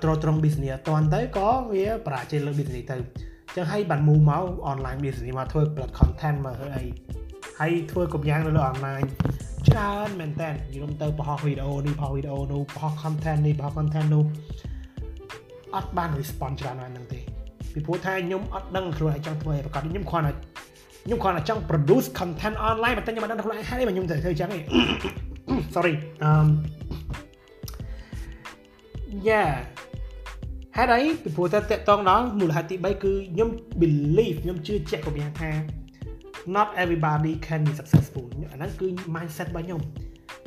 [0.04, 6.86] ទ្រទ្រង់ business អត់តាន់ទៅក៏វាបរាជ័យលើ business ទៅអញ្ចឹងហើយបាន move មក online business មកធ្វើ plot content មកធ្វើអី
[7.60, 9.08] ហើយធ្វើគ្រប់យ៉ាងនៅលើ online
[9.70, 14.26] ច្រើនមែនតើនិយាយទៅបង្ហោះវីដេអូនេះបង្ហោះវីដេអូនោះបង្ហោះ content នេះបង្ហោះ content នោះ
[15.76, 17.20] អត់បាន response ច្រើនណាស់ហ្នឹងទេ
[17.80, 20.34] ពីព្រោះថាខ្ញុំអត់ដឹងខ្លួនឯងចង់ធ្វើអីប្រកាសខ្ញុំគ្រាន់តែ
[21.06, 24.60] ខ្ញុំគ្រាន់តែចង់ produce content online តែខ្ញុំអត់ដឹងខ្លួនឯងហេតុអីខ្ញុំត្រូវធ្វើចឹងទេ
[25.76, 25.94] sorry
[26.28, 26.48] um
[29.28, 29.52] yeah
[30.78, 33.50] ហេតុអីពីព្រោះតែតកតងដល់មូលហេតុទី3គឺខ្ញុំ
[33.82, 35.52] believe ខ្ញុំជឿជាក់គ្រប់យ៉ាងថា
[36.56, 39.82] not everybody can be successful អាហ្នឹងគឺ mindset របស់ខ្ញុំ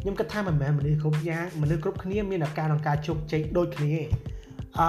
[0.01, 3.93] ខ្ញុំគិតថាមិនមែនមនុស្សគ្រប់យ៉ាងមនុស្សគ្រប់គ្នាមានឱកាសក្នុងការជោគជ័យដូចគ្នា
[4.81, 4.89] អឺ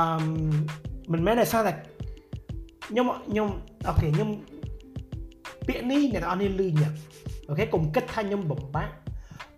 [1.11, 1.73] មិនមែនតែសារតែ
[2.87, 3.47] ខ្ញុំខ្ញុំ
[3.87, 4.29] អូខេខ្ញុំ
[5.67, 6.95] ពាក្យនេះអ្នកនរនេះលឺញាក់
[7.49, 8.93] អូខេកុំគិតថាខ្ញុំបំបាក់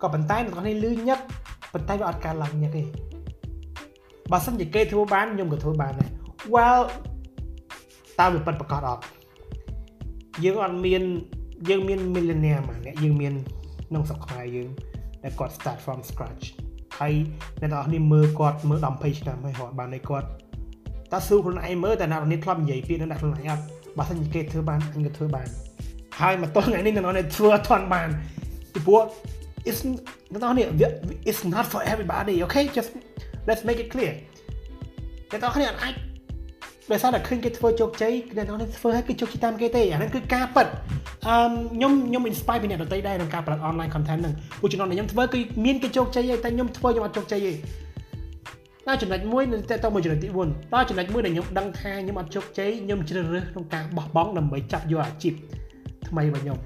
[0.01, 1.19] ក៏ប៉ុន្តែអ្នកនរគ្នាលឺញឹក
[1.73, 2.84] ប៉ុន្តែវាអត់ការឡើងញឹកទេ
[4.32, 6.11] បើសិនជាគេធ្វើបានខ្ញុំក៏ធ្វើបានដែរ
[6.53, 6.82] well
[8.19, 9.03] តើវាពិតប្រកបអត់
[10.43, 11.03] យើងអត់មាន
[11.69, 13.34] យើងមាន millionaire មកអ្នកយើងមាន
[13.89, 14.69] ក្នុងស្រុកខ្មែរយើង
[15.23, 16.45] ដែលគាត់ start from scratch
[16.99, 17.13] ហើយ
[17.61, 20.28] អ្នកនរគ្នាមើលគាត់មើល10 20ឆ្នាំហើយរត់បានឲ្យគាត់
[21.16, 23.63] តើស៊ូខ្លួនឯងមើលតែអ្នកនរគ្នាធ្លាប់និយាយពាក្យនឹងដាក់ខ្លួនឯងអត់
[23.97, 25.47] បើសិនជាគេធ្វើបានអញក៏ធ្វើបាន
[26.20, 28.09] ហើយមកទល់ថ្ងៃនេះអ្នកនរគ្នាធ្វើអត់ទាន់បាន
[28.74, 29.01] ពីព្រោះ
[29.70, 29.82] it's
[30.34, 30.63] អ្នកនរគ្នា
[31.30, 32.89] it's not for everybody okay just
[33.47, 34.13] let's make it clear
[35.32, 35.93] អ្នកនរគ្នាអាច
[36.91, 40.68] ដោយសារតែឃើញគេធ្វើជោគជ័យអ្នកនរធ្វើឲ្យគេជោគជ័យតាមគេទេអាហ្នឹងគឺការពិត
[41.28, 41.36] អឺ
[41.76, 47.51] ខ្ញុំខ្ញុំ inspire ពីអ្នកដទៃដែរក្នុងការផលិត online content ហ្នឹងពួកចំណុចដែលខ្ញុំធ្វើគឺមានគេជោគជ័យហើយតែខ្ញុំធ្វើខ្ញុំអត់ជោគជ័យទេ
[48.88, 55.33] ដល់ចំណុចមួយនៅតែតមកចំណុចទី4ដល់ចំណុចមួយដែលខ្ញុំដឹងថាខ្ញុំអត់ជោគជ័យខ្ញុំជ្រើសរើសក្នុងការបោះបង់ដើម្បីចាប់យកអាជីព
[56.07, 56.59] ថ្មីរបស់ខ្ញុំ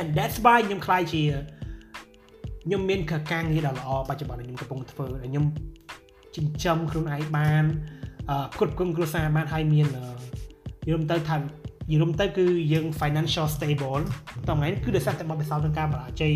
[0.00, 1.22] and that's why ខ្ញុំខ្លាយជា
[2.64, 3.00] ខ្ញុំមាន
[3.32, 5.44] ការងារដ៏ល្អបច្ចុប្បន្នខ្ញុំកំពុងធ្វើខ្ញុំ
[6.36, 7.64] ចិញ្ចឹមខ្លួនឯងបាន
[8.58, 9.86] គ្រប់គ្រងគ្រួសារបានហើយមាន
[10.88, 11.36] យល់ទៅថា
[11.92, 14.02] យល់ទៅគឺយើង financial stable
[14.48, 16.34] តោះថ្ងៃនេះគឺដោយសារតែបទពិសោធន៍ក្នុងការបរាជ័យ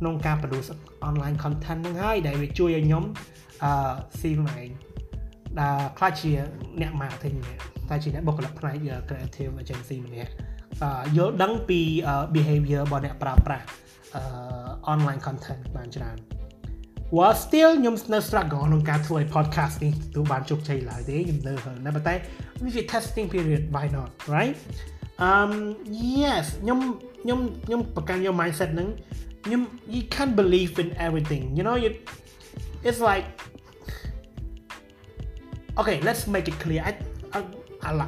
[0.00, 0.68] ក្នុងការ produce
[1.08, 3.04] online content ហ្នឹងហើយដែលវាជួយឲ្យខ្ញុំ
[3.64, 4.70] អឺស៊ីខ្លួនឯង
[5.60, 6.30] ដែលខ្លះជា
[6.80, 8.76] អ្នក marketing ម្នាក់តែជាអ្នកបុគ្គលិកផ្នែក
[9.08, 10.30] creative agency ម្នាក់
[11.16, 11.80] យល់ដឹងពី
[12.34, 13.66] behavior របស់អ្នកប្រើប្រាស់
[14.92, 16.18] online content បានច្រើន
[17.16, 22.14] while still ខ្ញុំនៅ struggle ក្នុងការធ្វើឲ្យ podcast នេះទទួលបានជោគជ័យឡើយទេខ្ញុំនៅហ្នឹងតែប៉ុន្តែ
[22.62, 24.56] វាជា testing period why not right
[25.30, 25.52] um
[26.20, 26.78] yes ខ្ញុំ
[27.22, 28.88] ខ្ញុំខ្ញុំប្រកាន់យក mindset ហ្នឹង
[29.45, 29.61] ខ្ញុំ
[29.95, 31.89] you can't believe in everything you know you
[32.87, 33.25] it's like
[35.79, 36.95] okay let's make it clear អាច
[37.85, 38.07] អាឡា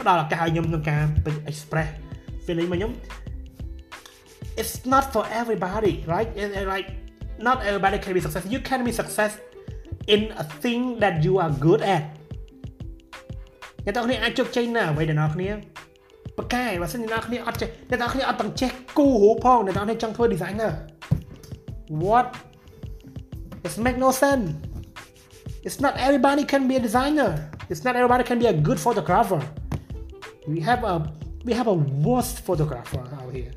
[0.00, 1.02] ផ្ដល់ឱកាសឲ្យខ្ញុំក្នុងការ
[1.50, 1.90] express
[2.44, 2.92] feeling របស់ខ្ញុំ
[4.60, 6.88] it's not for everybody right it's like
[7.46, 9.32] not everybody can be success you can be success
[10.14, 12.04] in a thing that you are good at
[13.84, 15.48] អ្នកទាំងគ្នាអាចជោគជ័យណាអ្វីដែលអ្នកគ្នា
[16.38, 20.72] ប្រកែបើសិនអ្នកគ្នាអត់ចេះអ្នកទាំងគ្នាអត់ទាំងចេះគូរូផងអ្នកទាំងគ្នាចង់ធ្វើ designer
[22.02, 22.26] what
[23.66, 24.46] it make no sense
[25.66, 27.30] it's not everybody can be a designer
[27.70, 29.40] it's not everybody can be a good photographer
[30.52, 30.94] we have a
[31.46, 33.52] we have a worst photographer out here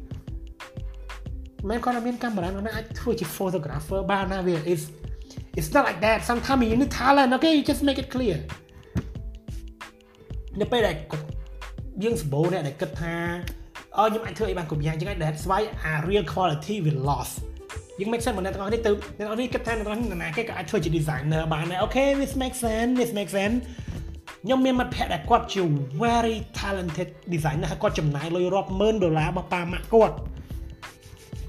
[1.69, 4.81] មិនគាត់មានកាមេរ៉ានោះអាចធ្វើជា photographer បានណាវា is
[5.57, 8.37] it's not like that sometimes you need talent okay you just make it clear
[10.59, 10.95] នៅពេលដែល
[12.02, 13.14] យើងសម្បូរអ្នកដែលគិតថា
[13.98, 17.34] អឺខ្ញុំអាចធ្វើអីបានគ្រប់យ៉ាងចឹងហើយ that's why a real quality will lost
[17.98, 23.56] យើង make sense មកអ្នកទាំងអស់នេះទៅអ្នកទាំងអស់នេះគិតថាអ្នកទាំងអស់នេះណាគេក៏អាចធ្វើជា designer បានដែរ okay this makes sense this makes sense
[24.44, 25.62] ខ្ញុំមានមិត្តភ័ក្តិដែលគាត់ជា
[26.02, 30.16] very talented designer ហើយគាត់ចំណាយលុយរាប់ម៉ឺនដុល្លាររបស់ប៉ាម៉ាក់គាត់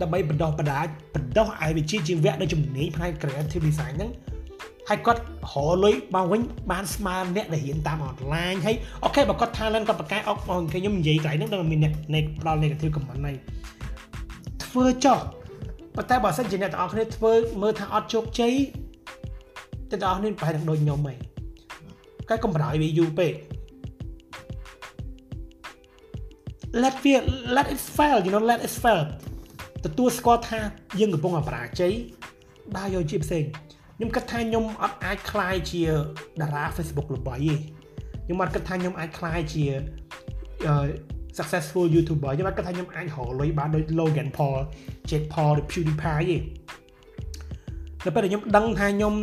[0.01, 0.85] ដើម្បីបណ្ដោះបណ្ដាល
[1.15, 4.11] បណ្ដោះឲ្យវិជ្ជាជីវៈនៅជំនាញផ្នែក creative design ហ្នឹង
[4.89, 5.21] ហើយគាត់
[5.51, 13.35] រលុយមកវិញបានស្មើអ្នកដែលរៀនតាមអនឡាញហើយអូខេបើគាត់ talent គាត់ប្រកែអុកមកខ្ញុំនិយាយកន្លែងហ្នឹងដល់មានអ្នកនៃផ្ដល់ negative comment ហ្នឹង
[14.63, 15.19] ធ្វើចោះ
[15.95, 18.53] ប៉ុន្តែបើសិនជាអ្នកទាំងអស់គ្នាធ្វើមើលថាអត់ជោគជ័យ
[19.91, 21.13] ទាំងអស់គ្នាប្រហែលនឹងដូចខ្ញុំហី
[22.29, 23.33] តែកុំបដ ாய் វាយូរពេក
[26.83, 27.23] let it
[27.55, 29.01] let it fail you know let it fail
[29.85, 30.59] ទទួលស្គាល់ថា
[30.99, 31.93] យើងកំពុងអបរាជ័យ
[32.77, 33.43] ដើរយកជាផ្សេង
[33.96, 35.82] ខ្ញុំគិតថាខ្ញុំអត់អាចคลายជា
[36.40, 37.54] តារា Facebook ល្បីទេ
[38.24, 39.64] ខ្ញុំអត់គិតថាខ្ញុំអាចคลายជា
[41.38, 44.60] successful YouTuber ខ្ញុំអត់គិតថាខ្ញុំអាចរកលុយបានដូច Logan Paul,
[45.10, 46.38] Jake Paul ឬ PewDiePie ទេ
[48.04, 49.14] នៅពេលដែលខ្ញុំដឹងថាខ្ញុំ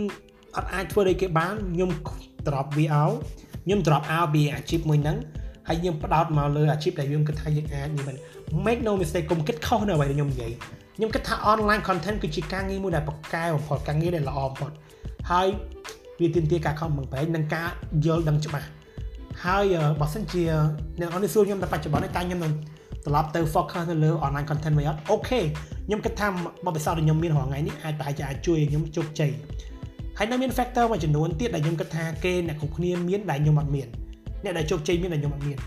[0.56, 1.90] អត់អាចធ្វើដូចគេបានខ្ញុំ
[2.48, 3.06] drop វាអោ
[3.66, 5.18] ខ្ញុំ drop out ពីអាជីពមួយហ្នឹង
[5.68, 8.16] ហើយខ្ញុំផ្ដោតមកលើអាជីពដែលខ្ញុំគិតថាយើងអាចនេះមិន
[8.66, 10.52] make no mistake កុំគិតខុសនៅអ្វីដែលខ្ញុំនិយាយ
[10.97, 14.71] ខ្ញុំគិតថា online content គឺជាការងារមួយដែលប្រកែបំផុតការងារដែលល្អបំផុត
[15.31, 15.47] ហើយ
[16.21, 17.69] វាទាមទារការខំប្រឹងប្រែងនិងការ
[18.07, 18.69] យល់ដឹងច្បាស់
[19.45, 20.43] ហើយបើសិនជា
[21.01, 22.53] អ្នកនរនេះសួរខ្ញុំតែបច្ចុប្បន្ននេះតែខ្ញុំនឹង
[23.05, 25.41] ត្រឡប់ទៅ focus នៅលើ online content វិញអត់អូខេ
[25.87, 26.27] ខ្ញុំគិតថា
[26.67, 29.31] បបិសោតខ្ញុំមានរាល់ថ្ងៃនេះអាចប្រហែលជាអាចជួយខ្ញុំជោគជ័យ
[30.19, 33.89] ហើយនៅមាន factor មួយចំនួនទៀតដែលខ្ញុំគិតថាគេអ្នកគ្រប់គ្នាមានដែលខ្ញុំអត់មាន
[34.45, 35.59] អ្នកដែលជោគជ័យមានដែលខ្ញុំអត់មាន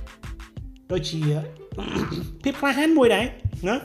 [0.92, 1.20] ដូចជា
[2.44, 3.26] ភាពក្លាហានមួយដែរ
[3.68, 3.76] ណា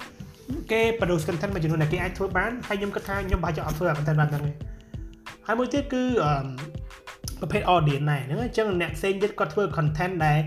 [0.73, 4.53] គេ produce content មួយចំនួនដែលគេអាចធ្វើបានហើយខ្ញុំគិតថាខ្ញុំបាច់ចង់អត់ធ្វើ content បានហ្នឹងទេ
[5.47, 6.03] ហើយមួយទៀតគឺ
[7.41, 10.39] ប្រភេទ audience ដែរហ្នឹងអញ្ចឹងអ្នកផ្សេងទៀតគាត់ធ្វើ content ដែល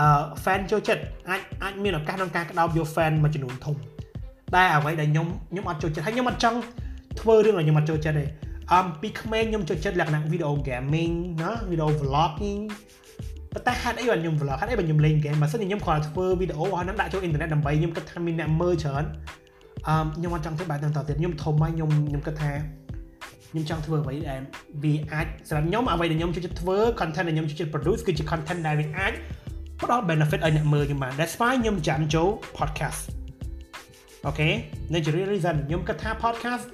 [0.00, 0.06] អឺ
[0.44, 3.74] fan ចូលចិត្តអាចអាចមានឱកាសក្នុងការក្តោបយក fan មួយចំនួនធំ
[4.54, 6.58] តែអ្វីដែលខ្ញុំខ្ញុំអត់ចូលចិត្តហើយខ្ញុំអត់ចង់
[7.20, 8.24] ធ្វើរឿងដែលខ្ញុំអត់ចូលចិត្តទេ
[8.72, 12.62] អមពីក្មេងខ្ញុំចូលចិត្តលក្ខណៈ video gaming ណា video vlogging
[13.54, 19.04] ប៉ុន្តែហេតុអីបានខ្ញុំ vlog ហេតុអីបានខ្ញុំលេង game បើសិនជាខ្ញុំគ្រាន់តែធ្វើវីដេអូហ្នឹងដាក់ចូលអ៊ីនធឺណិតដើម្បីខ្ញុំគិតថាមានអ្នកមើលច្រើន
[19.88, 22.52] អឺខ្ញុំអត់ចង់ធ្វើបែបហ្នឹងតទៀតខ្ញុំធំហើយខ្ញុំខ្ញុំគិតថា
[23.50, 24.40] ខ្ញុំចង់ធ្វើអ្វីដែល
[24.82, 29.12] វាអាចសម្រាប់ខ្ញុំអ្វីដែលខ្ញុំចូលចិត្តធ្វើ content ដែលខ្ញុំចូលចិត្ត produce គឺជា content ដែលវាអាច
[29.82, 32.28] ផ្ដល់ benefit ឲ្យអ្នកមើលខ្ញុំបាន That's why ខ្ញុំចាំចូល
[32.58, 33.02] podcast
[34.26, 34.48] អូខេ
[34.94, 36.64] នៅជា reason ខ្ញុំគិតថា podcast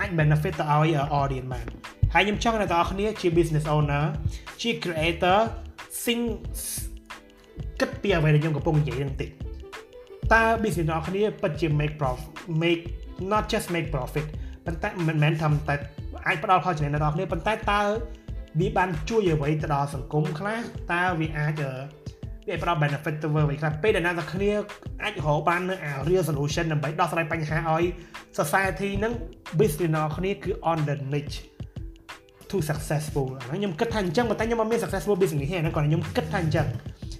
[0.00, 1.66] អាច benefit ទៅឲ្យ audience បាន
[2.14, 4.04] ហើយខ្ញុំចង់ឲ្យអ្នកទាំងអស់គ្នាជា business owner
[4.60, 5.38] ជា creator
[6.04, 6.20] sing
[7.80, 9.30] គិតពីអ្វីដែលខ្ញុំកំពុងនិយាយនឹងតិច
[10.32, 12.30] តើ business អ្នកគ្នាពិតជា make profit
[12.62, 12.82] make
[13.32, 14.26] not just make profit
[14.66, 15.74] ប៉ុន្តែមិនមែនថាតែ
[16.26, 17.80] អាចផ្ដល់ផលចំណេញដល់អ្នកគ្នាប៉ុន្តែតើ
[18.60, 20.60] វាបានជួយអ្វីទៅដល់សង្គមខ្លះ
[20.92, 21.62] តើវាអាច
[22.48, 24.52] វាផ្ដល់ benefit ទៅអ្វីខ្លះពេលដែលអ្នកទាំងគ្នា
[25.02, 25.74] អាចរកបាននៅ
[26.08, 27.84] real solution ដើម្បីដោះស្រាយបញ្ហាឲ្យ
[28.38, 29.12] society នឹង
[29.58, 31.38] business អ្នកគ្នាគឺ on the niche
[32.50, 33.26] to successful
[33.56, 36.66] ខ្ញុំគិតថាអញ្ចឹងប៉ុន្តែខ្ញុំអត់មាន successful business ទេហ្នឹងគាត់ខ្ញុំគិតថាអញ្ចឹង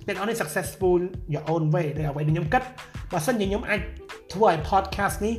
[0.07, 1.01] អ្នកនរនេះ successful
[1.35, 2.63] your own way ដែលអ្វីដែលខ្ញុំគិត
[3.13, 3.81] បើសិនជាខ្ញុំអាច
[4.33, 5.35] ធ្វើឲ្យ podcast នេះ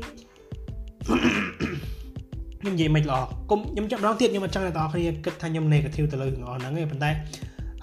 [2.61, 3.19] ខ្ញុំនិយាយមិនល្អ
[3.49, 7.11] គុំខ្ញុំចាំម្ដងទៀតខ្ញុំអត់ចង់ឲ្យបងប្អូនគិតថាខ្ញុំ negative ទៅលើទាំងអស់ហ្នឹងទេប៉ុន្តែ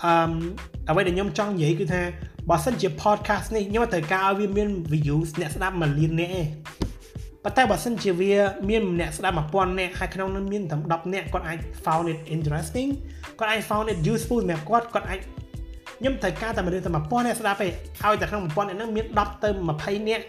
[0.05, 0.13] អឺ
[0.91, 2.01] អ្វីដែលខ្ញុំចង់និយាយគឺថា
[2.51, 6.47] បើសិនជា podcast នេះខ្ញុំត្រូវការឲ្យវាមាន views អ្នកស្ដាប់1លាននាក់ឯង
[7.49, 8.33] ប៉ុន្តែបើសិនជាវា
[8.71, 12.89] មានអ្នកស្ដាប់1000នាក់ហើយក្នុងនោះមានតែ10នាក់គាត់អាច found it interesting
[13.39, 15.19] គាត់អាច found it useful សម្រាប់គាត់គាត់អាច
[15.99, 17.71] ខ្ញុំត្រូវការតែមនុស្សតែ1000នាក់ស្ដាប់ឯង
[18.05, 20.25] ឲ្យតែក្នុង1000នាក់ហ្នឹងមាន10ទៅ20នាក់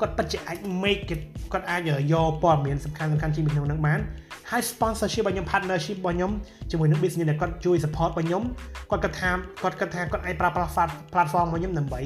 [0.00, 1.20] គាត់ពិតជាអាច make it
[1.52, 1.80] គាត់អាច
[2.12, 4.00] យកព័ត៌មានសំខាន់សំខាន់ជាក្នុងហ្នឹងបាន
[4.50, 6.32] ហើយ sponsorship របស់ខ្ញុំ partnership របស់ខ្ញុំ
[6.70, 8.42] ជាមួយនឹង business ដែលគាត់ជួយ support របស់ខ្ញុំ
[8.90, 9.30] គាត់គិតថា
[9.62, 10.72] គាត់គិតថាគាត់អាចប្រើប្រាស់
[11.12, 12.00] platform របស់ខ្ញុំដើម្បី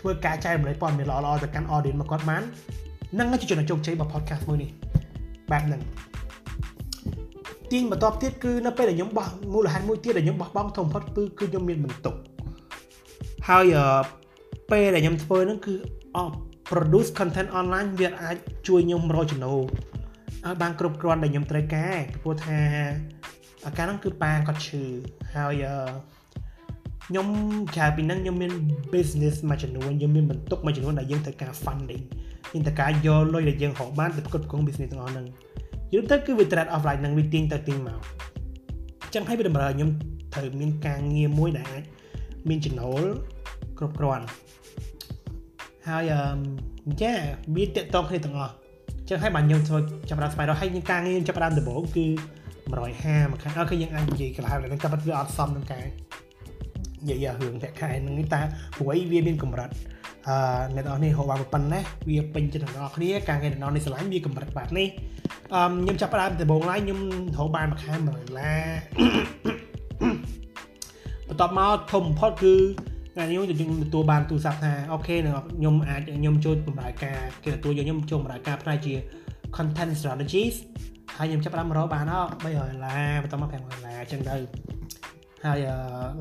[0.00, 2.42] ធ្វើការចែករំលែកព័ត៌មានល្អៗទៅកាន់ audience របស់គាត់បាន
[3.18, 4.70] នឹងជាចំណុចជោគជ័យរបស់ podcast មួយនេះ
[5.50, 5.80] បែបហ្នឹង
[7.70, 12.14] ទីបន្ទាប់ទៀតគឺនៅពេលដែលខ្ញុំបោះមូលហេតុមួយទៀតដែលខ្ញុំបោះបង់ធំផុតគឺគឺខ្ញុំមានបន្ទុក
[13.48, 13.66] ហើយ
[14.70, 15.74] ពេលដែលខ្ញុំធ្វើហ្នឹងគឺ
[16.16, 16.18] អ
[16.70, 18.36] produce content online វាអាច
[18.68, 19.60] ជួយខ្ញុំរកចំណូល
[20.46, 22.60] ឲ្យបានគ្រប់គ្រាន់ដែលខ្ញុំត្រូវការព្រោះថា
[23.66, 24.82] អាការហ្នឹងគឺប៉ាគាត់ឈឺ
[25.34, 25.64] ហើយ
[27.10, 27.28] ខ្ញុំ
[27.76, 28.52] ក្រៅពីហ្នឹងខ្ញុំមាន
[28.94, 32.02] business មួយចំនួនខ្ញុំមានបន្ទុកមួយចំនួនដែលយើងត្រូវការ funding
[32.52, 35.26] យើងត្រូវការយកលុយដែលយើងរកបានទៅផ្គត់ផ្គង់ business ទាំងអស់ហ្នឹង
[35.92, 37.98] យល់ទៅគឺវា trade off ឡើងនឹងវាទៀងទៅទៀងមក
[39.02, 39.90] អញ្ចឹងហើយវាតម្រូវឲ្យខ្ញុំ
[40.34, 41.82] ត្រូវមានការងារមួយដែលអាច
[42.48, 43.02] មានចំណូល
[43.78, 44.26] គ្រប់គ្រាន់
[45.88, 47.12] ហើយអឺចា
[47.56, 48.52] វាតកតងគ្នាទាំងអស់
[49.08, 52.06] ចឹងហើយបាទខ្ញុំធ្វើចាប់ដើមស្វែងរកហើយការងារចាប់ដើមដំបូងគឺ
[52.70, 53.14] 150មួយខែ
[53.58, 55.84] អូខេយើងអាចនិយាយកន្លែងហ្នឹងតែវាអត់សមនឹងការ
[57.08, 58.40] និយាយរឿងតែខែហ្នឹងតែ
[58.76, 59.70] ព្រោះអីវាមានកម្រិត
[60.28, 60.36] អឺ
[60.76, 64.88] អ្នកនរនេះហៅបានប៉ុណ្ណេះវាពេញចិត្តអ្នកនរគ្នាការងារអ្នកនរនេះស្រឡាញ់វាកម្រិតបែបនេះ
[65.54, 67.00] អឺខ្ញុំចាប់ផ្ដើមដំបូងឡើយខ្ញុំ
[67.38, 68.66] រកបានមួយខែ1ដុល្លារ
[71.28, 72.54] បន្ទាប់មកធំបំផុតគឺ
[73.16, 78.94] តែខ្ញុំខ្ញុំទទួលបានទូរស័ព្ទថាអូខេខ្ញុំអាចខ្ញុំចូលបម្រើការគេទទួលយកខ្ញុំចូលបម្រើការផ្នែកជា
[79.56, 80.54] content strategies
[81.16, 84.36] ហើយខ្ញុំចាប់បានមករកបានអ300ដុល្លារបន្តមក500ដុល្លារអញ្ចឹងទៅ
[85.46, 85.58] ហើយ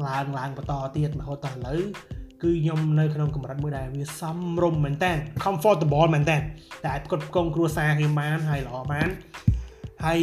[0.08, 1.82] ឡើងឡើងបន្តទៀតរហូតដល់ឥឡូវ
[2.44, 5.12] គឺខ្ញុំនៅក្នុងកម្រិតមួយដែលវាសមរម្យមែនតើ
[5.44, 6.38] comfortable មែនតើ
[6.84, 9.08] តែអាចផ្គត់ផ្គង់គ្រួសារខ្ញុំបានហើយល្អបាន
[10.06, 10.22] ហើយ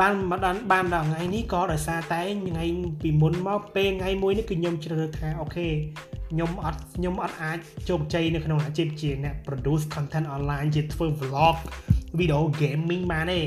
[0.00, 2.64] បានមកដល់បានដល់ថ្ងៃនេះក៏ដោយសារតែថ្ងៃ
[3.02, 5.68] ពីមុនមកពេលថ្ងៃមួយនេះគឺខ្ញុំជ្រើសរើសថាអូខេ
[6.30, 11.56] ខ្ញុំអត់ខ្ញុំអត់អាចជោគជ័យនៅក្នុងអាជីពជាអ្នក produce content online ជាធ្វើ vlog
[12.18, 13.42] video gaming បានទេ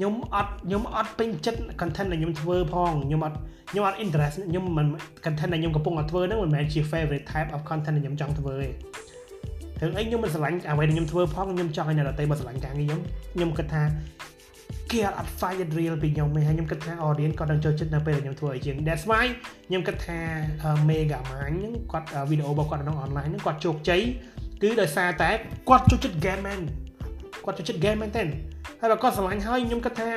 [0.00, 3.36] ខ្ញុំអត់ខ្ញុំអត់ពេញចិត្ត content ដែលខ្ញុំធ្វើផងខ្ញុំអត់
[3.70, 4.86] ខ្ញុំអត់ interest ខ្ញុំមិន
[5.24, 8.68] content ដែលខ្ញុំកំពុងតែធ្វើហ្នឹងមិនមែនជា favorite type of content ដែលខ្ញុំចង់ធ្វើទេ
[9.80, 13.00] ถึงអីខ្ញុំមិនស្រឡាញ់អ្វីដែលខ្ញុំធ្វើផងខ្ញុំចង់ឲ្យអ្នកដទៃមកស្រឡាញ់ការងារខ្ញុំ
[13.34, 13.82] ខ្ញុំគិតថា
[14.90, 19.24] គេអត់ find it real ពីខ្ញុំទេហើយខ្ញុំគិតថា audience គាត់នឹងចូលចិត្តនៅពេលដែលខ្ញុំធ្វើអីជាង that's why
[19.68, 20.18] ខ្ញុំគិតថា
[20.88, 24.02] Mega Man ហ្នឹងគាត់វីដេអូរបស់គាត់នៅ online ហ្នឹងគាត់ជោគជ័យ
[24.62, 25.30] គឺដោយសារតែ
[25.68, 26.60] គាត់ចូលចិត្ត game មែន
[27.44, 28.24] គាត់ចូលចិត្ត game មែនទេ
[28.80, 30.08] ហើយបើគាត់ស្រឡាញ់ហើយខ្ញុំគិតថា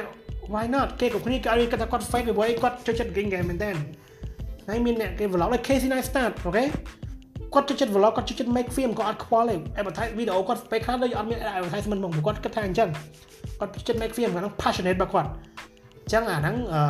[0.54, 3.70] why not គេគ្រប់គ្នាគេឲ្យគិតថាគាត់ fake អ្វីគាត់ចូលចិត្ត game game មែនទេ
[4.70, 6.64] ហើយមានអ្នកគេ vlog ដូច Casey Neistat អូខេ
[7.54, 12.90] គាត់ចូលចិត្ត vlog គាត់ចូលចិត្ត make film គាត់អត់ខ្វល់ទេ advertise វីដេអូគាត់ពេលខ្លះដូចអត់មាន advertisement មកគាត់គិតថាអញ្ចឹង
[13.60, 16.82] គាត់ចិត្ត make film គាត់ passionate របស់គាត់អញ្ចឹងអាហ្នឹងអឺ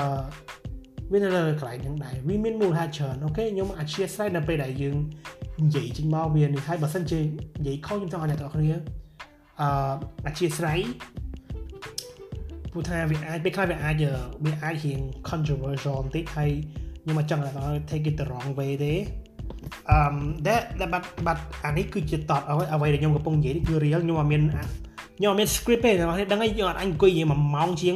[1.11, 4.95] វានៅលើកន្លែងហ្នឹងដែរវាមានមូលហេតុច្រើនអូខេខ្ញុំអធិស្ឋាននៅពេលដែលយើង
[5.63, 7.19] និយាយចេញមកវានេះហើយបើសិនជា
[7.59, 8.73] និយាយខុសខ្ញុំចង់ឲ្យអ្នកទាំងអស់គ្នា
[9.61, 9.67] អឺ
[10.27, 10.79] អធិស្ឋាន
[12.73, 14.03] ព្រោះថាវាអាចពេលខ្លះវាអាច
[14.45, 16.49] វាអាចរៀង controversial បន្តិចហើយ
[17.01, 18.93] ខ្ញុំមកចង់ឲ្យ take it the wrong way ទេ
[19.89, 19.97] អឺ
[20.47, 22.31] ដែលបាត់បាត់អានេះគឺជាតត
[22.73, 24.41] អ្វីដែលខ្ញុំកំពុងនិយាយនេះគឺ real ខ្ញុំអត់មាន
[25.17, 27.95] ខ្ញុំអត់មាន script ទេអ្នកនរដឹងហើយយើងអត់អញអង្គុយនិយាយ1ម៉ោងជាង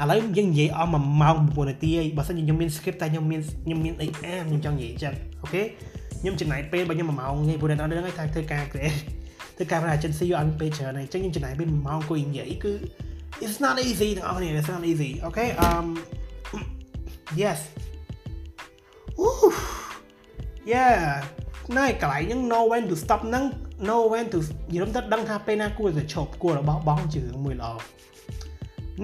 [0.00, 5.62] ឥឡូវយើងនិយាយអស់1ម៉ោង9នាទីហើយបើសិនជាខ្ញុំមាន script តែខ្ញុំមានខ្ញុំមានអីអានខ្ញុំចង់និយាយចឹងអូខេ
[6.20, 8.98] ខ្ញុំចំណាយពេលបើខ្ញុំ1ម៉ោងទេព្រោះអ្នកនរហ្នឹងថាធ្វើការ create
[9.56, 12.72] ធ្វើការ agency យកអត់ពេលច្រើនហើយអញ្ចឹងខ្ញុំចំណាយពេល1ម៉ោងគួយនិយាយគឺ
[13.44, 15.86] it's not easy ទាំងអស់គ្នា it's not easy okay um
[17.42, 17.58] yes
[19.22, 19.52] Ooh
[20.72, 20.96] yeah
[21.78, 23.44] ណែកន្លែងហ្នឹង know when to stop ហ្នឹង
[23.86, 27.72] know when to និយាយទៅដឹងថាពេលណាគួរតែឈប់គួររបស់បងជឿមួយល្អ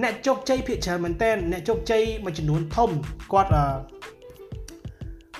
[0.03, 2.89] អ្នកជោគជ័យភាគច្រើនមែនតើអ្នកជោគជ័យមួយចំនួនធំ
[3.33, 3.51] គាត់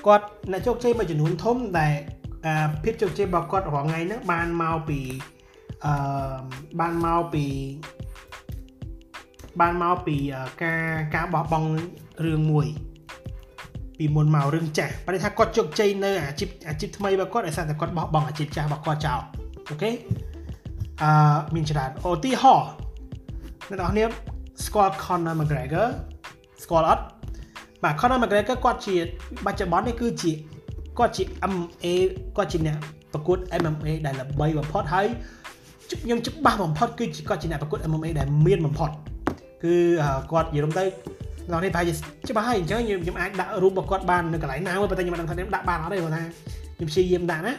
[0.06, 1.94] គាត់អ្នកជោគជ័យមួយចំនួនធំដែល
[2.84, 5.00] ភាពជោគជ័យរបស់គាត់រាល់ថ្ងៃហ្នឹងបានមកពី
[5.86, 6.38] អឺ
[6.80, 7.46] បានមកពី
[9.62, 10.16] បានមកពី
[10.64, 10.82] ការ
[11.16, 11.70] ការបោះបង់
[12.26, 12.68] រឿងមួយ
[13.98, 19.20] ពីមុនមករឿងចាស់បើថាគាត់ជោគជ័យនៅអាជីពអាជីពថ្មីរបស់គាត់ដោយសារតែគាត់បោះបង់អាជីពចាស់របស់គាត់ចោល
[19.70, 19.92] អូខេ
[21.02, 22.70] អឺមានច្រើនឧទាហរណ៍
[23.70, 24.06] អ្នកនរគ្នា
[24.66, 25.88] ស្គាល់ Conor McGregor
[26.64, 27.04] ស្គាល់អត់
[27.84, 28.96] បាទ Conor McGregor គាត់ជា
[29.46, 30.32] បច្ចុប្បន្ននេះគឺជា
[30.98, 31.86] គាត់ជា MMA
[32.38, 32.78] គាត់ជាអ្នក
[33.14, 35.08] ប្រកួត MMA ដែលល្បីបំផុតហើយ
[36.02, 38.90] ខ្ញុំច្បាស់បំផុតគឺជាគាត់ជាអ្នកប្រកួត MMA ដែលមានបំផុត
[39.64, 39.76] គឺ
[40.32, 40.84] គាត់និយាយរំទៅ
[41.52, 41.94] ដល់នេះប្រហែលជា
[42.30, 46.24] ច្បាស់ហើយអញ្ចឹងខ្ញុំអាចដាក់រូបរបស់គាត់បាននៅកន្លែងណាមួយប៉ុន្តែខ្ញុំមិនដឹងថាខ្ញុំដាក់បានអត់ទេព្រោះថា
[46.76, 47.54] ខ្ញុំព្យាយាមដាក់ណា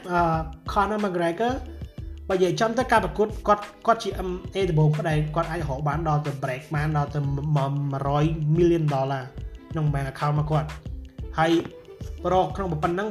[0.73, 1.55] Conor McGregor
[2.29, 7.21] បើនិយាយចំទៅការប្រកួតគាត់គាត់ជា MA ដំបូងគាត់ដែលគាត់អាចរកបានដល់ទៅ break បានដល់ទៅ
[7.89, 9.23] 100 million dollar
[9.73, 10.69] ក្នុង bank account មកគាត់
[11.39, 11.51] ហើយ
[12.25, 13.09] ប្រកក្នុងប៉ុណ្ណឹង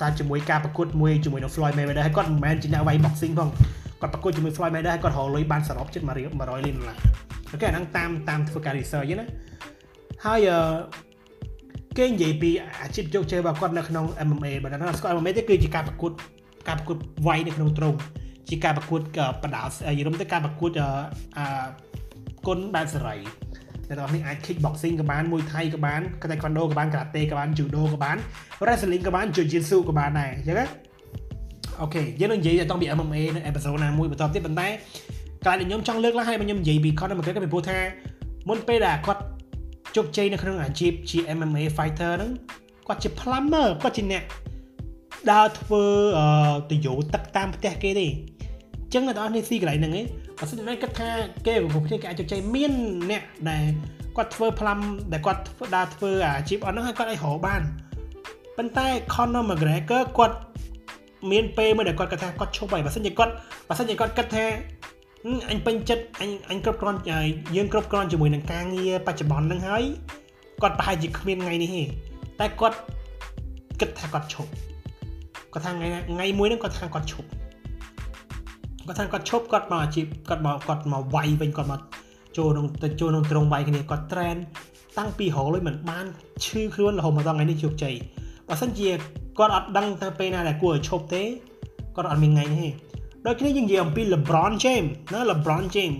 [0.00, 3.48] តែជាមួយការប្រកួតមួយជាមួយនឹង Floyd Mayweather ហើយគាត់មិនមែនជាអ្នកវាយ boxing ផង
[4.00, 6.98] គាត់ប្រកួតជាមួយ Floyd Mayweather ហើយគាត់រកលុយបានសរុបជិត100 100លានដុល្លារ
[7.54, 9.26] អូខេអាហ្នឹងតាមតាមធ្វើការ research ណា
[10.26, 10.48] ហើយ
[11.98, 12.50] គេនិយាយពី
[12.82, 16.12] អាជីពជោគជ័យរបស់គាត់នៅក្នុង MMA បើថាស្គាល់ MMA ទេគឺជាការប្រកួត
[16.68, 17.98] ការប្រកួតវាយនៅក្នុងទ្រង់
[18.48, 19.00] ជាការប្រកួត
[19.42, 19.62] បដា
[19.98, 20.70] យល់ទៅការប្រកួត
[21.36, 21.44] អឺ
[22.46, 23.16] គុណបែបសេរី
[23.88, 28.16] អ្នកនរនេះអាច kick boxing ក៏បានមួយថៃក៏បាន taekwondo ក៏បាន karate ក៏បាន judo ក៏បាន
[28.60, 30.66] wrestling ក៏បាន jiu-jitsu ក៏បានដែរអញ្ចឹងណា
[31.80, 34.68] អូខេយើងនឹងនិយាយទៅពី MMA នៅ episode ណាមួយបន្តទៀតប៉ុន្តែ
[35.46, 37.78] កាលដែលខ្ញុំចង់លើកឡើងឲ្យខ្ញុំនិយាយពី Conor McGregor ពីព្រោះថា
[38.48, 39.22] មុនពេលដែលគាត់
[39.96, 42.30] ជោគជ័យនៅក្នុងអាជីពជា MMA fighter ហ្នឹង
[42.88, 44.24] គាត់ជា plumber គាត់ជាអ្នក
[45.32, 45.84] ដើរធ្វើ
[46.70, 48.06] ទៅយោទឹកតាមផ្ទះគេទេ
[48.94, 50.06] ចឹងអ្នកទាំងអស់នេះស៊ីកន្លែងហ្នឹងឯង
[50.38, 51.10] បើសិនតែគិតថា
[51.46, 52.72] គេប្រភពគ្នាគេអាចជោគជ័យមាន
[53.10, 53.64] អ្នកដែល
[54.16, 54.78] គាត់ធ្វើផ្លាំ
[55.12, 57.62] ដែលគាត់ធ្វើដើរធ្វើអាជីពអត់ហ្នឹងហើយគាត់អាចរកបាន
[58.56, 60.36] ប៉ុន្តែ Conor McGregor គាត់
[61.30, 63.32] មានពេលមួយដែលគាត់គិតថាគាត់ឈប់ហើយបើសិនជាគាត់
[63.68, 64.44] បើសិនជាគាត់គិតថា
[65.50, 67.00] អញពេញចិត្តអញអញគ្រប់គ្រាន់
[67.56, 69.84] យើងគ្រប់គ្រាន់ជាមួយនឹងការងារបច្ចុប្បន្នហ្នឹងហើយ
[70.62, 71.84] គាត់ប្រហែលជាគ្មានថ្ងៃនេះទេ
[72.40, 72.78] តែគាត់
[73.80, 74.50] គិតថាគាត់ឈប់
[75.52, 77.28] គាត់ថាថ្ងៃថ្ងៃមួយហ្នឹងគាត់ថាគាត់ឈប់
[78.86, 81.80] គាត់ថាគាត់ឈប់គាត់មកអាជីពគាត់មកគាត់មកវាយវិញគាត់មក
[82.36, 84.36] ចូលក្នុងទៅចូលក្នុងត្រង់វាយគ្នាគាត់ train
[84.98, 86.06] តាំងពីរហូតលុយមិនបាន
[86.44, 87.94] ឈឺខ្លួនរហូតមកដល់ថ្ងៃនេះជោគជ័យ
[88.48, 88.88] បើសិនជា
[89.38, 91.22] គាត់អត់ដឹងទៅពេលណាដែលគួរឲ្យឈប់ទេ
[91.96, 92.93] គាត់អត់មានថ្ងៃនេះទេ
[93.26, 95.98] ដូចគ្នាយើងនិយាយអំពី LeBron James ណា LeBron James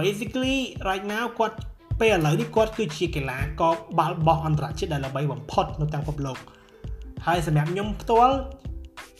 [0.00, 0.56] basically
[0.88, 1.56] right now គាត់
[2.00, 6.38] ពេលឥឡូវនេះគាត់គឺជាកីឡាករបាល់បោះអន្តរជាតិដែលល្បីបំផុតនៅតាមពិភពលោក
[7.26, 8.36] ហើយសម្រាប់ខ្ញុំផ្ទាល់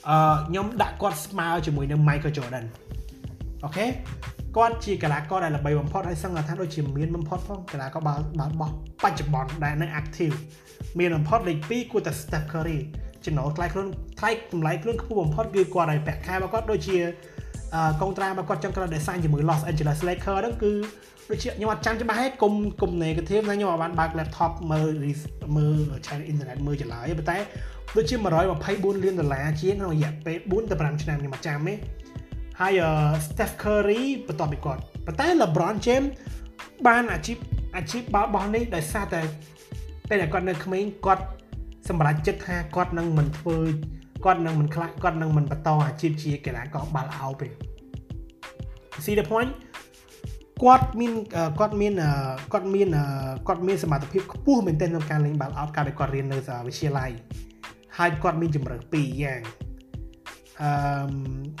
[0.09, 0.17] អឺ
[0.47, 2.65] ខ្ញុំដាក់គាត់ស្មើជាមួយនឹង Michael Jordan
[3.63, 3.85] អូខេ
[4.57, 8.71] គាត់ជាកីឡាករដែលល្បីបំផុតហើយសឹងថាដូចជាមានបំផុតផងកីឡាករបាល់បាល់បោះ
[9.03, 10.35] បច្ចុប្បន្នដែលនៅ active
[10.99, 12.79] មានបំផុតលេខ2គួរតែ Steph Curry
[13.25, 13.87] ចំណូលថ្លៃខ្លួន
[14.19, 16.97] ថ្លៃតម្លៃខ្លួនខ្ពស់បំផុតគឺគាត់ឲ្យប្រាក់ខែរបស់គាត់ដូចជា
[18.01, 20.73] កុងត្រារបស់គាត់ចង់ក្រោយដែលសាញជាមួយ Los Angeles Lakers ហ្នឹងគឺ
[21.29, 24.93] ដូចជាខ្ញុំអត់ចាំច្បាស់ទេគុំគុំ negative ណាខ្ញុំអត់បានបើក laptop មើល
[25.57, 27.37] មើលឆែកអ៊ីនធឺណិតមើលចន្លើយប៉ុន្តែ
[27.95, 31.73] ដូចជា124លានដុល្លារជាងក្នុងរយៈពេល4ទៅ5ឆ្នាំខ្ញុំអត់ចាំទេ
[32.59, 32.81] ហើយ
[33.25, 36.09] Steph Curry បន្ទាប់ពីគាត់ប៉ុន្តែ LeBron James
[36.87, 37.37] បានអាជីព
[37.75, 39.21] អាជីពបាល់បោះនេះដោយសារតែ
[40.09, 41.23] ពេលដែលគាត់នៅក្មេងគាត់
[41.89, 43.57] សម្រេចចិត្តថាគាត់នឹងមិនធ្វើ
[44.25, 47.47] គាត់នឹងមិនខ្លាចគាត់នឹងមិនបន្តអាជីពជាកីឡាករបាល់អោបទេ
[49.03, 49.51] See the point
[50.63, 51.13] គាត់មាន
[51.59, 51.93] គាត់មាន
[52.53, 52.87] គាត់មាន
[53.47, 57.11] គាត់មានសមត្ថភាពខ្ពស់មែនទែនក្នុងការលេងបាល់អោបកាលពីគាត់រៀននៅវិទ្យាល័យ
[57.97, 59.41] ហើយគាត់មានជំរឿពីរយ៉ាង
[60.61, 60.69] អឺ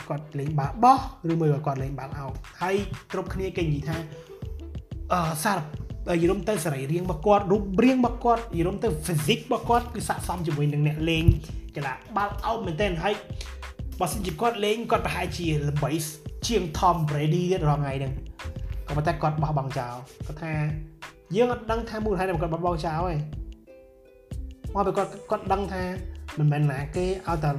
[0.09, 0.99] គាត់លេងបាល់បោះ
[1.31, 2.75] ឬមួយក៏គាត់លេងបាល់អោបហើយ
[3.11, 3.97] គ្រប់គ្នាគេនិយាយថា
[5.13, 5.59] អឺសារ
[6.23, 11.25] យល់ទៅសរីរាង្គរបស់គាត់រូបរាងរបស់គាត់យល់ទៅ physics របស់គាត់គឺស័ក្តិសមជាមួយនឹងអ្នកលេង
[11.75, 13.13] កីឡាបាល់អោបមែនទែនហើយ
[13.99, 15.91] បើសិនជាគាត់លេងគាត់ប្រហែលជាល្បី
[16.47, 18.13] ជាង Tom Brady ទៀតរាល់ថ្ងៃហ្នឹង
[18.87, 19.95] ក៏ប៉ុន្តែគាត់បោះបង់ចោល
[20.27, 20.53] គាត់ថា
[21.35, 23.15] យើងអត់ដឹងថាមូលហេតុដែលគាត់បោះបង់ចោលទេ
[24.73, 25.83] មកពេលគាត់គាត់ដឹងថា
[26.39, 27.49] មិនមែនណាគេឲ្យតែ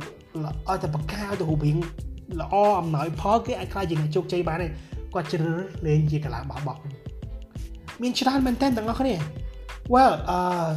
[0.69, 1.78] ឲ្យតែបកាឲ្យទៅរូបរាង
[2.41, 4.69] ល្អអំណោយផលគេអាចខ្លាចជាអ្នកជោគជ័យបានទេ
[5.15, 6.77] គាត់ជ្រើសរើសលេងជាកីឡាបោះបោះ
[8.03, 9.15] មានច្រើនមែនតើទាំងអស់គ្នា
[9.95, 10.69] well uh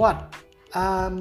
[0.00, 0.16] what
[0.82, 1.16] um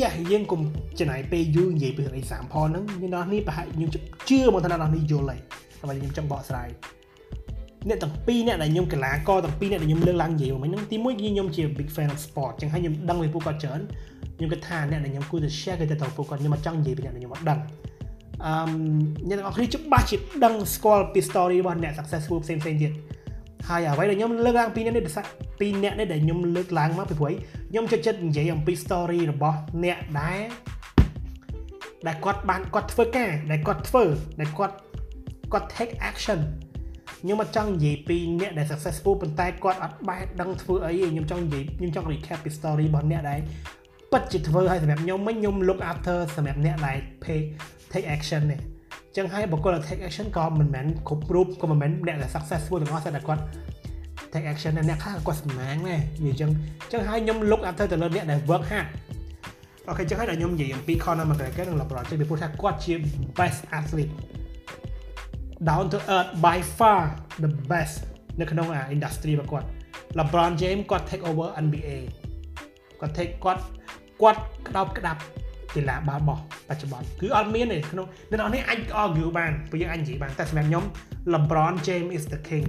[0.00, 0.60] យ៉ាយើងកុំ
[0.98, 3.88] ចំណាយពេលយូរនិយាយពីរឿង example ហ្នឹងអ្នកនរនេះប្រហែលខ្ញុំ
[4.28, 5.40] ជឿមកថាអ្នកនរនេះយល់ហើយ
[5.80, 6.68] តែខ្ញុំចង់បកស្រាយ
[7.88, 13.80] អ្នកទាំងពីរអ្នកដែលខ្ញុំកីឡាករទាំងពីរអ្នកដែលខ្ញុំលើកឡើងនិយាយមកហ្នឹងទីមួយគឺខ្ញុំជា big fan of sport ចឹងហើយខ្ញុំដឹងពីពួកគាត់ច្រើន
[14.36, 17.58] ខ្ញុំគិតថាអ្នកដែលខ្ញុំគួរតែ share គឺទៅទៅពួកគាត់ខ្ញុំអត់ចង់និយាយពីអ្នកដែលខ្ញុំអត់ដឹង
[18.44, 18.52] អឺ
[19.28, 22.92] អ្នកទាំងអស់គ្នាច្បាស់ជាដឹងស្គាល់ពី story របស់អ្នក successful ផ្សេងផ្សេងទៀត
[23.68, 25.04] ហើយអ្វីដែលខ្ញុំលើកឡើងពីអ្នកនេះ
[25.60, 27.32] ពីអ្នកនេះដែលខ្ញុំលើកឡើងមកពីព្រោះ
[27.72, 30.42] ខ្ញុំចូលចិត្តនិយាយអំពី story របស់អ្នកដែល
[32.06, 34.04] ដែលគាត់បានគាត់ធ្វើការដែលគាត់ធ្វើ
[34.40, 34.76] ដែលគាត់
[35.52, 36.40] គាត់ take action
[37.22, 43.40] ខ្ញុំអត់ចង់និយាយពីអ្នកដែល successful ប៉ុន្តែគាត់អត់បែរដឹងធ្វើអីទេខ្ញុំចង់និយាយខ្ញុំចង់ recap ពី story របស់អ្នកដែល
[44.12, 47.40] ពិតជាធ្វើឲ្យសម្រាប់ខ្ញុំវិញខ្ញុំ look after សម្រាប់អ្នកដែល pay
[47.92, 48.60] take action នេះ
[49.16, 53.42] ចឹងហើយបុគ្គលដែល take action ក៏មិនមែនគ្រប់រូបក៏មិនមែនអ្នកដែល successful ទាំងអស់តែគាត់
[54.32, 56.50] take action អ្នកខ្លះគាត់សំណាងដែរនិយាយចឹង
[56.92, 58.86] ចឹងហើយខ្ញុំ look after ទៅលើអ្នកដែល work hard
[59.88, 62.94] អូខេចឹងហើយដល់ខ្ញុំនិយាយអំពី Conor McGregor និង LeBron James ពីព្រោះថាគាត់ជា
[63.38, 64.12] best athlete
[65.68, 67.02] down to earth by far
[67.42, 67.96] the best
[68.40, 69.66] នៅក្នុង industry របស់គាត់
[70.18, 71.90] LeBron James គាត់ take over NBA
[73.00, 73.62] គាត់ take គាត់
[74.20, 75.20] គាត់ក្តោបក្តាប់
[75.74, 76.38] កីឡាបាល់បោះ
[76.68, 80.84] បច្ចុប្បន្នគឺអត់មានទេក្នុងអ្នកនរនេះអាច argue បានព្រោះយើងអាចនិយាយបានតែសម្រាប់ខ្ញុំ
[81.32, 82.66] LeBron James is the king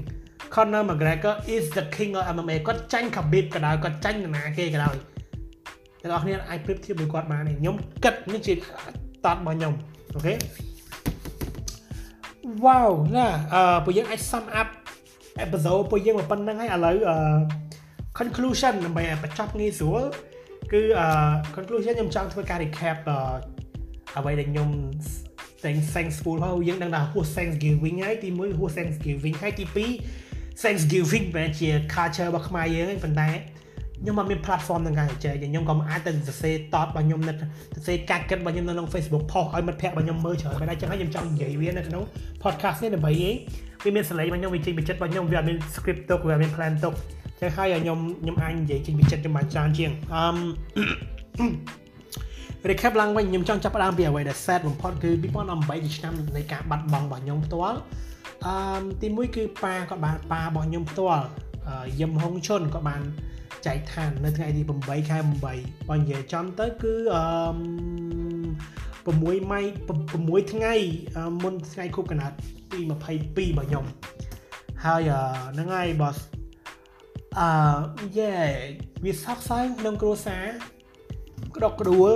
[0.53, 4.95] Conor McGregor is the king of MMA គាត់ចាញ់ Khabib ក៏ដោយគាត់ចាញ់នរណាគេក៏ដោយ
[6.01, 8.57] អ្នកនរគ្នាអាចប្រៀបធៀបមួយគាត់បានទេខ្ញុំគិតនេះជាត
[9.25, 9.73] តរបស់ខ្ញុំ
[10.15, 10.33] អូខេ
[12.65, 14.67] wow ណាអឺពួកយើងអាច sum up
[15.45, 17.17] episode ពួកយើងមកប៉ុណ្្នឹងហើយឥឡូវអឺ
[18.19, 20.03] conclusion ដើម្បីឲ្យបញ្ចប់ងាយស្រួល
[20.73, 21.07] គឺអឺ
[21.55, 23.17] conclusion ខ្ញុំចង់ធ្វើការ recap អឺ
[24.17, 24.69] អ្វីដែលខ្ញុំ
[25.63, 33.29] thanks thankful ហើយយើងដឹងថាហួស Thanksgiving ហើយទី1ហួស Thanksgiving ហើយទី2 Thanksgiving បែរជា culture របស់ខ្មែរយើងហ្នឹងប៉ុន្តែ
[34.01, 37.35] ខ្ញុំអត់មាន platform ក្នុងការចែកខ្ញុំក៏អាចទៅសរសេរតតរបស់ខ្ញុំនៅស
[37.79, 42.03] រសេរការគិតរបស់ខ្ញុំនៅក្នុង Facebook post ឲ្យមិត្តភ័ក្តិរបស់ខ្ញុំមើលច្រើនបែរតែចឹងហើយខ្ញុំចង់និយាយវានៅក្នុង
[42.43, 43.31] podcast នេះដើម្បីអី
[43.83, 46.93] វាមានសលេងរបស់ខ្ញុំវាចេញពីចិត្តរបស់ខ្ញុំវាអត់មាន script ទុកវាអត់មាន plan ទុក
[47.39, 50.23] ចឹងហើយខ្ញុំខ្ញុំអាចនិយាយចេញពីចិត្តខ្ញុំបានច្រើនជាងអឺ
[52.69, 55.09] recap ឡើងវិញខ្ញុំចង់ចាប់ផ្ដើមពីអ្វីដែល sad បំផុតគឺ
[55.49, 57.79] 2018ជាឆ្នាំនៃការបាត់បង់របស់ខ្ញុំផ្ទាល់
[58.45, 61.25] អឺទីមួយគឺប៉ាគាត់បានប៉ារបស់ខ្ញុំផ្ទាល់
[61.99, 63.01] យឹមហុងឈុនគាត់បាន
[63.65, 65.17] ចែកឋាននៅថ្ងៃទី8ខែ
[65.53, 67.23] 8បើនិយាយចំទៅគឺអឺ
[69.05, 69.61] 6ម៉ៃ
[70.01, 70.73] 6ថ្ងៃ
[71.43, 72.33] មុនថ្ងៃខួបកំណើត
[72.71, 73.85] ទី22របស់ខ្ញុំ
[74.85, 75.09] ហើយ
[75.53, 76.17] ហ្នឹងហើយ boss
[77.39, 78.31] អឺយេ
[79.03, 80.45] វាសោកសៅក្នុងគ្រួសារ
[81.55, 82.11] ក្តុកក្តួល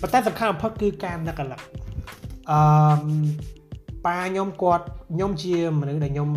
[0.00, 1.60] ប៉ុន្តែសំខាន់បំផុតគឺការនឹកអាឡឹក
[2.50, 2.58] អឺ
[4.06, 6.30] ប៉ាខ្ញុំគាត់ខ្ញុំជាមនុស្សដែលខ្ញុំ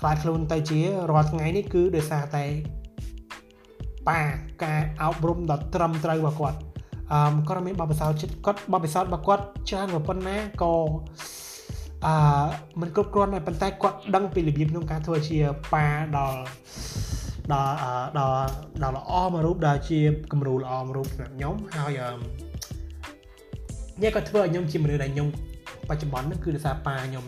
[0.00, 0.80] ខ្លាចខ្លួនទៅជា
[1.10, 2.44] រាល់ថ្ងៃនេះគឺដោយសារតែ
[4.08, 4.20] ប៉ា
[4.64, 6.58] ការអប់រំដ៏ត្រឹមត្រូវរបស់គាត់
[7.12, 10.72] អឺគាត់មានបបិសោតចិត្តគាត់បបិសោតរបស់គាត់ច្រើនក៏ប៉ុណ្ណាក៏
[12.06, 12.14] អឺ
[12.80, 15.38] មិនគ្រប់គ្រាន់ដែរប៉ុន្តែគាត់ដឹងពីរបៀបក្នុងការធ្វើជា
[15.72, 15.86] ប៉ា
[16.16, 16.38] ដល់
[17.52, 17.74] ដល់
[18.18, 18.46] ដល់
[18.82, 20.00] ដល់ល្អមួយរូបដែលជា
[20.32, 22.12] គំរូល្អមួយរូបសម្រាប់ខ្ញុំហើយអឺ
[24.02, 25.28] នេះក៏ធ្វើឲ្យខ្ញុំជាមនុស្សដែលខ្ញុំ
[25.88, 27.24] បច្ចុប្បន្នហ្នឹងគឺដោយសារប៉ាខ្ញុំ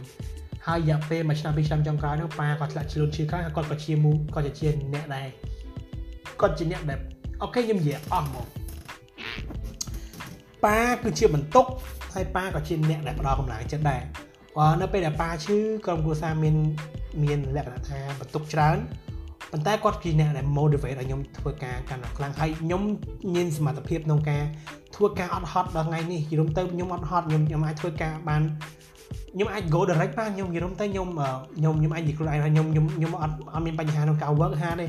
[0.67, 5.29] ហើយរយៈពេលមួយឆ្នាំពីរឆ្នាំចុងក្រោយហ្នឹងប៉ាគាត់ធ្លាក់ជ្រុលឈឺខ្លាំងហើយគាត់ក៏ជាមួយគាត់ជាអ្នកដែល
[6.41, 6.99] គាត់ជាអ្នកដែល
[7.43, 8.47] អូខេខ្ញុំនិយាយអស់មក
[10.65, 11.67] ប៉ាគឺជាបន្ទុក
[12.15, 14.03] ហើយប៉ាក៏ជាអ្នកដែលផ្ដល់កម្លាំងចិត្តដែរ
[14.57, 15.57] បើនៅពេលដែលប៉ាឈឺ
[15.87, 16.57] ក្រុមគ្រួសារមាន
[17.23, 18.77] មានលក្ខណៈថាបន្ទុកច្រើន
[19.53, 22.83] ប៉ុន្តែគាត់ជាអ្នកដែល motivate ឲ្យខ្ញុំធ្វើការកាន់តែខ្លាំងហើយខ្ញុំ
[23.35, 24.43] មានសមត្ថភាពក្នុងការ
[24.97, 28.43] ធ្វើការអត់ហត់ដល់ថ្ងៃនេះយល់ទៅខ្ញុំអត់ហត់ខ្ញុំខ្ញុំអាចធ្វើការបាន
[29.35, 31.09] ខ្ញុំអាច go direct បានខ្ញុំយល់ទៅខ្ញុំ
[31.57, 34.87] ខ្ញុំខ្ញុំអាចនិយាយខ្លួនឯងថាខ្ញុំខ្ញុំខ្ញុំអត់អត់មានបញ្ហាក្នុងការ work hard ទេ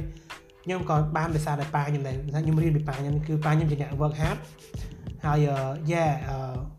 [0.64, 4.38] ខ្ញុំក៏បានដោយសារតែប៉ាខ្ញុំដែរខ្ញុំរៀនពីប៉ាខ្ញុំគឺប៉ាខ្ញុំជាអ្នក work hard
[5.26, 5.38] ហើយ
[5.92, 6.06] យ៉ា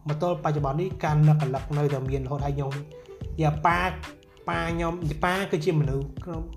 [0.09, 2.73] មកទល់បច្ចុប្បន្ននេះការនឹកកលឹកនៅតែមានរហូតហើយខ្ញុំ
[3.41, 3.79] យ៉ាប៉ា
[4.49, 4.93] ប៉ាខ្ញុំ
[5.25, 6.07] ប៉ាគឺជាមនុស្ស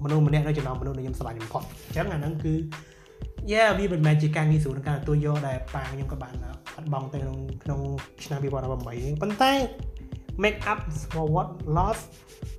[0.03, 2.53] មនុស្សម្នាក់នៅចំណោមមនុស្សដែលខ្ញុំស្រឡាញ់បំផុតអញ្ចឹងអាហ្នឹងគឺ
[3.52, 6.34] យ៉ាវាមិនមែនជាការងាយស្រួលក្នុងការទទួលយកដែលប៉ាខ្ញុំក៏បាន
[6.78, 7.80] អត់បង់ទៅក្នុងក្នុង
[8.26, 9.52] ឆ្នាំ2018ប៉ុន្តែ
[10.44, 10.80] make up
[11.12, 11.99] for what loss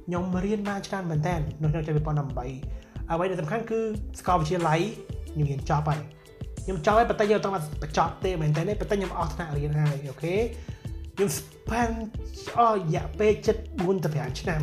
[0.06, 3.80] ខ្ញុំរៀនបានច្រើនមែនតើនៅក្នុងឆ្នាំ2018អ្វីដែលសំខាន់គឺ
[4.18, 4.80] សាកលវិទ្យាល័យ
[5.32, 6.00] ខ្ញុំរៀនចប់ហើយ
[6.64, 7.50] ខ្ញុំចប់ហើយប៉ុន្តែយើងអត់ទៅ
[7.82, 10.34] បញ្ចប់ទេមែនតើប៉ុន្តែខ្ញុំអស់ថ្នាក់រៀនហើយអូខេ
[11.14, 11.94] ខ្ញុំ spend
[12.58, 13.46] អស់រយៈពេល7
[13.76, 14.60] 4ទៅ5ឆ្នាំ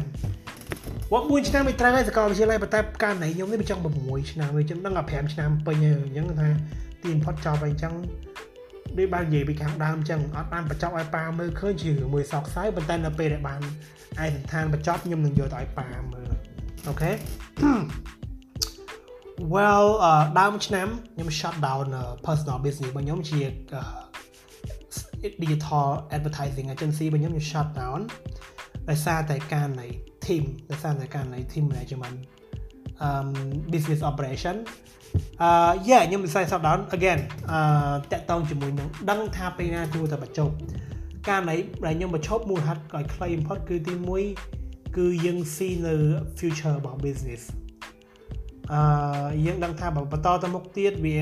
[1.12, 6.50] វត្ត1ឆ្នាំមិនត្រូវហើយសាកលវិទ្យាល័យប៉ុន្តែការណៃខ្ញុំនេះវាចង់6ឆ្នាំវាចឹងដឹងតែ5ឆ្នាំពេញហើយអញ្ចឹងថា
[7.04, 7.94] ទីបំផុតចប់ហើយអញ្ចឹង
[8.98, 13.62] ដូចបាននិយាយពីខាងដើមអញ្ចឹងអត់បានបញ្ចប់ឲ្យប៉ាមើលឃើញជារឿងមួយសោកសៅប៉ុន្តែនៅពេលដែលបាន
[14.24, 16.32] ឯកសន្តានបញ្ចប់ខ្ញុំនឹងយកទៅឲ្យប៉ាមើល
[16.88, 17.12] អូខេ
[19.54, 19.86] well
[20.40, 21.86] ដើមឆ្នាំខ្ញុំ shut down
[22.26, 23.42] personal business របស់ខ្ញុំជា
[25.44, 28.00] digital advertising agency របស់ខ្ញុំខ្ញុំ shut down
[28.90, 29.88] ដោយសារតែការនៃ
[30.28, 32.18] team ដោយសារតែការនៃ team management
[33.08, 33.30] um
[33.72, 34.56] business operation
[35.42, 35.50] អឺ
[35.88, 37.20] yeah ខ្ញុំវិស័យ shut down again
[37.52, 37.60] អឺ
[38.12, 40.54] តាក់តងជាមួយនឹងដឹងថាពេលណាគួរតែបញ្ចប់
[41.30, 41.56] ការនៃ
[41.86, 43.94] ដែលខ្ញុំបញ្ឈប់មូលហេតុឲ្យខ្លីបំផុតគឺទី
[44.46, 45.96] 1គឺយើងស៊ីនៅ
[46.40, 47.42] future របស់ business
[48.74, 48.82] អឺ
[49.46, 51.18] យើងដឹងថាបើបន្តទៅមុខទៀតវា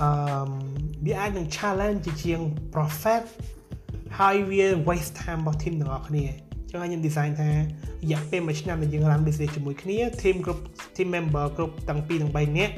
[0.00, 0.08] អឺ
[1.06, 2.40] វាអាចនឹង challenge ជាជាង
[2.74, 3.22] profit
[4.18, 7.56] ហើយវា waste time របស់ team ទាំងអស់គ្នាចឹង ហើយខ្ញុំ design ថារ
[8.10, 10.62] យៈពេល1ឆ្នាំដែលយើង run business ជាមួយគ្នា team គ្រប់
[10.96, 12.74] team member គ្រប់ទាំង2ទាំង3នាក់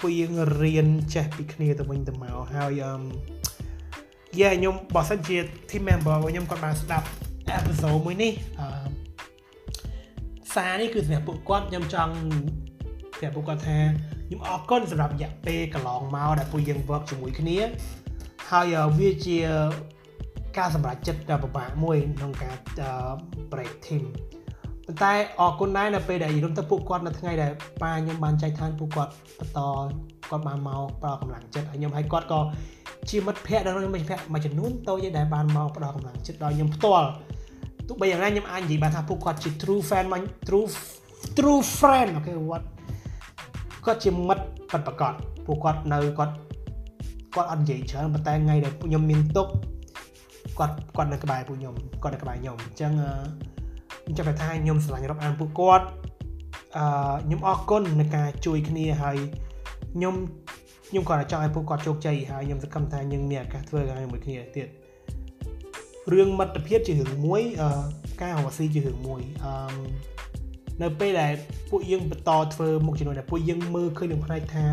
[0.00, 0.32] ពួកយើង
[0.62, 3.02] រៀនចេះពីគ្នាទៅវិញទៅមកហើយអឺ
[4.40, 5.36] យេខ្ញុំបើសិនជា
[5.70, 7.06] team member របស់ខ្ញុំគាត់បានស្ដាប់
[7.58, 8.66] episode មួយនេះអឺ
[10.54, 12.14] សារនេះគឺសម្រាប់ពួកគាត់ខ្ញុំចង់
[13.18, 13.78] ប្រាប់ពួកគាត់ថា
[14.26, 17.58] ខ្ញុំអរគុណសម្រាប់រយៈពេលកន្លងមកដែលពួកយើង work ជាមួយគ្នា
[18.50, 19.38] ហើយវាជា
[20.58, 22.54] ការសម្រេចចិត្តដ៏ពិបាកមួយក្នុងការ
[23.52, 24.04] break team
[24.86, 27.52] ប៉ុន្តែអរគុណដែរនៅពេលដែលរួមទៅពួកគាត់នៅថ្ងៃដែល
[27.82, 29.60] ប៉ាខ្ញុំបានចែកឋានពួកគាត់បន្ត
[30.30, 32.40] គាត់បានមកផ្ដល់កម្លាំងចិត្តឲ្យខ្ញុំហើយគាត់ក៏
[33.10, 37.06] ជាមិត្តភ័ក្តិដល់មិត្តភ័ក្តិមួយចំនួនតូចដែលបានមកផ្ដល់កម្លាំងចិត្តដល់ខ្ញុំផ្ទាល់
[37.88, 40.66] ទោះបីយ៉ាងណាខ្ញុំអាចនិយាយបានថាពួកគាត់ជា true fan មក true
[41.36, 42.62] true friend អូខេ what
[43.84, 45.14] គាត់ជាមិត្តពិតប្រាកដ
[45.46, 46.34] ពួកគាត់នៅគាត់
[47.34, 49.46] គាត់អត់និយាយច្រើនប៉ុន្តែថ្ងៃដែលខ្ញុំមានទុក
[50.60, 52.92] គាត់គាត់នៅក្បែរពួកខ្ញុំគាត់នៅក្បែរខ្ញុំអញ្ចឹង
[54.04, 55.86] ខ្ញុំចាប់ថាខ្ញុំស្រឡាញ់រាប់អានពួកគាត់
[56.76, 56.84] អឺ
[57.24, 59.16] ខ្ញុំអរគុណในការជួយគ្នាហើយ
[59.94, 60.14] ខ្ញុំ
[60.88, 64.68] ខ្ញុំគាត់ចង់ឲ្យពួកគាត់ជោគជ័យហើយខ្ញុំសង្ឃឹមថាយើងមានឱកាសធ្វើការជាមួយគ្នាទៀត
[66.12, 67.68] រឿងមិត្តភាពជារឿងមួយអឺ
[68.22, 69.52] ការរកស៊ីជារឿងមួយអឺ
[70.82, 71.32] នៅពេលដែល
[71.70, 74.64] ពួកយើងបន្តធ្វើមុខជំនួយដែលពួកយើងមើលឃើញនឹងផ្នែកថា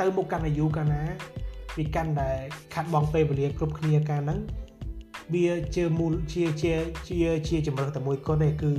[0.00, 1.02] ទៅមុខកាន់តែយូរកាលណា
[1.78, 2.30] វាកាន់តែ
[2.74, 4.40] ខាត់បងពេលវេលាគ្រប់គ្នាកាលហ្នឹង
[5.34, 6.72] វាជាមូលជាជា
[7.08, 7.16] ជា
[7.48, 8.72] ជាជំរើសតែមួយគត់ទេគឺ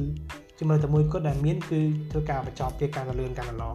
[0.59, 1.81] ជំរើសតែមួយគត់ដែលមានគឺ
[2.11, 3.71] ធ្វើការបញ្ចប់ជាការលឿនការល្អ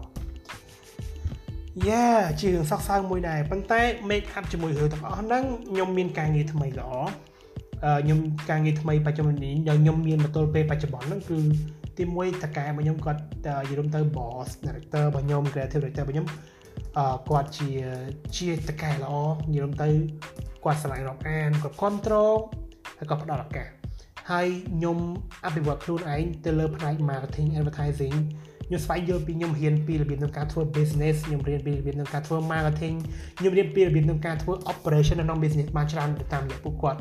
[1.88, 2.06] យ៉ា
[2.40, 3.80] ជារឿងសោកសៅមួយដែរប៉ុន្តែ
[4.10, 6.90] make up ជាមួយរឿងទាំងអស់ហ្នឹងខ្ញុំមានការងារថ្មីល្អ
[8.02, 8.18] ខ្ញុំ
[8.51, 11.38] ការងារថ្មីបច្ចុប្បន្ននេះដែលខ្ញុំមានមកទល់ពេលបច្ចុប្បន្នហ្នឹងគឺ
[11.98, 13.20] ទីមួយតកែរបស់ខ្ញុំគាត់
[13.70, 16.60] យល់ទៅ boss director របស់ខ្ញុំ creative director របស់ខ្ញុំអឺ
[17.28, 17.70] គាត់ជា
[18.36, 19.12] ជាតកែល្អ
[19.50, 19.88] និយាយទៅ
[20.64, 22.34] គាត់ឆ្លៃរាប់អានគាត់ control
[22.98, 23.68] ហើយគាត់ផ្ដល់ឱកាស
[24.30, 24.98] ហើយខ្ញុំ
[25.44, 28.16] អភិវឌ្ឍខ្លួនឯងទៅលើផ្នែក marketing advertising
[28.66, 32.96] ខ្ញុំស្វែងយល់ពីខ្ញុំរៀនពីរបៀបក្នុងការធ្វើ business ខ្ញុំរៀនពីរបៀបក្នុងការធ្វើ marketing
[33.38, 36.98] ខ្ញុំរៀនពីរបៀបក្នុងការធ្វើ operation នៅក្នុង business បានច្រើនទៅតាមរយៈពួកគាត់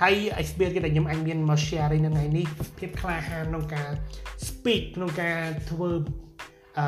[0.00, 2.46] ហើយ experience ដែលខ្ញុំអាចមានមក share នៅថ្ងៃនេះ
[2.78, 3.88] ភាពក្លាហានក្នុងការ
[4.46, 5.38] speak ក្នុងការ
[5.70, 5.90] ធ្វើ
[6.78, 6.86] អឺ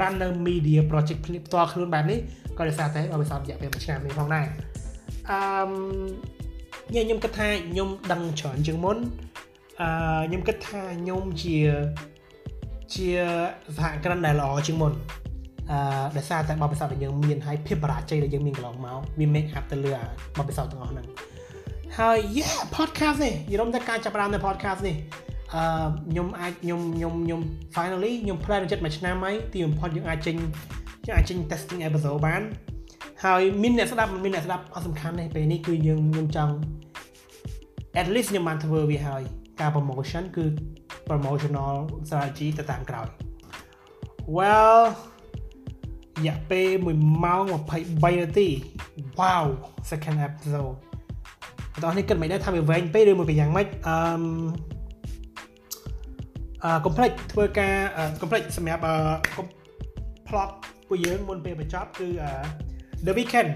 [0.00, 2.18] run នៅ media project ផ្ទាល់ខ្លួនបែបនេះ
[2.58, 4.46] ក៏ដោយសារតែបរិស័ទរយៈពេល1ឆ្នាំនេះផងដែរ
[5.30, 5.38] អឺ
[6.90, 8.96] ខ្ញុំគិតថាខ្ញុំដឹងច្រើនជាងមុន
[9.80, 9.88] អឺ
[10.28, 11.56] ខ្ញុំគិតថាខ្ញុំជា
[12.94, 13.08] ជា
[13.76, 14.92] សហគ្រិនដែលល្អជាងមុន
[15.70, 15.78] អឺ
[16.16, 19.92] ដោយសារតែបបិសោតដែលយើងមានហើយភាពបរាជ័យដែលយើងមានកន្លងមកវា make up ទៅលើ
[20.38, 21.06] បបិសោតទាំងអស់ហ្នឹង
[21.98, 24.96] ហើយ yeah podcast នេះយល់តែការចាប់ផ្ដើមនៅ podcast នេះ
[25.54, 25.64] អឺ
[26.10, 27.40] ខ្ញុំអាចខ្ញុំខ្ញុំខ្ញុំ
[27.74, 30.36] finally ខ្ញុំ plan ចិត្តមួយឆ្នាំហើយទីបំផុតយើងអាចចេញ
[31.06, 32.42] យើងអាចចេញ testing episode បាន
[33.24, 36.54] ហើយមានអ្នកស្ដាប់មានអ្នកស្ដាប់អត់សំខាន់ទេពេលនេះគឺយើងខ្ញុំចង់
[38.00, 39.22] at least ខ្ញុំបានធ្វើវាហើយ
[39.60, 40.44] ការ promotion គឺ
[41.08, 41.74] promotional
[42.06, 43.08] strategy ទៅតាមក្រោយ
[44.36, 44.80] well
[46.18, 46.68] រយៈពេល
[46.98, 47.42] 1ម៉ោង
[47.82, 48.48] 23នាទី
[49.18, 49.44] wow
[49.90, 50.74] second episode
[51.82, 53.96] តោះនេះគិតមិនដែរថាវាវែងពេកឬមួយក៏យ៉ាងម៉េចអឺ
[56.64, 57.74] អឺ complex ធ្វើការ
[58.20, 58.82] complex សម្រាប់
[60.28, 60.50] plot
[60.88, 62.08] ពួកយើងមុនពេលបញ្ចប់គឺ
[63.06, 63.50] the weekend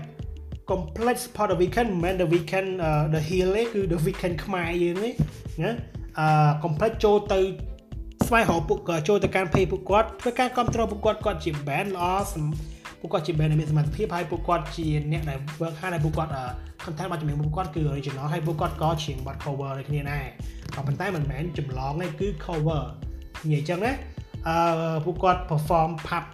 [0.71, 2.71] complex part the weekend មិនមែន the weekend
[3.15, 5.11] the hill ទេគឺ the weekend ខ្មែរយើងទេ
[5.65, 5.73] ណា
[6.19, 6.27] អឺ
[6.63, 7.41] complex ចូលទៅ
[8.27, 12.07] ស្វែងរកពួកគាត់ចូលទៅកាន់ page ពួកគាត់ធ្វើការគ្រប់គ្រងពួកគាត់គាត់ជា band ល្អ
[13.01, 16.33] ពួកគាត់ជា band ដែលមានសមត្ថភាពហើយពួកគាត់ជាអ្នកដែល work hard ហើយពួកគាត់
[16.85, 20.25] content របស់ចម្រៀងពួកគាត់គឺ original ហើយពួកគាត់ក៏ច្រៀងបទ cover ដូចគ្នាដែរ
[20.75, 22.83] ក៏ប៉ុន្តែមិនមែនចម្លងទេគឺ cover
[23.45, 23.93] និយាយអញ្ចឹងណា
[24.49, 26.25] អឺពួកគាត់ perform pub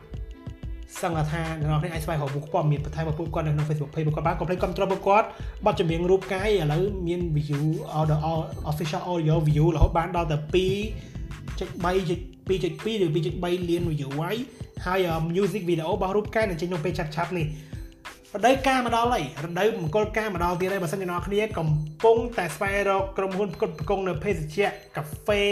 [1.03, 5.27] សង្ឃថាអ្នកនរគ្នាអាចស្វែងរកមុខព័ត៌មានបន្ថែមរបស់ពួកគាត់នៅក្នុង Facebook page ពួកគាត់បានកុំភ្លេចគ្រប់គ្រងពួកគាត់
[5.67, 7.63] បទចម្រៀងរូបកាយឥឡូវមាន view
[7.99, 8.19] order
[8.71, 11.14] official audio view រហូតបានដល់ទៅ2.3
[11.59, 14.37] 2.2ឬ2.3លាន view ហើយ
[14.87, 15.01] ហើយ
[15.35, 17.47] music video របស់រូបកាយនឹងចេញក្នុងពេលឆាប់ឆាប់នេះ
[18.37, 21.69] រដូវកាលមកដល់ហើយរដូវមង្គលការមកដល់ទៀតហើយបើសិនជាអ្នកគ្នាកំ
[22.05, 24.67] ពុងតែស្វែងរកក្រុមហ៊ុនផ្គត់ផ្គង់នៅភេសជ្ជៈ
[24.97, 25.43] កាហ្វេ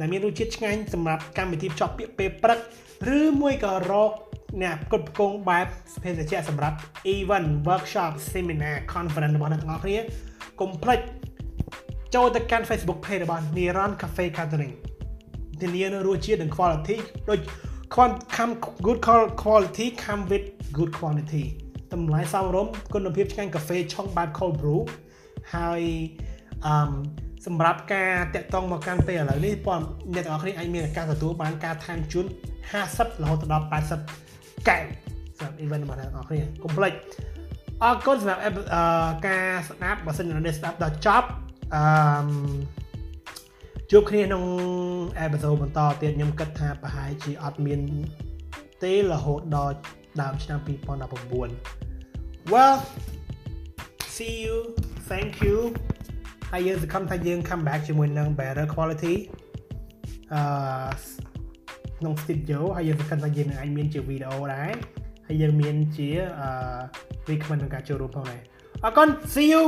[0.00, 2.58] ដែលមានរសជាតិឆ្ងាញ់សម្រាប់កម្មវិធីភ្ជាប់ពាក្យពេលព្រឹក
[3.18, 4.12] ឬមួយក៏រក
[4.62, 5.66] អ្នកផ្គត់ផ្គង់បែប
[6.04, 6.76] ភេសជ្ជៈសម្រាប់
[7.14, 9.98] event workshop seminar conference របស់អ្នកទាំងអស់គ្នា
[10.60, 11.00] កុំភ្លេច
[12.14, 14.74] ចូលទៅកាន់ Facebook page របស់ Niran Cafe Catering
[15.62, 16.96] ធានានូវរសជាតិនិង quality
[17.28, 17.40] ដូច
[18.36, 18.52] come
[18.86, 18.98] good
[19.42, 21.44] quality come with good quantity
[21.92, 24.80] តម្លៃសមរម្យគុណភាពឆ្ងាញ់កាហ្វេឆុងបែប cold brew
[25.54, 25.82] ហើយ
[26.66, 26.72] អឺ
[27.46, 29.80] សម្រាប់ការតាក់ទងមកកាន់ពេលឥឡូវនេះបង
[30.14, 32.26] អ្នកទាំងអស់គ្នាអាចមានឱកាសទទួលបានការថែមជូន
[32.72, 33.66] 50រហូតដល់
[34.16, 34.84] 80កែវ
[35.38, 36.92] សម្រាប់ event របស់អ្នកទាំងអស់គ្នាកុំភ្លេច
[37.82, 38.40] អរគុណសម្រាប់
[39.28, 41.28] ការស្ដាប់បើសិនជាអ្នកស្ដាប់ដល់ចប់
[41.74, 41.82] អឺ
[43.92, 44.44] ជួបគ្នាក្នុង
[45.18, 47.80] អេពីសូតបន្តទៀតខ្ញុំគិតថាប្រហែលជាអត់មាន
[48.82, 49.76] ទេរហូតដល់
[50.20, 50.58] ដើមឆ្នាំ
[51.56, 52.76] 2019 Well
[54.14, 54.56] see you
[55.10, 55.56] thank you
[56.52, 59.14] ហើយយើងសង្ឃឹមថាយើង come back ជាមួយនឹង better quality
[60.34, 60.42] អឺ
[61.98, 64.72] ក្នុង studio ហើយយើងសង្ឃឹមថាយើងនឹងអាចមានជាវីដេអូដែរ
[65.26, 66.08] ហើយយើងមានជា
[66.40, 66.48] អឺ
[67.30, 68.40] recommend ក្នុងការចូលរួមផងដែរ
[68.84, 69.62] អរគុណ see you